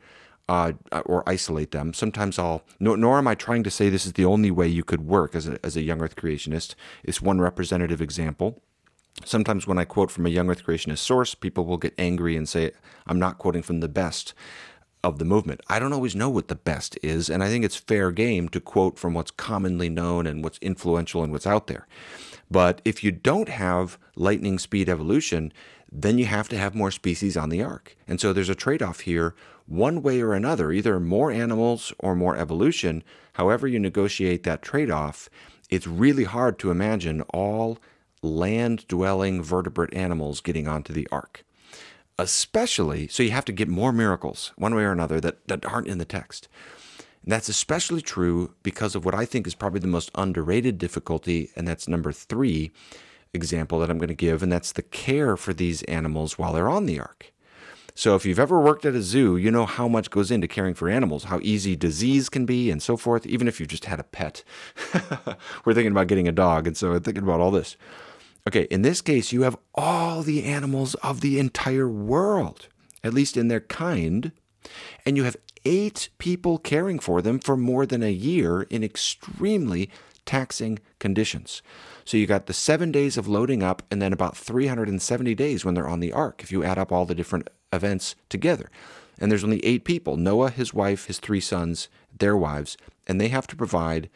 uh, 0.49 0.73
or 1.07 1.27
isolate 1.29 1.71
them. 1.71 1.95
Sometimes 1.95 2.39
I'll, 2.39 2.65
nor, 2.79 2.97
nor, 2.97 3.19
am 3.19 3.27
I 3.27 3.35
trying 3.35 3.63
to 3.63 3.71
say 3.71 3.89
this 3.89 4.07
is 4.07 4.13
the 4.13 4.25
only 4.27 4.51
way 4.51 4.69
you 4.69 4.85
could 4.85 5.07
work 5.07 5.35
as 5.35 5.49
a, 5.49 5.59
as 5.65 5.77
a 5.77 5.83
young 5.83 6.03
earth 6.03 6.17
creationist. 6.17 6.75
It's 7.03 7.23
one 7.23 7.41
representative 7.41 8.03
example. 8.03 8.63
Sometimes 9.25 9.67
when 9.67 9.79
I 9.79 9.85
quote 9.85 10.11
from 10.11 10.27
a 10.27 10.31
young 10.31 10.51
earth 10.51 10.65
creationist 10.65 10.99
source, 10.99 11.35
people 11.35 11.65
will 11.65 11.77
get 11.77 11.95
angry 11.99 12.37
and 12.37 12.49
say, 12.49 12.73
I'm 13.07 13.19
not 13.19 13.39
quoting 13.39 13.63
from 13.63 13.81
the 13.81 13.89
best 13.89 14.35
of 15.05 15.19
the 15.19 15.25
movement. 15.25 15.61
I 15.69 15.79
don't 15.79 15.93
always 15.93 16.17
know 16.17 16.31
what 16.31 16.49
the 16.49 16.55
best 16.55 16.99
is, 17.03 17.29
and 17.29 17.43
I 17.43 17.49
think 17.49 17.65
it's 17.65 17.77
fair 17.77 18.11
game 18.11 18.49
to 18.49 18.61
quote 18.61 18.99
from 18.99 19.15
what's 19.15 19.31
commonly 19.31 19.89
known 19.89 20.27
and 20.27 20.43
what's 20.43 20.59
influential 20.59 21.23
and 21.23 21.31
what's 21.31 21.47
out 21.47 21.67
there. 21.67 21.87
But 22.51 22.81
if 22.85 23.05
you 23.05 23.13
don't 23.13 23.49
have 23.49 23.99
lightning 24.17 24.59
speed 24.59 24.89
evolution, 24.89 25.53
then 25.93 26.19
you 26.19 26.27
have 26.27 26.49
to 26.49 26.59
have 26.59 26.75
more 26.75 26.91
species 26.91 27.37
on 27.37 27.51
the 27.51 27.63
ark. 27.63 27.97
And 28.09 28.21
so 28.21 28.33
there's 28.33 28.49
a 28.49 28.55
trade 28.55 28.83
off 28.83 29.01
here, 29.01 29.35
one 29.67 30.03
way 30.03 30.21
or 30.21 30.33
another, 30.33 30.73
either 30.73 30.99
more 30.99 31.31
animals 31.31 31.93
or 31.99 32.17
more 32.17 32.37
evolution. 32.37 33.05
However, 33.35 33.69
you 33.69 33.79
negotiate 33.79 34.43
that 34.43 34.63
trade 34.63 34.91
off, 34.91 35.29
it's 35.71 35.87
really 35.87 36.25
hard 36.25 36.59
to 36.59 36.71
imagine 36.71 37.23
all 37.33 37.79
land 38.25 38.87
dwelling 38.89 39.43
vertebrate 39.43 39.95
animals 39.95 40.41
getting 40.41 40.67
onto 40.67 40.93
the 40.93 41.09
ark. 41.13 41.45
Especially, 42.19 43.09
so 43.09 43.23
you 43.23 43.33
have 43.33 43.45
to 43.45 43.53
get 43.53 43.69
more 43.69 43.93
miracles, 43.93 44.53
one 44.57 44.75
way 44.75 44.85
or 44.85 44.93
another, 44.93 45.21
that, 45.21 45.47
that 45.49 45.65
aren't 45.65 45.89
in 45.89 45.99
the 45.99 46.05
text. 46.05 46.49
And 47.25 47.33
that's 47.33 47.49
especially 47.49 48.03
true 48.03 48.55
because 48.63 48.95
of 48.95 49.05
what 49.05 49.15
I 49.15 49.25
think 49.25 49.47
is 49.47 49.55
probably 49.55 49.81
the 49.81 49.87
most 49.87 50.11
underrated 50.15 50.79
difficulty, 50.79 51.51
and 51.57 51.67
that's 51.67 51.89
number 51.89 52.13
three 52.13 52.71
example 53.33 53.81
that 53.81 53.91
I'm 53.91 53.99
going 53.99 54.09
to 54.09 54.15
give, 54.15 54.43
and 54.43 54.53
that's 54.53 54.73
the 54.73 54.83
care 54.83 55.37
for 55.37 55.53
these 55.53 55.83
animals 55.85 56.39
while 56.39 56.53
they're 56.53 56.69
on 56.69 56.87
the 56.87 57.01
ark. 57.01 57.33
So, 57.97 58.17
if 58.17 58.27
you've 58.27 58.41
ever 58.41 58.61
worked 58.61 58.85
at 58.85 58.95
a 58.95 59.03
zoo, 59.03 59.37
you 59.37 59.53
know 59.53 59.67
how 59.67 59.87
much 59.87 60.11
goes 60.11 60.33
into 60.33 60.49
caring 60.49 60.75
for 60.75 60.89
animals, 60.89 61.25
how 61.25 61.39
easy 61.43 61.77
disease 61.77 62.29
can 62.29 62.45
be, 62.45 62.71
and 62.71 62.83
so 62.83 62.97
forth, 62.97 63.25
even 63.25 63.47
if 63.47 63.61
you've 63.61 63.69
just 63.69 63.85
had 63.85 64.01
a 64.01 64.05
pet. 64.05 64.43
We're 65.65 65.75
thinking 65.75 65.93
about 65.93 66.09
getting 66.09 66.27
a 66.27 66.33
dog, 66.33 66.67
and 66.67 66.77
so 66.77 66.99
thinking 66.99 67.23
about 67.23 67.41
all 67.41 67.53
this. 67.53 67.77
Okay, 68.47 68.67
in 68.71 68.83
this 68.83 69.01
case, 69.01 69.33
you 69.33 69.43
have 69.43 69.57
all 69.75 70.23
the 70.23 70.45
animals 70.45 70.95
of 70.97 71.23
the 71.23 71.39
entire 71.39 71.89
world, 71.89 72.69
at 73.03 73.15
least 73.15 73.37
in 73.37 73.49
their 73.49 73.61
kind, 73.61 74.33
and 75.07 75.17
you 75.17 75.25
have 75.25 75.37
eight 75.65 76.11
people 76.19 76.59
caring 76.59 76.99
for 76.99 77.23
them 77.23 77.39
for 77.39 77.57
more 77.57 77.87
than 77.87 78.03
a 78.03 78.13
year 78.13 78.63
in 78.63 78.85
extremely 78.85 79.91
taxing 80.27 80.79
conditions. 80.99 81.63
So 82.05 82.19
you 82.19 82.27
got 82.27 82.47
the 82.47 82.53
seven 82.53 82.93
days 82.93 83.17
of 83.17 83.29
loading 83.29 83.63
up 83.63 83.83
and 83.91 84.01
then 84.01 84.13
about 84.13 84.37
370 84.37 85.35
days 85.35 85.65
when 85.65 85.75
they're 85.75 85.89
on 85.89 86.01
the 86.01 86.13
ark, 86.13 86.43
if 86.43 86.53
you 86.53 86.63
add 86.65 86.79
up 86.79 86.93
all 86.93 87.07
the 87.07 87.15
different 87.15 87.49
events 87.73 88.15
together. 88.29 88.71
And 89.19 89.31
there's 89.31 89.45
only 89.45 89.65
eight 89.65 89.85
people 89.85 90.17
Noah, 90.17 90.51
his 90.51 90.75
wife, 90.75 91.07
his 91.07 91.19
three 91.19 91.41
sons, 91.41 91.89
their 92.17 92.37
wives, 92.37 92.77
and 93.07 93.21
they 93.21 93.29
have 93.29 93.47
to 93.49 93.57
provide 93.57 94.11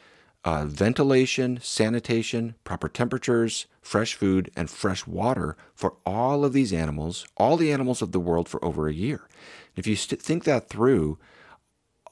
uh, 0.49 0.65
ventilation, 0.65 1.59
sanitation, 1.61 2.55
proper 2.65 2.89
temperatures, 2.89 3.67
fresh 3.83 4.15
food, 4.15 4.51
and 4.57 4.71
fresh 4.71 5.07
water 5.07 5.59
for 5.75 5.97
all 6.07 6.43
of 6.43 6.55
these 6.55 6.73
animals, 6.73 7.27
all 7.37 7.59
the 7.59 7.71
animals 7.71 8.01
of 8.01 8.13
the 8.13 8.19
world 8.19 8.49
for 8.49 8.65
over 8.65 8.89
a 8.89 8.95
year. 8.95 9.29
If 9.77 9.87
you 9.87 9.95
st- 9.95 10.23
think 10.23 10.45
that 10.45 10.71
through, 10.71 11.19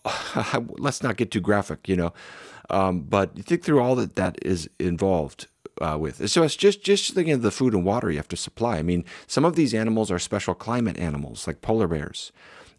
let's 0.76 1.02
not 1.02 1.16
get 1.16 1.30
too 1.30 1.40
graphic, 1.40 1.88
you 1.88 1.96
know, 1.96 2.12
um, 2.68 3.04
but 3.04 3.42
think 3.42 3.64
through 3.64 3.80
all 3.80 3.94
that 3.94 4.16
that 4.16 4.36
is 4.42 4.68
involved 4.78 5.46
uh, 5.80 5.96
with. 5.98 6.28
So 6.28 6.42
it's 6.42 6.56
just 6.56 6.84
just 6.84 7.14
thinking 7.14 7.32
of 7.32 7.40
the 7.40 7.50
food 7.50 7.72
and 7.72 7.86
water 7.86 8.10
you 8.10 8.18
have 8.18 8.28
to 8.28 8.36
supply. 8.36 8.76
I 8.76 8.82
mean, 8.82 9.06
some 9.26 9.46
of 9.46 9.56
these 9.56 9.72
animals 9.72 10.10
are 10.10 10.18
special 10.18 10.54
climate 10.54 10.98
animals, 10.98 11.46
like 11.46 11.62
polar 11.62 11.88
bears, 11.88 12.32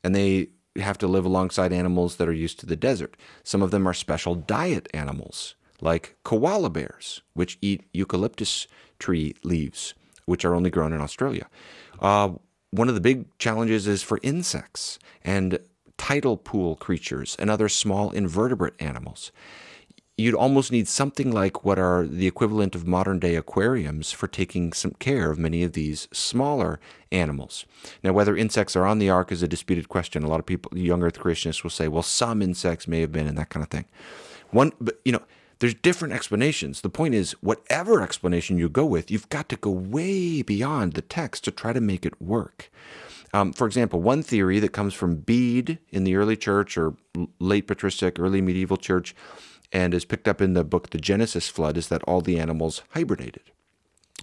and 0.03 0.13
they 0.13 0.49
have 0.77 0.97
to 0.99 1.07
live 1.07 1.25
alongside 1.25 1.73
animals 1.73 2.15
that 2.17 2.27
are 2.27 2.33
used 2.33 2.59
to 2.59 2.65
the 2.65 2.75
desert. 2.75 3.15
Some 3.43 3.61
of 3.61 3.71
them 3.71 3.87
are 3.87 3.93
special 3.93 4.35
diet 4.35 4.87
animals, 4.93 5.55
like 5.81 6.15
koala 6.23 6.69
bears, 6.69 7.21
which 7.33 7.57
eat 7.61 7.83
eucalyptus 7.93 8.67
tree 8.99 9.35
leaves, 9.43 9.93
which 10.25 10.45
are 10.45 10.55
only 10.55 10.69
grown 10.69 10.93
in 10.93 11.01
Australia. 11.01 11.47
Uh, 11.99 12.31
one 12.71 12.89
of 12.89 12.95
the 12.95 13.01
big 13.01 13.25
challenges 13.37 13.87
is 13.87 14.03
for 14.03 14.19
insects 14.23 14.99
and 15.23 15.59
tidal 15.97 16.37
pool 16.37 16.75
creatures 16.75 17.35
and 17.39 17.49
other 17.49 17.69
small 17.69 18.11
invertebrate 18.11 18.75
animals 18.79 19.31
you'd 20.17 20.33
almost 20.33 20.71
need 20.71 20.87
something 20.87 21.31
like 21.31 21.63
what 21.63 21.77
are 21.77 22.05
the 22.05 22.25
equivalent 22.25 22.73
of 22.73 22.87
modern 22.87 23.19
day 23.19 23.35
aquariums 23.35 24.11
for 24.11 24.27
taking 24.27 24.73
some 24.73 24.91
care 24.99 25.29
of 25.29 25.37
many 25.37 25.61
of 25.63 25.73
these 25.73 26.07
smaller 26.11 26.79
animals. 27.11 27.65
Now, 28.03 28.13
whether 28.13 28.35
insects 28.35 28.75
are 28.75 28.85
on 28.85 28.97
the 28.97 29.11
ark 29.11 29.31
is 29.31 29.43
a 29.43 29.47
disputed 29.47 29.89
question. 29.89 30.23
A 30.23 30.27
lot 30.27 30.39
of 30.39 30.47
people, 30.47 30.75
young 30.75 31.03
Earth 31.03 31.19
creationists, 31.19 31.63
will 31.63 31.69
say, 31.69 31.87
well, 31.87 32.01
some 32.01 32.41
insects 32.41 32.87
may 32.87 33.01
have 33.01 33.11
been, 33.11 33.27
and 33.27 33.37
that 33.37 33.49
kind 33.49 33.63
of 33.63 33.69
thing. 33.69 33.85
One, 34.49 34.71
but 34.81 34.99
you 35.05 35.11
know, 35.11 35.21
there's 35.59 35.75
different 35.75 36.15
explanations. 36.15 36.81
The 36.81 36.89
point 36.89 37.13
is, 37.13 37.33
whatever 37.33 38.01
explanation 38.01 38.57
you 38.57 38.69
go 38.69 38.85
with, 38.85 39.11
you've 39.11 39.29
got 39.29 39.49
to 39.49 39.55
go 39.55 39.69
way 39.69 40.41
beyond 40.41 40.93
the 40.93 41.01
text 41.01 41.43
to 41.43 41.51
try 41.51 41.73
to 41.73 41.81
make 41.81 42.05
it 42.05 42.19
work. 42.19 42.71
Um, 43.33 43.53
for 43.53 43.67
example, 43.67 44.01
one 44.01 44.23
theory 44.23 44.59
that 44.59 44.71
comes 44.71 44.93
from 44.93 45.17
Bede 45.17 45.77
in 45.89 46.05
the 46.05 46.15
early 46.15 46.37
church 46.37 46.77
or 46.77 46.95
late 47.39 47.67
patristic, 47.67 48.19
early 48.19 48.41
medieval 48.41 48.77
church 48.77 49.15
and 49.71 49.93
is 49.93 50.05
picked 50.05 50.27
up 50.27 50.41
in 50.41 50.53
the 50.53 50.63
book 50.63 50.89
The 50.89 50.97
Genesis 50.97 51.49
Flood 51.49 51.77
is 51.77 51.87
that 51.89 52.03
all 52.03 52.21
the 52.21 52.39
animals 52.39 52.81
hibernated. 52.91 53.43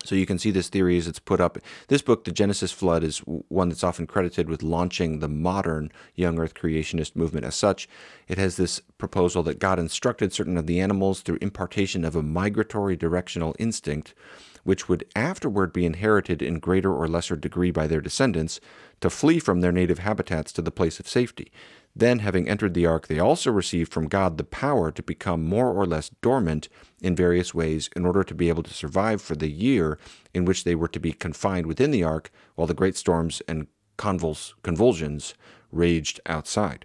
So 0.04 0.14
you 0.14 0.26
can 0.26 0.38
see 0.38 0.50
this 0.50 0.68
theory 0.68 0.98
as 0.98 1.08
it's 1.08 1.18
put 1.18 1.40
up. 1.40 1.56
This 1.88 2.02
book, 2.02 2.24
The 2.24 2.32
Genesis 2.32 2.72
Flood, 2.72 3.02
is 3.02 3.18
one 3.20 3.70
that's 3.70 3.84
often 3.84 4.06
credited 4.06 4.50
with 4.50 4.62
launching 4.62 5.20
the 5.20 5.28
modern 5.28 5.90
young 6.14 6.38
earth 6.38 6.52
creationist 6.52 7.16
movement 7.16 7.46
as 7.46 7.54
such. 7.54 7.88
It 8.28 8.36
has 8.36 8.56
this 8.56 8.80
proposal 8.98 9.42
that 9.44 9.58
God 9.58 9.78
instructed 9.78 10.32
certain 10.32 10.58
of 10.58 10.66
the 10.66 10.78
animals 10.78 11.20
through 11.20 11.38
impartation 11.40 12.04
of 12.04 12.14
a 12.14 12.22
migratory 12.22 12.96
directional 12.96 13.56
instinct, 13.58 14.14
which 14.62 14.88
would 14.90 15.06
afterward 15.16 15.72
be 15.72 15.86
inherited 15.86 16.42
in 16.42 16.58
greater 16.58 16.92
or 16.92 17.08
lesser 17.08 17.36
degree 17.36 17.70
by 17.70 17.86
their 17.86 18.02
descendants, 18.02 18.60
to 19.00 19.08
flee 19.08 19.38
from 19.38 19.62
their 19.62 19.72
native 19.72 20.00
habitats 20.00 20.52
to 20.52 20.60
the 20.60 20.70
place 20.70 21.00
of 21.00 21.08
safety. 21.08 21.50
Then, 21.96 22.18
having 22.18 22.48
entered 22.48 22.74
the 22.74 22.86
ark, 22.86 23.06
they 23.06 23.20
also 23.20 23.52
received 23.52 23.92
from 23.92 24.08
God 24.08 24.36
the 24.36 24.44
power 24.44 24.90
to 24.90 25.02
become 25.02 25.44
more 25.44 25.70
or 25.70 25.86
less 25.86 26.10
dormant 26.22 26.68
in 27.00 27.14
various 27.14 27.54
ways 27.54 27.88
in 27.94 28.04
order 28.04 28.24
to 28.24 28.34
be 28.34 28.48
able 28.48 28.64
to 28.64 28.74
survive 28.74 29.22
for 29.22 29.36
the 29.36 29.50
year 29.50 29.98
in 30.32 30.44
which 30.44 30.64
they 30.64 30.74
were 30.74 30.88
to 30.88 30.98
be 30.98 31.12
confined 31.12 31.66
within 31.66 31.92
the 31.92 32.02
ark 32.02 32.32
while 32.56 32.66
the 32.66 32.74
great 32.74 32.96
storms 32.96 33.42
and 33.46 33.68
convuls, 33.96 34.54
convulsions 34.62 35.34
raged 35.70 36.20
outside. 36.26 36.84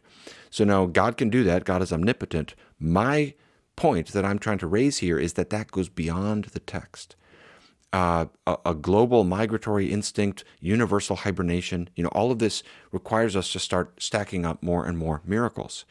So 0.51 0.63
now 0.63 0.85
God 0.85 1.17
can 1.17 1.29
do 1.29 1.43
that. 1.43 1.65
God 1.65 1.81
is 1.81 1.91
omnipotent. 1.91 2.53
My 2.79 3.33
point 3.75 4.09
that 4.11 4.25
I'm 4.25 4.39
trying 4.39 4.57
to 4.59 4.67
raise 4.67 4.99
here 4.99 5.17
is 5.17 5.33
that 5.33 5.49
that 5.49 5.71
goes 5.71 5.89
beyond 5.89 6.45
the 6.45 6.59
text 6.59 7.15
uh, 7.91 8.25
a, 8.45 8.57
a, 8.67 8.75
global 8.75 9.23
migratory 9.23 9.91
instinct, 9.91 10.43
universal 10.59 11.15
hibernation. 11.17 11.89
You 11.95 12.03
know, 12.03 12.09
all 12.09 12.31
of 12.31 12.39
this 12.39 12.61
requires 12.91 13.35
us 13.35 13.51
to 13.53 13.59
start 13.59 14.01
stacking 14.01 14.45
up 14.45 14.61
more 14.61 14.85
and 14.85 14.97
more 14.97 15.21
miracles. 15.25 15.85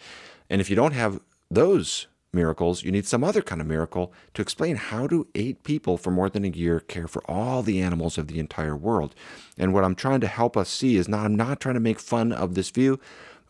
And 0.48 0.60
if 0.60 0.70
you 0.70 0.76
don't 0.76 0.92
have 0.92 1.20
those 1.50 2.06
miracles, 2.32 2.82
you 2.82 2.92
need 2.92 3.06
some 3.06 3.24
other 3.24 3.42
kind 3.42 3.60
of 3.60 3.66
miracle 3.66 4.12
to 4.34 4.42
explain 4.42 4.76
how 4.76 5.06
do 5.06 5.26
eight 5.34 5.64
people 5.64 5.96
for 5.96 6.10
more 6.10 6.28
than 6.28 6.44
a 6.44 6.48
year 6.48 6.80
care 6.80 7.08
for 7.08 7.22
all 7.28 7.62
the 7.62 7.80
animals 7.80 8.18
of 8.18 8.28
the 8.28 8.38
entire 8.38 8.76
world. 8.76 9.14
And 9.56 9.72
what 9.72 9.84
I'm 9.84 9.94
trying 9.94 10.20
to 10.20 10.28
help 10.28 10.56
us 10.56 10.68
see 10.68 10.96
is 10.96 11.08
not 11.08 11.24
I'm 11.24 11.34
not 11.34 11.60
trying 11.60 11.74
to 11.74 11.80
make 11.80 11.98
fun 11.98 12.32
of 12.32 12.54
this 12.54 12.70
view, 12.70 13.00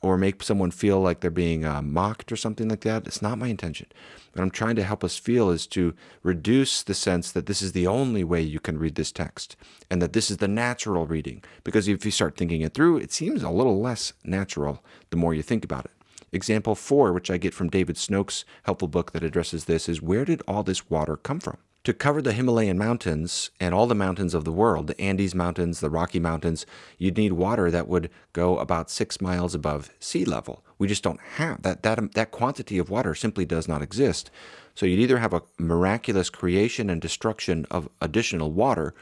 or 0.01 0.17
make 0.17 0.43
someone 0.43 0.71
feel 0.71 1.01
like 1.01 1.21
they're 1.21 1.31
being 1.31 1.65
uh, 1.65 1.83
mocked 1.83 2.31
or 2.31 2.37
something 2.37 2.69
like 2.69 2.81
that. 2.83 3.07
It's 3.07 3.23
not 3.23 3.39
my 3.39 3.49
intention. 3.49 3.87
What 4.33 4.43
I'm 4.43 4.51
trying 4.51 4.77
to 4.77 4.85
help 4.85 5.03
us 5.03 5.19
feel 5.19 5.51
is 5.51 5.67
to 5.69 5.95
reduce 6.23 6.83
the 6.83 6.95
sense 6.95 7.33
that 7.33 7.47
this 7.47 7.63
is 7.63 7.73
the 7.73 7.87
only 7.87 8.25
way 8.25 8.41
you 8.41 8.61
can 8.61 8.79
read 8.79 8.95
this 8.95 9.13
text 9.13 9.57
and 9.91 10.01
that 10.01 10.13
this 10.13 10.31
is 10.31 10.37
the 10.37 10.49
natural 10.49 11.07
reading. 11.07 11.43
Because 11.65 11.89
if 11.89 12.05
you 12.05 12.11
start 12.11 12.37
thinking 12.37 12.61
it 12.61 12.75
through, 12.75 12.99
it 12.99 13.13
seems 13.13 13.43
a 13.43 13.51
little 13.51 13.81
less 13.81 14.13
natural 14.25 14.85
the 15.11 15.17
more 15.17 15.35
you 15.35 15.43
think 15.43 15.65
about 15.65 15.85
it. 15.85 15.93
Example 16.31 16.75
four, 16.75 17.13
which 17.13 17.31
I 17.31 17.39
get 17.39 17.55
from 17.55 17.71
David 17.71 17.97
Snoke's 17.97 18.45
helpful 18.65 18.89
book 18.89 19.13
that 19.13 19.25
addresses 19.25 19.65
this, 19.65 19.89
is 19.89 20.03
where 20.03 20.25
did 20.25 20.43
all 20.47 20.63
this 20.63 20.91
water 20.91 21.17
come 21.17 21.41
from? 21.41 21.57
To 21.85 21.95
cover 21.95 22.21
the 22.21 22.33
Himalayan 22.33 22.77
mountains 22.77 23.51
and 23.59 23.75
all 23.75 23.87
the 23.87 23.95
mountains 23.95 24.35
of 24.35 24.45
the 24.45 24.53
world, 24.53 24.89
the 24.89 25.01
Andes 25.01 25.35
Mountains, 25.35 25.81
the 25.81 25.89
Rocky 25.89 26.21
Mountains, 26.21 26.67
you'd 26.99 27.17
need 27.17 27.33
water 27.33 27.71
that 27.71 27.89
would 27.89 28.11
go 28.33 28.59
about 28.59 28.91
six 28.91 29.21
miles 29.21 29.55
above 29.55 29.91
sea 29.99 30.25
level. 30.25 30.65
We 30.77 30.87
just 30.87 31.03
don't 31.03 31.21
have 31.37 31.63
that. 31.63 31.83
That, 31.85 32.13
that 32.13 32.31
quantity 32.31 32.79
of 32.79 32.91
water 32.91 33.15
simply 33.15 33.47
does 33.47 33.69
not 33.69 33.81
exist. 33.81 34.31
So 34.75 34.87
you'd 34.87 35.01
either 35.01 35.19
have 35.19 35.33
a 35.33 35.43
miraculous 35.59 36.31
creation 36.31 36.91
and 36.91 37.01
destruction 37.01 37.67
of 37.71 37.89
additional 38.03 38.53
water, 38.53 38.93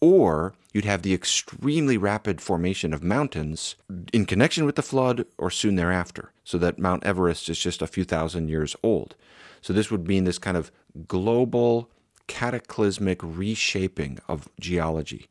or 0.00 0.54
you'd 0.72 0.84
have 0.84 1.02
the 1.02 1.14
extremely 1.14 1.96
rapid 1.96 2.40
formation 2.40 2.92
of 2.92 3.02
mountains 3.02 3.76
in 4.12 4.26
connection 4.26 4.66
with 4.66 4.76
the 4.76 4.82
flood 4.82 5.24
or 5.38 5.50
soon 5.50 5.76
thereafter, 5.76 6.30
so 6.44 6.58
that 6.58 6.78
Mount 6.78 7.04
Everest 7.04 7.48
is 7.48 7.58
just 7.58 7.80
a 7.80 7.86
few 7.86 8.04
thousand 8.04 8.48
years 8.48 8.76
old. 8.82 9.14
So 9.62 9.72
this 9.72 9.90
would 9.90 10.06
mean 10.06 10.24
this 10.24 10.38
kind 10.38 10.58
of 10.58 10.70
global 11.08 11.88
cataclysmic 12.26 13.20
reshaping 13.22 14.18
of 14.28 14.48
geology. 14.60 15.28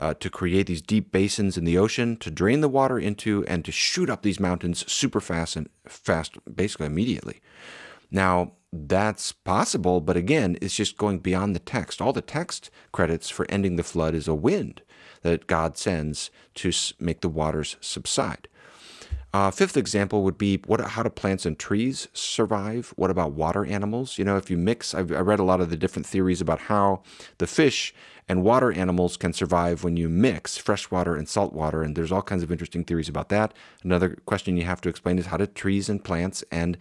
Uh, 0.00 0.14
to 0.14 0.30
create 0.30 0.68
these 0.68 0.80
deep 0.80 1.10
basins 1.10 1.58
in 1.58 1.64
the 1.64 1.76
ocean, 1.76 2.16
to 2.16 2.30
drain 2.30 2.60
the 2.60 2.68
water 2.68 3.00
into, 3.00 3.44
and 3.46 3.64
to 3.64 3.72
shoot 3.72 4.08
up 4.08 4.22
these 4.22 4.38
mountains 4.38 4.88
super 4.90 5.20
fast 5.20 5.56
and 5.56 5.68
fast, 5.88 6.38
basically 6.54 6.86
immediately. 6.86 7.40
Now, 8.08 8.52
that's 8.72 9.32
possible, 9.32 10.00
but 10.00 10.16
again, 10.16 10.56
it's 10.62 10.76
just 10.76 10.98
going 10.98 11.18
beyond 11.18 11.54
the 11.54 11.60
text. 11.60 12.00
All 12.00 12.12
the 12.12 12.20
text 12.20 12.70
credits 12.92 13.28
for 13.28 13.44
ending 13.48 13.74
the 13.74 13.82
flood 13.82 14.14
is 14.14 14.28
a 14.28 14.34
wind 14.34 14.82
that 15.22 15.46
God 15.46 15.76
sends 15.76 16.30
to 16.54 16.70
make 17.00 17.20
the 17.20 17.28
waters 17.28 17.76
subside. 17.80 18.46
Uh, 19.34 19.50
fifth 19.50 19.76
example 19.76 20.22
would 20.22 20.38
be 20.38 20.56
what 20.66 20.80
how 20.80 21.02
do 21.02 21.10
plants 21.10 21.44
and 21.44 21.58
trees 21.58 22.08
survive? 22.14 22.94
What 22.96 23.10
about 23.10 23.32
water 23.32 23.66
animals? 23.66 24.18
You 24.18 24.24
know, 24.24 24.36
if 24.36 24.50
you 24.50 24.56
mix, 24.56 24.94
I've, 24.94 25.12
I 25.12 25.20
read 25.20 25.38
a 25.38 25.44
lot 25.44 25.60
of 25.60 25.68
the 25.68 25.76
different 25.76 26.06
theories 26.06 26.40
about 26.40 26.60
how 26.60 27.02
the 27.36 27.46
fish 27.46 27.94
and 28.26 28.42
water 28.42 28.72
animals 28.72 29.16
can 29.16 29.32
survive 29.32 29.84
when 29.84 29.96
you 29.96 30.08
mix 30.08 30.56
freshwater 30.56 31.14
and 31.14 31.28
saltwater, 31.28 31.82
and 31.82 31.94
there's 31.94 32.12
all 32.12 32.22
kinds 32.22 32.42
of 32.42 32.50
interesting 32.50 32.84
theories 32.84 33.08
about 33.08 33.28
that. 33.28 33.52
Another 33.82 34.18
question 34.26 34.56
you 34.56 34.64
have 34.64 34.80
to 34.82 34.88
explain 34.88 35.18
is 35.18 35.26
how 35.26 35.36
do 35.36 35.46
trees 35.46 35.88
and 35.88 36.02
plants 36.02 36.42
and 36.50 36.78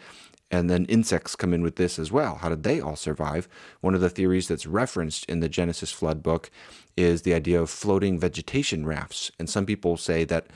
and 0.49 0.69
then 0.69 0.85
insects 0.85 1.35
come 1.35 1.53
in 1.53 1.61
with 1.61 1.75
this 1.75 1.99
as 1.99 2.09
well. 2.09 2.35
How 2.35 2.47
did 2.47 2.63
they 2.63 2.79
all 2.79 2.95
survive? 2.95 3.49
One 3.81 3.93
of 3.93 3.99
the 3.99 4.09
theories 4.09 4.47
that's 4.47 4.65
referenced 4.65 5.25
in 5.25 5.41
the 5.41 5.49
Genesis 5.49 5.91
flood 5.91 6.23
book 6.23 6.49
is 6.95 7.23
the 7.23 7.33
idea 7.33 7.61
of 7.61 7.69
floating 7.69 8.17
vegetation 8.17 8.85
rafts. 8.85 9.29
And 9.37 9.49
some 9.49 9.65
people 9.65 9.97
say 9.97 10.23
that 10.23 10.47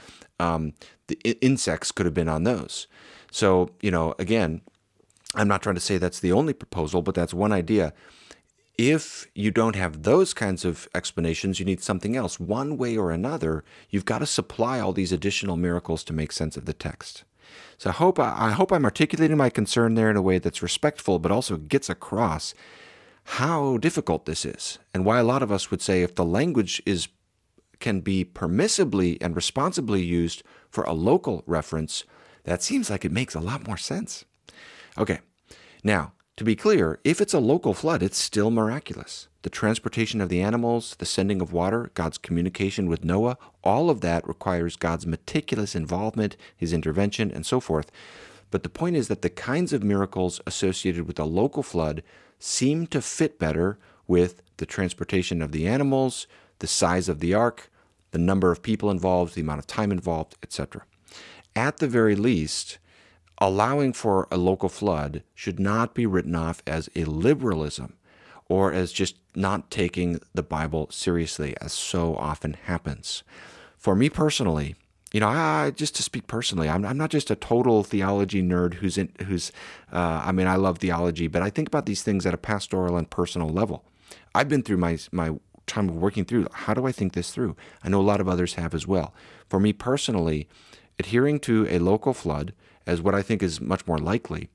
um, 0.42 0.74
the 1.08 1.20
insects 1.42 1.92
could 1.92 2.06
have 2.06 2.16
been 2.16 2.30
on 2.30 2.44
those. 2.44 2.88
So, 3.32 3.70
you 3.82 3.92
know, 3.92 4.16
again, 4.18 4.62
I'm 5.36 5.48
not 5.48 5.62
trying 5.62 5.76
to 5.76 5.82
say 5.82 5.98
that's 5.98 6.20
the 6.20 6.32
only 6.32 6.54
proposal, 6.54 7.02
but 7.02 7.16
that's 7.16 7.34
one 7.34 7.52
idea. 7.52 7.94
If 8.78 9.28
you 9.36 9.52
don't 9.52 9.76
have 9.76 10.04
those 10.04 10.34
kinds 10.34 10.66
of 10.66 10.88
explanations, 10.96 11.60
you 11.60 11.66
need 11.66 11.82
something 11.82 12.16
else. 12.16 12.40
One 12.40 12.78
way 12.78 12.98
or 12.98 13.12
another, 13.12 13.64
you've 13.90 14.06
got 14.06 14.20
to 14.20 14.26
supply 14.26 14.80
all 14.80 14.94
these 14.94 15.12
additional 15.12 15.56
miracles 15.56 16.04
to 16.06 16.14
make 16.14 16.32
sense 16.32 16.58
of 16.58 16.66
the 16.66 16.74
text. 16.74 17.24
So 17.78 17.90
I 17.90 17.94
hope 17.94 18.20
I 18.20 18.52
hope 18.52 18.72
I'm 18.72 18.86
articulating 18.86 19.38
my 19.38 19.50
concern 19.50 19.96
there 19.96 20.10
in 20.10 20.16
a 20.16 20.22
way 20.22 20.40
that's 20.40 20.64
respectful, 20.64 21.20
but 21.20 21.32
also 21.32 21.58
gets 21.58 21.90
across 21.90 22.54
how 23.24 23.78
difficult 23.78 24.26
this 24.26 24.46
is, 24.46 24.80
and 24.94 25.06
why 25.06 25.20
a 25.20 25.24
lot 25.24 25.44
of 25.44 25.52
us 25.52 25.70
would 25.70 25.82
say 25.82 26.02
if 26.02 26.16
the 26.16 26.26
language 26.26 26.82
is 26.86 27.08
can 27.82 28.00
be 28.00 28.24
permissibly 28.24 29.18
and 29.20 29.36
responsibly 29.36 30.02
used 30.02 30.44
for 30.70 30.84
a 30.86 30.94
local 30.94 31.44
reference, 31.46 32.06
that 32.46 32.64
seems 32.64 32.90
like 32.90 33.04
it 33.04 33.12
makes 33.12 33.36
a 33.36 33.40
lot 33.40 33.68
more 33.68 33.78
sense. 33.78 34.24
Okay, 34.98 35.20
now, 35.84 36.14
to 36.38 36.44
be 36.44 36.56
clear, 36.56 37.00
if 37.04 37.20
it's 37.22 37.34
a 37.34 37.40
local 37.40 37.74
flood, 37.74 38.02
it's 38.02 38.18
still 38.18 38.50
miraculous. 38.50 39.28
The 39.44 39.50
transportation 39.50 40.22
of 40.22 40.30
the 40.30 40.42
animals, 40.42 40.96
the 40.98 41.06
sending 41.06 41.42
of 41.42 41.52
water, 41.54 41.92
God's 41.94 42.18
communication 42.18 42.88
with 42.88 43.04
Noah, 43.04 43.38
all 43.64 43.90
of 43.90 44.02
that 44.02 44.28
requires 44.28 44.76
God's 44.76 45.06
meticulous 45.06 45.76
involvement, 45.76 46.38
his 46.56 46.74
intervention, 46.74 47.32
and 47.32 47.46
so 47.46 47.60
forth. 47.60 47.92
But 48.50 48.64
the 48.64 48.70
point 48.70 48.96
is 48.96 49.08
that 49.08 49.22
the 49.22 49.30
kinds 49.30 49.74
of 49.74 49.84
miracles 49.84 50.42
associated 50.48 51.08
with 51.08 51.20
a 51.20 51.26
local 51.26 51.64
flood 51.64 52.04
seem 52.40 52.88
to 52.88 53.02
fit 53.02 53.38
better 53.38 53.78
with 54.08 54.42
the 54.58 54.66
transportation 54.66 55.42
of 55.42 55.52
the 55.52 55.68
animals, 55.68 56.28
the 56.62 56.68
size 56.68 57.10
of 57.10 57.20
the 57.20 57.34
ark, 57.34 57.70
the 58.12 58.18
number 58.18 58.52
of 58.52 58.62
people 58.64 58.90
involved, 58.90 59.36
the 59.36 59.42
amount 59.42 59.60
of 59.60 59.68
time 59.68 59.92
involved, 59.92 60.36
etc. 60.42 60.84
At 61.56 61.78
the 61.78 61.88
very 61.88 62.16
least, 62.16 62.78
allowing 63.40 63.92
for 63.92 64.28
a 64.32 64.38
local 64.38 64.70
flood 64.70 65.24
should 65.36 65.60
not 65.60 65.94
be 65.94 66.06
written 66.06 66.36
off 66.36 66.62
as 66.66 66.90
a 66.96 67.04
liberalism 67.04 67.94
or 68.48 68.72
as 68.72 68.92
just 68.92 69.16
not 69.36 69.72
taking 69.72 70.20
the 70.34 70.44
Bible 70.44 70.88
seriously, 70.92 71.56
as 71.62 71.74
so 71.74 72.16
often 72.16 72.54
happens. 72.66 73.24
For 73.78 73.96
me 73.96 74.10
personally, 74.10 74.76
you 75.14 75.20
know, 75.20 75.28
I, 75.28 75.72
just 75.72 75.96
to 75.96 76.04
speak 76.04 76.28
personally, 76.28 76.70
I'm, 76.70 76.86
I'm 76.86 76.98
not 76.98 77.10
just 77.10 77.32
a 77.32 77.36
total 77.36 77.84
theology 77.84 78.42
nerd 78.42 78.76
who's 78.76 78.98
in, 78.98 79.12
who's, 79.26 79.52
uh, 79.92 80.22
I 80.26 80.32
mean, 80.32 80.48
I 80.48 80.56
love 80.56 80.78
theology, 80.80 81.28
but 81.28 81.42
I 81.42 81.50
think 81.50 81.68
about 81.68 81.86
these 81.86 82.04
things 82.04 82.26
at 82.26 82.34
a 82.34 82.38
pastoral 82.38 82.98
and 82.98 83.10
personal 83.10 83.50
level. 83.50 83.84
I've 84.34 84.50
been 84.50 84.64
through 84.64 84.78
my 84.78 84.98
my 85.12 85.32
time 85.72 85.90
of 85.90 85.96
working 85.96 86.26
through 86.26 86.48
how 86.52 86.74
do 86.74 86.86
I 86.86 86.92
think 86.92 87.14
this 87.14 87.32
through? 87.32 87.56
I 87.84 87.90
know 87.90 88.00
a 88.00 88.04
lot 88.04 88.22
of 88.22 88.28
others 88.28 88.56
have 88.56 88.74
as 88.74 88.86
well. 88.86 89.14
For 89.50 89.60
me 89.60 89.74
personally, 89.74 90.48
adhering 91.00 91.40
to 91.42 91.66
a 91.70 91.80
local 91.80 92.14
flood 92.14 92.54
as 92.86 93.02
what 93.02 93.16
I 93.16 93.22
think 93.22 93.42
is 93.42 93.62
much 93.62 93.88
more 93.88 93.98
likely 93.98 94.50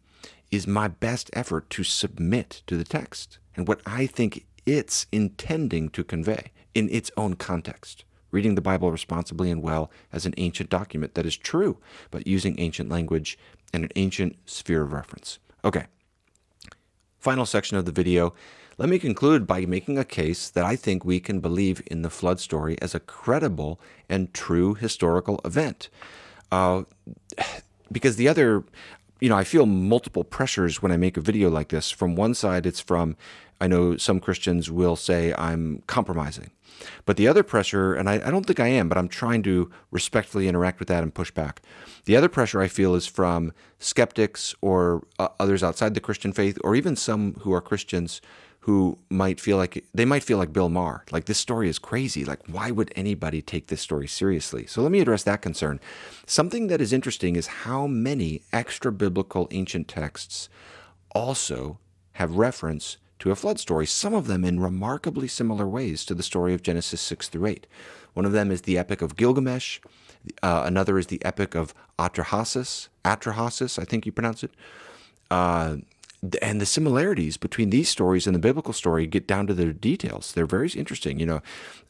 is 0.50 0.66
my 0.66 0.88
best 0.88 1.30
effort 1.32 1.68
to 1.70 1.82
submit 1.82 2.62
to 2.66 2.76
the 2.76 2.84
text 2.84 3.38
and 3.56 3.66
what 3.66 3.80
I 3.84 4.06
think 4.06 4.46
it's 4.64 5.06
intending 5.10 5.88
to 5.90 6.04
convey 6.04 6.52
in 6.74 6.88
its 6.90 7.10
own 7.16 7.34
context. 7.34 8.04
Reading 8.30 8.54
the 8.54 8.60
Bible 8.60 8.90
responsibly 8.90 9.50
and 9.50 9.62
well 9.62 9.90
as 10.12 10.26
an 10.26 10.34
ancient 10.36 10.68
document 10.68 11.14
that 11.14 11.26
is 11.26 11.36
true, 11.36 11.78
but 12.10 12.26
using 12.26 12.60
ancient 12.60 12.90
language 12.90 13.38
and 13.72 13.84
an 13.84 13.90
ancient 13.96 14.36
sphere 14.44 14.82
of 14.82 14.92
reference. 14.92 15.38
Okay. 15.64 15.86
Final 17.18 17.46
section 17.46 17.76
of 17.76 17.86
the 17.86 17.92
video 17.92 18.34
let 18.78 18.88
me 18.88 18.98
conclude 18.98 19.46
by 19.46 19.64
making 19.64 19.98
a 19.98 20.04
case 20.04 20.50
that 20.50 20.64
I 20.64 20.76
think 20.76 21.04
we 21.04 21.18
can 21.18 21.40
believe 21.40 21.82
in 21.86 22.02
the 22.02 22.10
flood 22.10 22.40
story 22.40 22.76
as 22.82 22.94
a 22.94 23.00
credible 23.00 23.80
and 24.08 24.32
true 24.34 24.74
historical 24.74 25.40
event. 25.44 25.88
Uh, 26.52 26.82
because 27.92 28.16
the 28.16 28.28
other, 28.28 28.64
you 29.20 29.28
know, 29.28 29.36
I 29.36 29.44
feel 29.44 29.64
multiple 29.64 30.24
pressures 30.24 30.82
when 30.82 30.92
I 30.92 30.96
make 30.96 31.16
a 31.16 31.22
video 31.22 31.48
like 31.48 31.68
this. 31.68 31.90
From 31.90 32.16
one 32.16 32.34
side, 32.34 32.66
it's 32.66 32.80
from, 32.80 33.16
I 33.60 33.66
know 33.66 33.96
some 33.96 34.20
Christians 34.20 34.70
will 34.70 34.96
say 34.96 35.32
I'm 35.38 35.82
compromising. 35.86 36.50
But 37.06 37.16
the 37.16 37.26
other 37.26 37.42
pressure, 37.42 37.94
and 37.94 38.10
I, 38.10 38.14
I, 38.14 38.30
don't 38.30 38.44
think 38.44 38.60
I 38.60 38.68
am, 38.68 38.90
but 38.90 38.98
I'm 38.98 39.08
trying 39.08 39.42
to 39.44 39.70
respectfully 39.90 40.46
interact 40.46 40.78
with 40.78 40.88
that 40.88 41.02
and 41.02 41.14
push 41.14 41.30
back. 41.30 41.62
The 42.04 42.16
other 42.16 42.28
pressure 42.28 42.60
I 42.60 42.68
feel 42.68 42.94
is 42.94 43.06
from 43.06 43.54
skeptics 43.78 44.54
or 44.60 45.06
uh, 45.18 45.28
others 45.40 45.62
outside 45.62 45.94
the 45.94 46.00
Christian 46.00 46.32
faith, 46.32 46.58
or 46.62 46.76
even 46.76 46.94
some 46.94 47.34
who 47.40 47.52
are 47.54 47.62
Christians 47.62 48.20
who 48.66 48.98
might 49.08 49.38
feel 49.38 49.56
like 49.56 49.84
they 49.94 50.04
might 50.04 50.24
feel 50.24 50.38
like 50.38 50.52
Bill 50.52 50.68
Maher, 50.68 51.04
like 51.12 51.26
this 51.26 51.38
story 51.38 51.68
is 51.68 51.78
crazy. 51.78 52.24
Like, 52.24 52.40
why 52.48 52.72
would 52.72 52.92
anybody 52.96 53.40
take 53.40 53.68
this 53.68 53.80
story 53.80 54.08
seriously? 54.08 54.66
So 54.66 54.82
let 54.82 54.90
me 54.90 54.98
address 54.98 55.22
that 55.22 55.40
concern. 55.40 55.78
Something 56.26 56.66
that 56.66 56.80
is 56.80 56.92
interesting 56.92 57.36
is 57.36 57.46
how 57.46 57.86
many 57.86 58.42
extra 58.52 58.90
biblical 58.90 59.46
ancient 59.52 59.86
texts 59.86 60.48
also 61.14 61.78
have 62.14 62.34
reference 62.34 62.96
to 63.20 63.30
a 63.30 63.36
flood 63.36 63.60
story, 63.60 63.86
some 63.86 64.14
of 64.14 64.26
them 64.26 64.44
in 64.44 64.58
remarkably 64.58 65.28
similar 65.28 65.68
ways 65.68 66.04
to 66.04 66.12
the 66.12 66.24
story 66.24 66.52
of 66.52 66.62
Genesis 66.62 67.00
6 67.00 67.28
through 67.28 67.46
8. 67.46 67.68
One 68.14 68.26
of 68.26 68.32
them 68.32 68.50
is 68.50 68.62
the 68.62 68.78
Epic 68.78 69.00
of 69.00 69.14
Gilgamesh, 69.14 69.78
uh, 70.42 70.64
another 70.66 70.98
is 70.98 71.06
the 71.06 71.24
Epic 71.24 71.54
of 71.54 71.72
Atrahasis, 72.00 72.88
Atrahasis, 73.04 73.78
I 73.78 73.84
think 73.84 74.06
you 74.06 74.10
pronounce 74.10 74.42
it. 74.42 74.50
Uh, 75.30 75.76
and 76.42 76.60
the 76.60 76.66
similarities 76.66 77.36
between 77.36 77.70
these 77.70 77.88
stories 77.88 78.26
and 78.26 78.34
the 78.34 78.40
biblical 78.40 78.72
story 78.72 79.06
get 79.06 79.26
down 79.26 79.46
to 79.46 79.54
their 79.54 79.72
details. 79.72 80.32
They're 80.32 80.46
very 80.46 80.68
interesting. 80.70 81.18
You 81.20 81.26
know, 81.26 81.42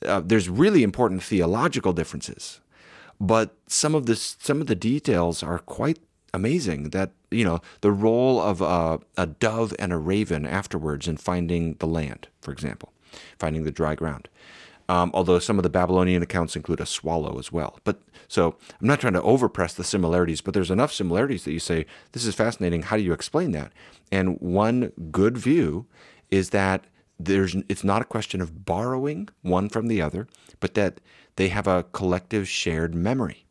uh, 0.05 0.21
there's 0.25 0.49
really 0.49 0.83
important 0.83 1.23
theological 1.23 1.93
differences, 1.93 2.61
but 3.21 3.55
some 3.67 3.95
of 3.95 4.07
this, 4.07 4.37
some 4.41 4.61
of 4.61 4.67
the 4.67 4.75
details 4.75 5.43
are 5.43 5.59
quite 5.59 5.99
amazing. 6.35 6.91
That 6.91 7.11
you 7.31 7.45
know, 7.45 7.61
the 7.81 7.93
role 7.93 8.41
of 8.41 8.61
a, 8.61 9.01
a 9.17 9.27
dove 9.27 9.75
and 9.79 9.93
a 9.93 9.97
raven 9.97 10.47
afterwards 10.47 11.09
in 11.09 11.17
finding 11.17 11.75
the 11.75 11.87
land, 11.87 12.29
for 12.41 12.53
example, 12.53 12.93
finding 13.39 13.65
the 13.65 13.73
dry 13.73 13.95
ground. 13.95 14.29
Um, 14.89 15.11
although 15.15 15.41
some 15.41 15.59
of 15.59 15.65
the 15.65 15.69
Babylonian 15.69 16.23
accounts 16.23 16.55
include 16.55 16.81
a 16.81 16.87
swallow 16.87 17.39
as 17.39 17.51
well. 17.51 17.81
But 17.83 18.01
so 18.29 18.57
I'm 18.81 18.87
not 18.87 19.01
trying 19.01 19.15
to 19.15 19.21
overpress 19.21 19.75
the 19.75 19.83
similarities, 19.83 20.41
but 20.41 20.55
there's 20.55 20.71
enough 20.71 20.93
similarities 20.93 21.45
that 21.45 21.53
you 21.53 21.59
say, 21.59 21.87
this 22.13 22.25
is 22.25 22.35
fascinating. 22.37 22.83
How 22.83 22.97
do 22.97 23.03
you 23.03 23.13
explain 23.13 23.51
that? 23.53 23.73
And 24.13 24.39
one 24.41 24.93
good 25.11 25.37
view 25.37 25.87
is 26.31 26.51
that 26.51 26.85
there's 27.19 27.57
it's 27.69 27.85
not 27.85 28.03
a 28.03 28.07
question 28.07 28.41
of 28.41 28.65
borrowing 28.65 29.29
one 29.43 29.69
from 29.69 29.89
the 29.89 30.03
other, 30.03 30.29
but 30.61 30.75
that 30.75 31.01
they 31.37 31.49
have 31.49 31.67
a 31.67 31.85
collective 31.93 32.49
shared 32.49 32.95
memory. 32.95 33.46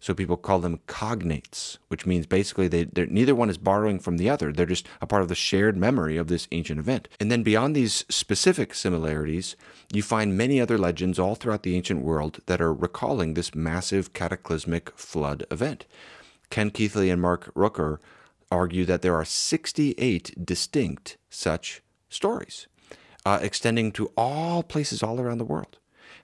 So 0.00 0.14
people 0.14 0.36
call 0.36 0.60
them 0.60 0.80
cognates, 0.86 1.78
which 1.88 2.06
means 2.06 2.26
basically 2.26 2.68
they 2.68 2.86
neither 2.94 3.34
one 3.34 3.50
is 3.50 3.58
borrowing 3.58 3.98
from 3.98 4.16
the 4.16 4.30
other. 4.30 4.52
They're 4.52 4.66
just 4.66 4.86
a 5.00 5.06
part 5.06 5.22
of 5.22 5.28
the 5.28 5.34
shared 5.34 5.76
memory 5.76 6.16
of 6.16 6.28
this 6.28 6.46
ancient 6.52 6.78
event. 6.78 7.08
And 7.18 7.30
then 7.30 7.42
beyond 7.42 7.74
these 7.74 8.04
specific 8.08 8.74
similarities, 8.74 9.56
you 9.92 10.02
find 10.02 10.36
many 10.36 10.60
other 10.60 10.78
legends 10.78 11.18
all 11.18 11.34
throughout 11.34 11.62
the 11.62 11.74
ancient 11.74 12.02
world 12.02 12.40
that 12.46 12.60
are 12.60 12.72
recalling 12.72 13.34
this 13.34 13.54
massive 13.54 14.12
cataclysmic 14.12 14.96
flood 14.96 15.44
event. 15.50 15.86
Ken 16.50 16.70
Keathley 16.70 17.12
and 17.12 17.20
Mark 17.20 17.52
Rooker 17.54 17.98
argue 18.50 18.84
that 18.84 19.02
there 19.02 19.14
are 19.14 19.24
68 19.24 20.44
distinct 20.44 21.16
such 21.28 21.82
stories, 22.08 22.66
uh, 23.26 23.38
extending 23.42 23.92
to 23.92 24.10
all 24.16 24.62
places 24.62 25.02
all 25.02 25.20
around 25.20 25.38
the 25.38 25.44
world. 25.44 25.78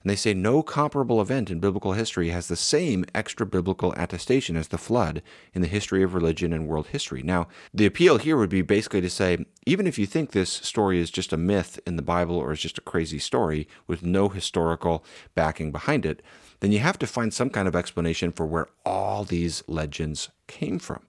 And 0.04 0.10
they 0.10 0.16
say 0.16 0.34
no 0.34 0.62
comparable 0.62 1.22
event 1.22 1.50
in 1.50 1.60
biblical 1.60 1.94
history 1.94 2.28
has 2.28 2.46
the 2.46 2.56
same 2.56 3.06
extra 3.14 3.46
biblical 3.46 3.94
attestation 3.96 4.54
as 4.54 4.68
the 4.68 4.76
flood 4.76 5.22
in 5.54 5.62
the 5.62 5.66
history 5.68 6.02
of 6.02 6.12
religion 6.12 6.52
and 6.52 6.68
world 6.68 6.88
history. 6.88 7.22
Now, 7.22 7.48
the 7.72 7.86
appeal 7.86 8.18
here 8.18 8.36
would 8.36 8.50
be 8.50 8.60
basically 8.60 9.00
to 9.00 9.08
say 9.08 9.46
even 9.64 9.86
if 9.86 9.98
you 9.98 10.04
think 10.04 10.32
this 10.32 10.50
story 10.50 10.98
is 10.98 11.10
just 11.10 11.32
a 11.32 11.38
myth 11.38 11.80
in 11.86 11.96
the 11.96 12.02
Bible 12.02 12.36
or 12.36 12.52
is 12.52 12.60
just 12.60 12.76
a 12.76 12.82
crazy 12.82 13.18
story 13.18 13.66
with 13.86 14.02
no 14.02 14.28
historical 14.28 15.02
backing 15.34 15.72
behind 15.72 16.04
it, 16.04 16.20
then 16.60 16.70
you 16.70 16.80
have 16.80 16.98
to 16.98 17.06
find 17.06 17.32
some 17.32 17.48
kind 17.48 17.66
of 17.66 17.74
explanation 17.74 18.30
for 18.30 18.44
where 18.44 18.68
all 18.84 19.24
these 19.24 19.64
legends 19.66 20.28
came 20.46 20.78
from. 20.78 21.00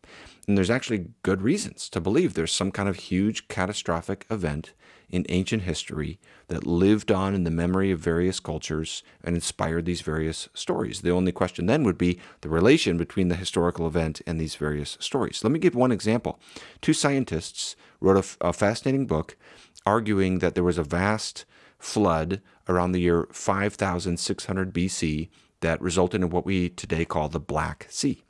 And 0.47 0.57
there's 0.57 0.69
actually 0.69 1.07
good 1.23 1.41
reasons 1.41 1.89
to 1.89 1.99
believe 1.99 2.33
there's 2.33 2.51
some 2.51 2.71
kind 2.71 2.87
of 2.87 2.97
huge 2.97 3.47
catastrophic 3.47 4.25
event 4.29 4.73
in 5.09 5.25
ancient 5.29 5.63
history 5.63 6.19
that 6.47 6.65
lived 6.65 7.11
on 7.11 7.33
in 7.33 7.43
the 7.43 7.51
memory 7.51 7.91
of 7.91 7.99
various 7.99 8.39
cultures 8.39 9.03
and 9.23 9.35
inspired 9.35 9.85
these 9.85 10.01
various 10.01 10.49
stories. 10.53 11.01
The 11.01 11.11
only 11.11 11.31
question 11.31 11.65
then 11.65 11.83
would 11.83 11.97
be 11.97 12.19
the 12.41 12.49
relation 12.49 12.97
between 12.97 13.29
the 13.29 13.35
historical 13.35 13.87
event 13.87 14.21
and 14.27 14.39
these 14.39 14.55
various 14.55 14.97
stories. 14.99 15.43
Let 15.43 15.51
me 15.51 15.59
give 15.59 15.75
one 15.75 15.91
example. 15.91 16.39
Two 16.81 16.93
scientists 16.93 17.75
wrote 17.99 18.37
a, 18.41 18.47
a 18.49 18.53
fascinating 18.53 19.07
book 19.07 19.37
arguing 19.85 20.39
that 20.39 20.55
there 20.55 20.63
was 20.63 20.77
a 20.77 20.83
vast 20.83 21.45
flood 21.77 22.41
around 22.67 22.91
the 22.91 23.01
year 23.01 23.27
5600 23.31 24.73
BC 24.73 25.29
that 25.61 25.81
resulted 25.81 26.21
in 26.21 26.29
what 26.29 26.45
we 26.45 26.69
today 26.69 27.05
call 27.05 27.29
the 27.29 27.39
Black 27.39 27.87
Sea. 27.89 28.24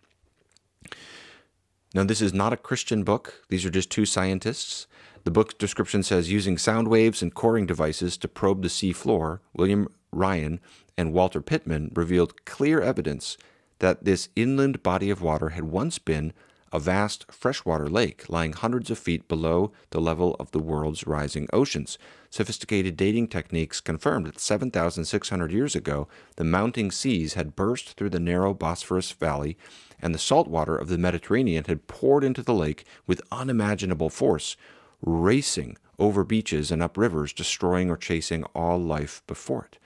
Now, 1.95 2.03
this 2.03 2.19
is 2.19 2.33
not 2.33 2.51
a 2.51 2.57
Christian 2.57 3.05
book. 3.05 3.45
These 3.47 3.65
are 3.65 3.69
just 3.69 3.89
two 3.89 4.05
scientists. 4.05 4.85
The 5.23 5.31
book's 5.31 5.53
description 5.53 6.03
says 6.03 6.29
using 6.29 6.57
sound 6.57 6.89
waves 6.89 7.21
and 7.21 7.33
coring 7.33 7.65
devices 7.65 8.17
to 8.17 8.27
probe 8.27 8.63
the 8.63 8.69
sea 8.69 8.91
floor, 8.91 9.39
William 9.53 9.87
Ryan 10.11 10.59
and 10.97 11.13
Walter 11.13 11.39
Pitman 11.39 11.93
revealed 11.95 12.43
clear 12.43 12.81
evidence 12.81 13.37
that 13.79 14.03
this 14.03 14.27
inland 14.35 14.83
body 14.83 15.09
of 15.09 15.21
water 15.21 15.49
had 15.49 15.63
once 15.63 15.97
been 15.97 16.33
a 16.71 16.79
vast 16.79 17.31
freshwater 17.31 17.87
lake 17.87 18.29
lying 18.29 18.53
hundreds 18.53 18.89
of 18.91 18.97
feet 18.97 19.27
below 19.27 19.71
the 19.91 20.01
level 20.01 20.35
of 20.39 20.51
the 20.51 20.59
world's 20.59 21.07
rising 21.07 21.47
oceans. 21.53 21.97
Sophisticated 22.29 22.97
dating 22.97 23.27
techniques 23.27 23.79
confirmed 23.79 24.27
that 24.27 24.39
7,600 24.39 25.51
years 25.51 25.75
ago, 25.75 26.07
the 26.35 26.43
mounting 26.43 26.91
seas 26.91 27.35
had 27.35 27.55
burst 27.55 27.91
through 27.91 28.09
the 28.09 28.19
narrow 28.19 28.53
Bosphorus 28.53 29.11
Valley 29.11 29.57
and 30.01 30.13
the 30.13 30.19
salt 30.19 30.47
water 30.47 30.75
of 30.75 30.89
the 30.89 30.97
Mediterranean 30.97 31.63
had 31.65 31.87
poured 31.87 32.23
into 32.23 32.43
the 32.43 32.53
lake 32.53 32.83
with 33.07 33.21
unimaginable 33.31 34.09
force, 34.09 34.57
racing 35.01 35.77
over 35.97 36.23
beaches 36.23 36.71
and 36.71 36.83
up 36.83 36.97
rivers, 36.97 37.31
destroying 37.31 37.89
or 37.89 37.97
chasing 37.97 38.43
all 38.55 38.77
life 38.77 39.21
before 39.27 39.69
it. 39.71 39.77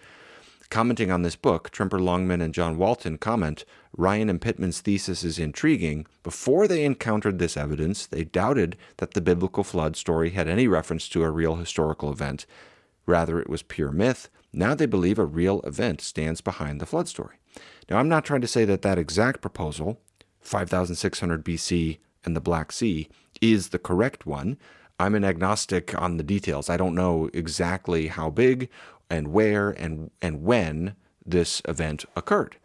Commenting 0.70 1.10
on 1.10 1.24
this 1.24 1.36
book, 1.36 1.72
Tremper 1.72 2.00
Longman 2.00 2.42
and 2.42 2.54
John 2.54 2.78
Walton 2.78 3.18
comment 3.18 3.66
Ryan 3.98 4.30
and 4.30 4.40
Pitman's 4.40 4.82
thesis 4.82 5.24
is 5.24 5.40
intriguing. 5.40 6.06
Before 6.22 6.68
they 6.68 6.86
encountered 6.86 7.40
this 7.40 7.58
evidence, 7.58 8.06
they 8.06 8.24
doubted 8.24 8.78
that 8.98 9.16
the 9.16 9.22
biblical 9.22 9.64
flood 9.64 9.96
story 9.96 10.30
had 10.30 10.48
any 10.48 10.68
reference 10.68 11.10
to 11.10 11.24
a 11.24 11.32
real 11.32 11.56
historical 11.56 12.12
event. 12.12 12.46
Rather, 13.08 13.40
it 13.40 13.50
was 13.50 13.64
pure 13.64 13.92
myth. 13.92 14.30
Now 14.54 14.76
they 14.76 14.86
believe 14.86 15.18
a 15.18 15.26
real 15.26 15.62
event 15.62 16.02
stands 16.02 16.40
behind 16.40 16.80
the 16.80 16.86
flood 16.86 17.08
story. 17.08 17.38
Now, 17.90 17.98
I'm 17.98 18.10
not 18.10 18.24
trying 18.24 18.42
to 18.42 18.48
say 18.48 18.64
that 18.66 18.84
that 18.84 19.00
exact 19.00 19.42
proposal, 19.42 20.00
5600 20.42 21.44
BC 21.44 21.98
and 22.24 22.36
the 22.36 22.42
Black 22.42 22.72
Sea, 22.72 23.10
is 23.42 23.70
the 23.70 23.80
correct 23.80 24.28
one. 24.28 24.58
I'm 25.00 25.16
an 25.16 25.24
agnostic 25.24 26.00
on 26.00 26.18
the 26.18 26.24
details. 26.24 26.70
I 26.70 26.78
don't 26.78 26.94
know 26.94 27.30
exactly 27.34 28.08
how 28.08 28.30
big 28.30 28.70
and 29.10 29.30
where 29.30 29.70
and 29.72 30.12
and 30.22 30.44
when 30.44 30.96
this 31.26 31.62
event 31.68 32.06
occurred 32.16 32.58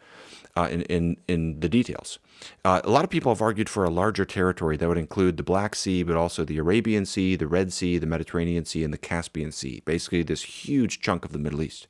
uh, 0.57 0.69
in, 0.71 0.83
in 0.83 1.17
in 1.29 1.61
the 1.61 1.69
details. 1.69 2.19
Uh, 2.65 2.81
a 2.85 2.91
lot 2.91 3.05
of 3.05 3.11
people 3.11 3.33
have 3.33 3.41
argued 3.41 3.69
for 3.69 3.85
a 3.85 3.91
larger 3.91 4.25
territory 4.25 4.77
that 4.77 4.89
would 4.89 4.99
include 4.99 5.37
the 5.37 5.43
Black 5.43 5.75
Sea, 5.75 6.03
but 6.03 6.17
also 6.17 6.45
the 6.45 6.59
Arabian 6.59 7.07
Sea, 7.07 7.37
the 7.37 7.47
Red 7.47 7.73
Sea, 7.73 7.97
the 7.99 8.07
Mediterranean 8.07 8.65
Sea, 8.65 8.85
and 8.85 8.93
the 8.93 8.99
Caspian 8.99 9.53
Sea. 9.53 9.83
Basically, 9.85 10.23
this 10.23 10.43
huge 10.43 11.01
chunk 11.01 11.25
of 11.25 11.33
the 11.33 11.39
Middle 11.39 11.63
East. 11.63 11.87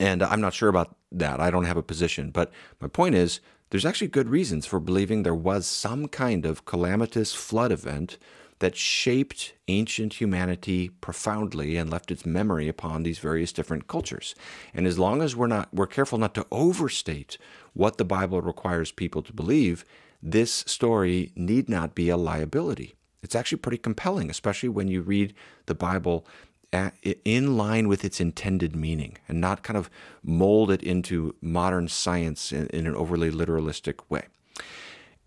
And 0.00 0.22
I'm 0.22 0.40
not 0.40 0.54
sure 0.54 0.68
about 0.68 0.96
that. 1.12 1.40
I 1.40 1.50
don't 1.50 1.64
have 1.66 1.76
a 1.76 1.82
position. 1.82 2.30
But 2.30 2.50
my 2.80 2.88
point 2.88 3.14
is, 3.14 3.40
there's 3.70 3.86
actually 3.86 4.08
good 4.08 4.28
reasons 4.28 4.66
for 4.66 4.80
believing 4.80 5.22
there 5.22 5.34
was 5.34 5.66
some 5.66 6.08
kind 6.08 6.44
of 6.44 6.64
calamitous 6.64 7.32
flood 7.32 7.72
event 7.72 8.18
that 8.62 8.76
shaped 8.76 9.54
ancient 9.66 10.20
humanity 10.20 10.88
profoundly 10.88 11.76
and 11.76 11.90
left 11.90 12.12
its 12.12 12.24
memory 12.24 12.68
upon 12.68 13.02
these 13.02 13.18
various 13.18 13.52
different 13.52 13.88
cultures. 13.88 14.36
And 14.72 14.86
as 14.86 15.00
long 15.00 15.20
as 15.20 15.34
we're 15.34 15.48
not 15.48 15.74
we're 15.74 15.88
careful 15.88 16.16
not 16.16 16.32
to 16.36 16.46
overstate 16.52 17.38
what 17.72 17.98
the 17.98 18.04
Bible 18.04 18.40
requires 18.40 18.92
people 18.92 19.20
to 19.22 19.32
believe, 19.32 19.84
this 20.22 20.52
story 20.68 21.32
need 21.34 21.68
not 21.68 21.96
be 21.96 22.08
a 22.08 22.16
liability. 22.16 22.94
It's 23.20 23.34
actually 23.34 23.58
pretty 23.58 23.78
compelling, 23.78 24.30
especially 24.30 24.68
when 24.68 24.86
you 24.86 25.02
read 25.02 25.34
the 25.66 25.74
Bible 25.74 26.24
uh, 26.72 26.90
in 27.24 27.56
line 27.56 27.88
with 27.88 28.04
its 28.04 28.20
intended 28.20 28.76
meaning 28.76 29.18
and 29.28 29.40
not 29.40 29.64
kind 29.64 29.76
of 29.76 29.90
mold 30.22 30.70
it 30.70 30.84
into 30.84 31.34
modern 31.42 31.88
science 31.88 32.52
in, 32.52 32.68
in 32.68 32.86
an 32.86 32.94
overly 32.94 33.32
literalistic 33.32 33.98
way. 34.08 34.26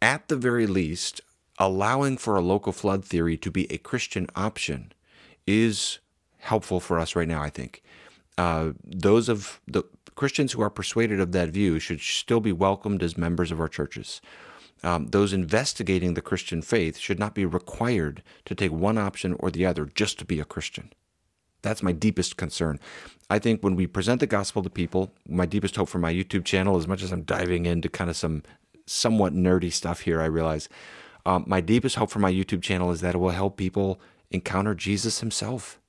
At 0.02 0.30
the 0.30 0.38
very 0.38 0.68
least, 0.68 1.20
allowing 1.58 2.18
for 2.18 2.36
a 2.36 2.42
local 2.42 2.72
flood 2.72 3.04
theory 3.04 3.38
to 3.38 3.52
be 3.52 3.72
a 3.72 3.78
Christian 3.78 4.28
option 4.36 4.92
is 5.48 6.00
helpful 6.40 6.80
for 6.80 7.00
us 7.00 7.16
right 7.16 7.28
now, 7.28 7.42
I 7.42 7.50
think. 7.50 7.82
Uh, 8.38 8.72
those 8.84 9.30
of 9.30 9.62
the 9.68 9.84
Christians 10.16 10.54
who 10.54 10.62
are 10.62 10.70
persuaded 10.70 11.20
of 11.20 11.32
that 11.34 11.50
view 11.50 11.80
should 11.80 12.02
still 12.02 12.40
be 12.40 12.52
welcomed 12.52 13.04
as 13.04 13.18
members 13.18 13.52
of 13.52 13.60
our 13.60 13.68
churches. 13.68 14.22
Um, 14.84 15.08
those 15.08 15.34
investigating 15.34 16.14
the 16.14 16.22
Christian 16.22 16.62
faith 16.62 16.98
should 16.98 17.20
not 17.20 17.34
be 17.34 17.46
required 17.46 18.22
to 18.46 18.56
take 18.56 18.72
one 18.72 18.98
option 18.98 19.36
or 19.40 19.50
the 19.50 19.66
other 19.66 19.86
just 19.86 20.20
to 20.20 20.26
be 20.26 20.40
a 20.40 20.46
Christian. 20.46 20.92
That's 21.62 21.82
my 21.82 21.92
deepest 21.92 22.38
concern. 22.38 22.80
I 23.30 23.40
think 23.40 23.62
when 23.62 23.76
we 23.76 23.88
present 23.88 24.20
the 24.20 24.28
gospel 24.28 24.62
to 24.62 24.70
people, 24.70 25.12
my 25.28 25.48
deepest 25.48 25.76
hope 25.76 25.90
for 25.90 25.98
my 25.98 26.14
YouTube 26.14 26.46
channel, 26.46 26.78
as 26.78 26.88
much 26.88 27.02
as 27.02 27.12
I'm 27.12 27.24
diving 27.24 27.66
into 27.66 27.90
kind 27.90 28.10
of 28.10 28.16
some 28.16 28.44
somewhat 28.86 29.34
nerdy 29.34 29.74
stuff 29.74 30.02
here, 30.02 30.22
I 30.22 30.26
realize 30.26 30.70
um, 31.26 31.44
my 31.48 31.62
deepest 31.62 31.96
hope 31.96 32.10
for 32.10 32.20
my 32.20 32.32
YouTube 32.32 32.62
channel 32.62 32.92
is 32.92 33.02
that 33.02 33.16
it 33.16 33.18
will 33.18 33.30
help 33.30 33.58
people 33.58 34.00
encounter 34.32 34.76
Jesus 34.76 35.20
himself. 35.20 35.80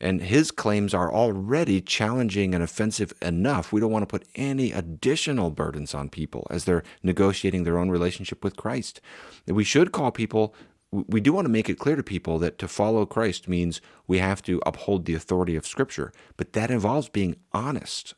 And 0.00 0.20
his 0.20 0.50
claims 0.50 0.92
are 0.92 1.12
already 1.12 1.80
challenging 1.80 2.54
and 2.54 2.62
offensive 2.62 3.12
enough. 3.22 3.72
We 3.72 3.80
don't 3.80 3.92
want 3.92 4.02
to 4.02 4.06
put 4.18 4.26
any 4.34 4.72
additional 4.72 5.50
burdens 5.50 5.94
on 5.94 6.08
people 6.08 6.46
as 6.50 6.64
they're 6.64 6.82
negotiating 7.02 7.64
their 7.64 7.78
own 7.78 7.90
relationship 7.90 8.44
with 8.44 8.56
Christ. 8.56 9.00
We 9.46 9.64
should 9.64 9.92
call 9.92 10.10
people, 10.10 10.54
we 10.90 11.20
do 11.20 11.32
want 11.32 11.46
to 11.46 11.52
make 11.52 11.70
it 11.70 11.78
clear 11.78 11.96
to 11.96 12.02
people 12.02 12.38
that 12.40 12.58
to 12.58 12.68
follow 12.68 13.06
Christ 13.06 13.48
means 13.48 13.80
we 14.06 14.18
have 14.18 14.42
to 14.42 14.60
uphold 14.66 15.06
the 15.06 15.14
authority 15.14 15.56
of 15.56 15.66
Scripture, 15.66 16.12
but 16.36 16.52
that 16.52 16.70
involves 16.70 17.08
being 17.08 17.36
honest 17.52 18.14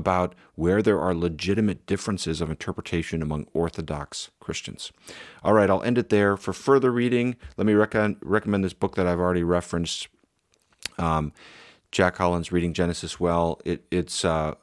about 0.00 0.34
where 0.56 0.82
there 0.82 0.98
are 0.98 1.14
legitimate 1.14 1.86
differences 1.86 2.40
of 2.40 2.50
interpretation 2.50 3.22
among 3.22 3.46
Orthodox 3.52 4.30
Christians. 4.40 4.90
All 5.44 5.52
right, 5.52 5.70
I'll 5.70 5.82
end 5.84 5.98
it 5.98 6.08
there. 6.08 6.36
For 6.36 6.52
further 6.52 6.90
reading, 6.90 7.36
let 7.56 7.66
me 7.66 7.74
rec- 7.74 8.16
recommend 8.20 8.64
this 8.64 8.72
book 8.72 8.96
that 8.96 9.06
I've 9.06 9.20
already 9.20 9.44
referenced. 9.44 10.08
Um, 10.98 11.32
Jack 11.92 12.14
Collins, 12.16 12.50
Reading 12.50 12.72
Genesis 12.72 13.20
Well. 13.20 13.60
It, 13.64 13.84
it's 13.90 14.24
uh, 14.24 14.54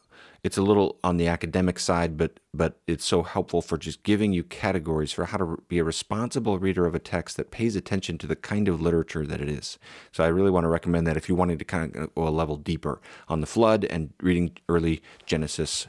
it's 0.44 0.58
a 0.58 0.62
little 0.62 1.00
on 1.04 1.18
the 1.18 1.28
academic 1.28 1.80
side, 1.80 2.18
but 2.18 2.40
but 2.54 2.80
it's 2.88 3.06
so 3.06 3.24
helpful 3.24 3.62
for 3.62 3.78
just 3.78 4.04
giving 4.04 4.34
you 4.34 4.44
categories 4.44 5.12
for 5.12 5.26
how 5.26 5.38
to 5.38 5.58
be 5.68 5.78
a 5.78 5.84
responsible 5.84 6.58
reader 6.58 6.86
of 6.86 6.96
a 6.96 7.00
text 7.00 7.38
that 7.38 7.52
pays 7.52 7.76
attention 7.76 8.18
to 8.18 8.28
the 8.28 8.36
kind 8.36 8.68
of 8.68 8.82
literature 8.82 9.26
that 9.26 9.42
it 9.42 9.50
is. 9.50 9.78
So 10.12 10.24
I 10.24 10.28
really 10.28 10.50
want 10.52 10.64
to 10.64 10.70
recommend 10.70 11.06
that 11.06 11.18
if 11.18 11.30
you're 11.30 11.38
wanting 11.38 11.60
to 11.60 11.66
kind 11.66 11.96
of 11.96 12.16
go 12.16 12.28
a 12.28 12.30
level 12.30 12.58
deeper 12.58 13.00
on 13.28 13.42
the 13.42 13.48
flood 13.48 13.86
and 13.86 14.14
reading 14.22 14.58
early 14.68 15.02
Genesis 15.26 15.88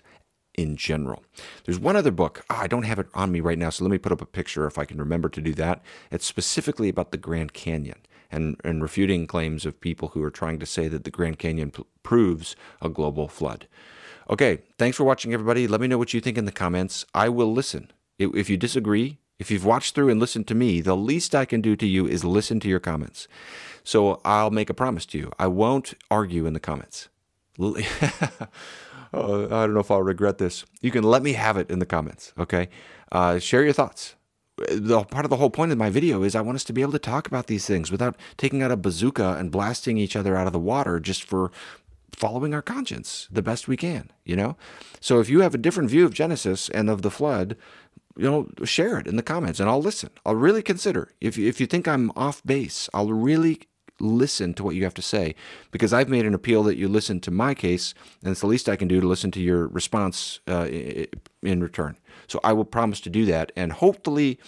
in 0.59 0.77
general. 0.77 1.25
There's 1.65 1.79
one 1.79 1.97
other 1.97 2.11
book. 2.11 2.45
Oh, 2.51 2.57
I 2.57 2.67
don't 2.67 2.83
have 2.83 2.99
it 2.99 3.07
on 3.15 3.31
me 3.31 3.41
right 3.41 3.59
now, 3.59 3.71
so 3.71 3.85
let 3.85 3.93
me 3.93 3.99
put 3.99 4.13
up 4.13 4.21
a 4.21 4.27
picture 4.27 4.67
if 4.67 4.77
I 4.77 4.85
can 4.85 4.99
remember 4.99 5.29
to 5.29 5.41
do 5.41 5.55
that. 5.55 5.83
It's 6.11 6.27
specifically 6.27 6.89
about 6.89 7.13
the 7.13 7.17
Grand 7.17 7.53
Canyon 7.53 7.99
and, 8.31 8.61
and 8.65 8.83
refuting 8.83 9.27
claims 9.27 9.65
of 9.65 9.81
people 9.81 10.09
who 10.09 10.23
are 10.23 10.31
trying 10.31 10.59
to 10.59 10.67
say 10.67 10.89
that 10.89 11.05
the 11.05 11.11
Grand 11.11 11.39
Canyon 11.39 11.71
p- 11.71 11.85
proves 12.03 12.57
a 12.83 12.89
global 12.89 13.29
flood. 13.29 13.69
Okay, 14.31 14.59
thanks 14.77 14.97
for 14.97 15.05
watching, 15.05 15.33
everybody. 15.33 15.67
Let 15.67 15.81
me 15.81 15.87
know 15.87 15.97
what 15.97 16.13
you 16.13 16.21
think 16.21 16.37
in 16.37 16.45
the 16.45 16.53
comments. 16.53 17.07
I 17.15 17.31
will 17.31 17.51
listen. 17.51 17.91
If 18.19 18.51
you 18.51 18.59
disagree, 18.59 19.17
if 19.39 19.51
you've 19.51 19.65
watched 19.65 19.95
through 19.95 20.11
and 20.11 20.21
listened 20.21 20.47
to 20.49 20.55
me, 20.55 20.83
the 20.83 20.97
least 20.97 21.35
I 21.35 21.47
can 21.47 21.63
do 21.63 21.77
to 21.77 21.87
you 21.87 22.07
is 22.07 22.25
listen 22.25 22.61
to 22.61 22.69
your 22.69 22.81
comments. 22.81 23.27
So 23.85 24.21
I'll 24.27 24.51
make 24.51 24.69
a 24.69 24.75
promise 24.75 25.07
to 25.07 25.19
you 25.19 25.33
I 25.39 25.47
won't 25.47 25.95
argue 26.11 26.45
in 26.45 26.53
the 26.53 26.61
comments. 26.61 27.09
Uh, 27.59 27.73
I 29.15 29.17
don't 29.17 29.73
know 29.73 29.81
if 29.81 29.91
I'll 29.91 30.03
regret 30.03 30.37
this. 30.37 30.67
You 30.83 30.91
can 30.91 31.05
let 31.05 31.23
me 31.23 31.33
have 31.33 31.57
it 31.57 31.71
in 31.71 31.79
the 31.79 31.87
comments, 31.87 32.35
okay? 32.39 32.69
Uh, 33.11 33.39
share 33.39 33.65
your 33.65 33.73
thoughts. 33.73 34.15
The 34.71 35.05
part 35.05 35.25
of 35.25 35.31
the 35.31 35.37
whole 35.37 35.51
point 35.51 35.73
of 35.73 35.79
my 35.79 35.89
video 35.89 36.23
is 36.23 36.35
I 36.35 36.43
want 36.43 36.57
us 36.57 36.65
to 36.65 36.75
be 36.75 36.83
able 36.83 36.93
to 36.93 36.99
talk 36.99 37.27
about 37.27 37.47
these 37.47 37.65
things 37.65 37.91
without 37.91 38.17
taking 38.37 38.61
out 38.61 38.73
a 38.73 38.77
bazooka 38.77 39.37
and 39.39 39.51
blasting 39.51 39.97
each 39.97 40.17
other 40.17 40.37
out 40.37 40.47
of 40.49 40.53
the 40.53 40.59
water 40.59 41.01
just 41.01 41.23
for 41.23 41.51
following 42.19 42.55
our 42.55 42.63
conscience 42.63 43.29
the 43.31 43.43
best 43.43 43.69
we 43.69 43.77
can, 43.77 44.11
you 44.25 44.37
know? 44.37 44.57
So 45.01 45.21
if 45.21 45.29
you 45.29 45.41
have 45.41 45.55
a 45.55 45.59
different 45.59 45.91
view 45.91 46.05
of 46.05 46.15
Genesis 46.15 46.69
and 46.71 46.91
of 46.91 47.03
the 47.03 47.11
flood, 47.11 47.57
you 48.17 48.25
know, 48.25 48.49
share 48.65 48.99
it 48.99 49.07
in 49.07 49.17
the 49.17 49.23
comments 49.23 49.61
and 49.61 49.69
I'll 49.69 49.81
listen. 49.81 50.11
I'll 50.27 50.35
really 50.35 50.63
consider. 50.63 51.13
If 51.21 51.39
if 51.39 51.61
you 51.61 51.67
think 51.67 51.87
I'm 51.87 52.11
off 52.17 52.43
base, 52.45 52.89
I'll 52.93 53.13
really 53.13 53.61
listen 54.01 54.55
to 54.55 54.63
what 54.63 54.75
you 54.75 54.85
have 54.85 54.95
to 54.95 55.03
say 55.03 55.35
because 55.71 55.93
I've 55.93 56.09
made 56.09 56.27
an 56.27 56.35
appeal 56.35 56.63
that 56.65 56.77
you 56.77 56.89
listen 56.89 57.21
to 57.21 57.31
my 57.31 57.55
case, 57.55 57.95
and 58.23 58.31
it's 58.31 58.41
the 58.41 58.47
least 58.47 58.69
I 58.69 58.77
can 58.77 58.89
do 58.89 59.01
to 59.01 59.07
listen 59.07 59.31
to 59.33 59.41
your 59.41 59.69
response 59.69 60.41
uh, 60.49 60.69
in 61.43 61.63
return. 61.63 61.97
So 62.27 62.41
I 62.45 62.53
will 62.53 62.65
promise 62.65 63.01
to 63.03 63.11
do 63.11 63.25
that, 63.27 63.53
and 63.57 63.73
hopefully, 63.73 64.39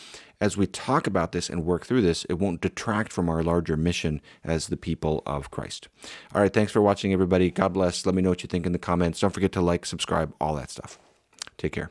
as 0.41 0.57
we 0.57 0.67
talk 0.67 1.07
about 1.07 1.33
this 1.33 1.49
and 1.51 1.65
work 1.65 1.87
through 1.87 2.03
this, 2.03 2.25
it 2.27 2.39
won't 2.39 2.61
detract 2.61 3.13
from 3.13 3.29
our 3.29 3.43
larger 3.43 3.77
mission 3.77 4.21
as 4.43 4.69
the 4.69 4.77
people 4.77 5.23
of 5.27 5.51
Christ. 5.51 5.89
All 6.35 6.41
right, 6.41 6.53
thanks 6.53 6.73
for 6.73 6.81
watching, 6.81 7.13
everybody. 7.13 7.51
God 7.51 7.75
bless. 7.75 8.07
Let 8.07 8.15
me 8.15 8.23
know 8.23 8.31
what 8.31 8.43
you 8.43 8.49
think 8.49 8.67
in 8.67 8.73
the 8.73 8.79
comments. 8.79 9.21
Don't 9.21 9.35
forget 9.35 9.53
to 9.53 9.61
like, 9.61 9.85
subscribe, 9.85 10.33
all 10.41 10.55
that 10.57 10.71
stuff. 10.71 10.99
Take 11.59 11.73
care. 11.73 11.91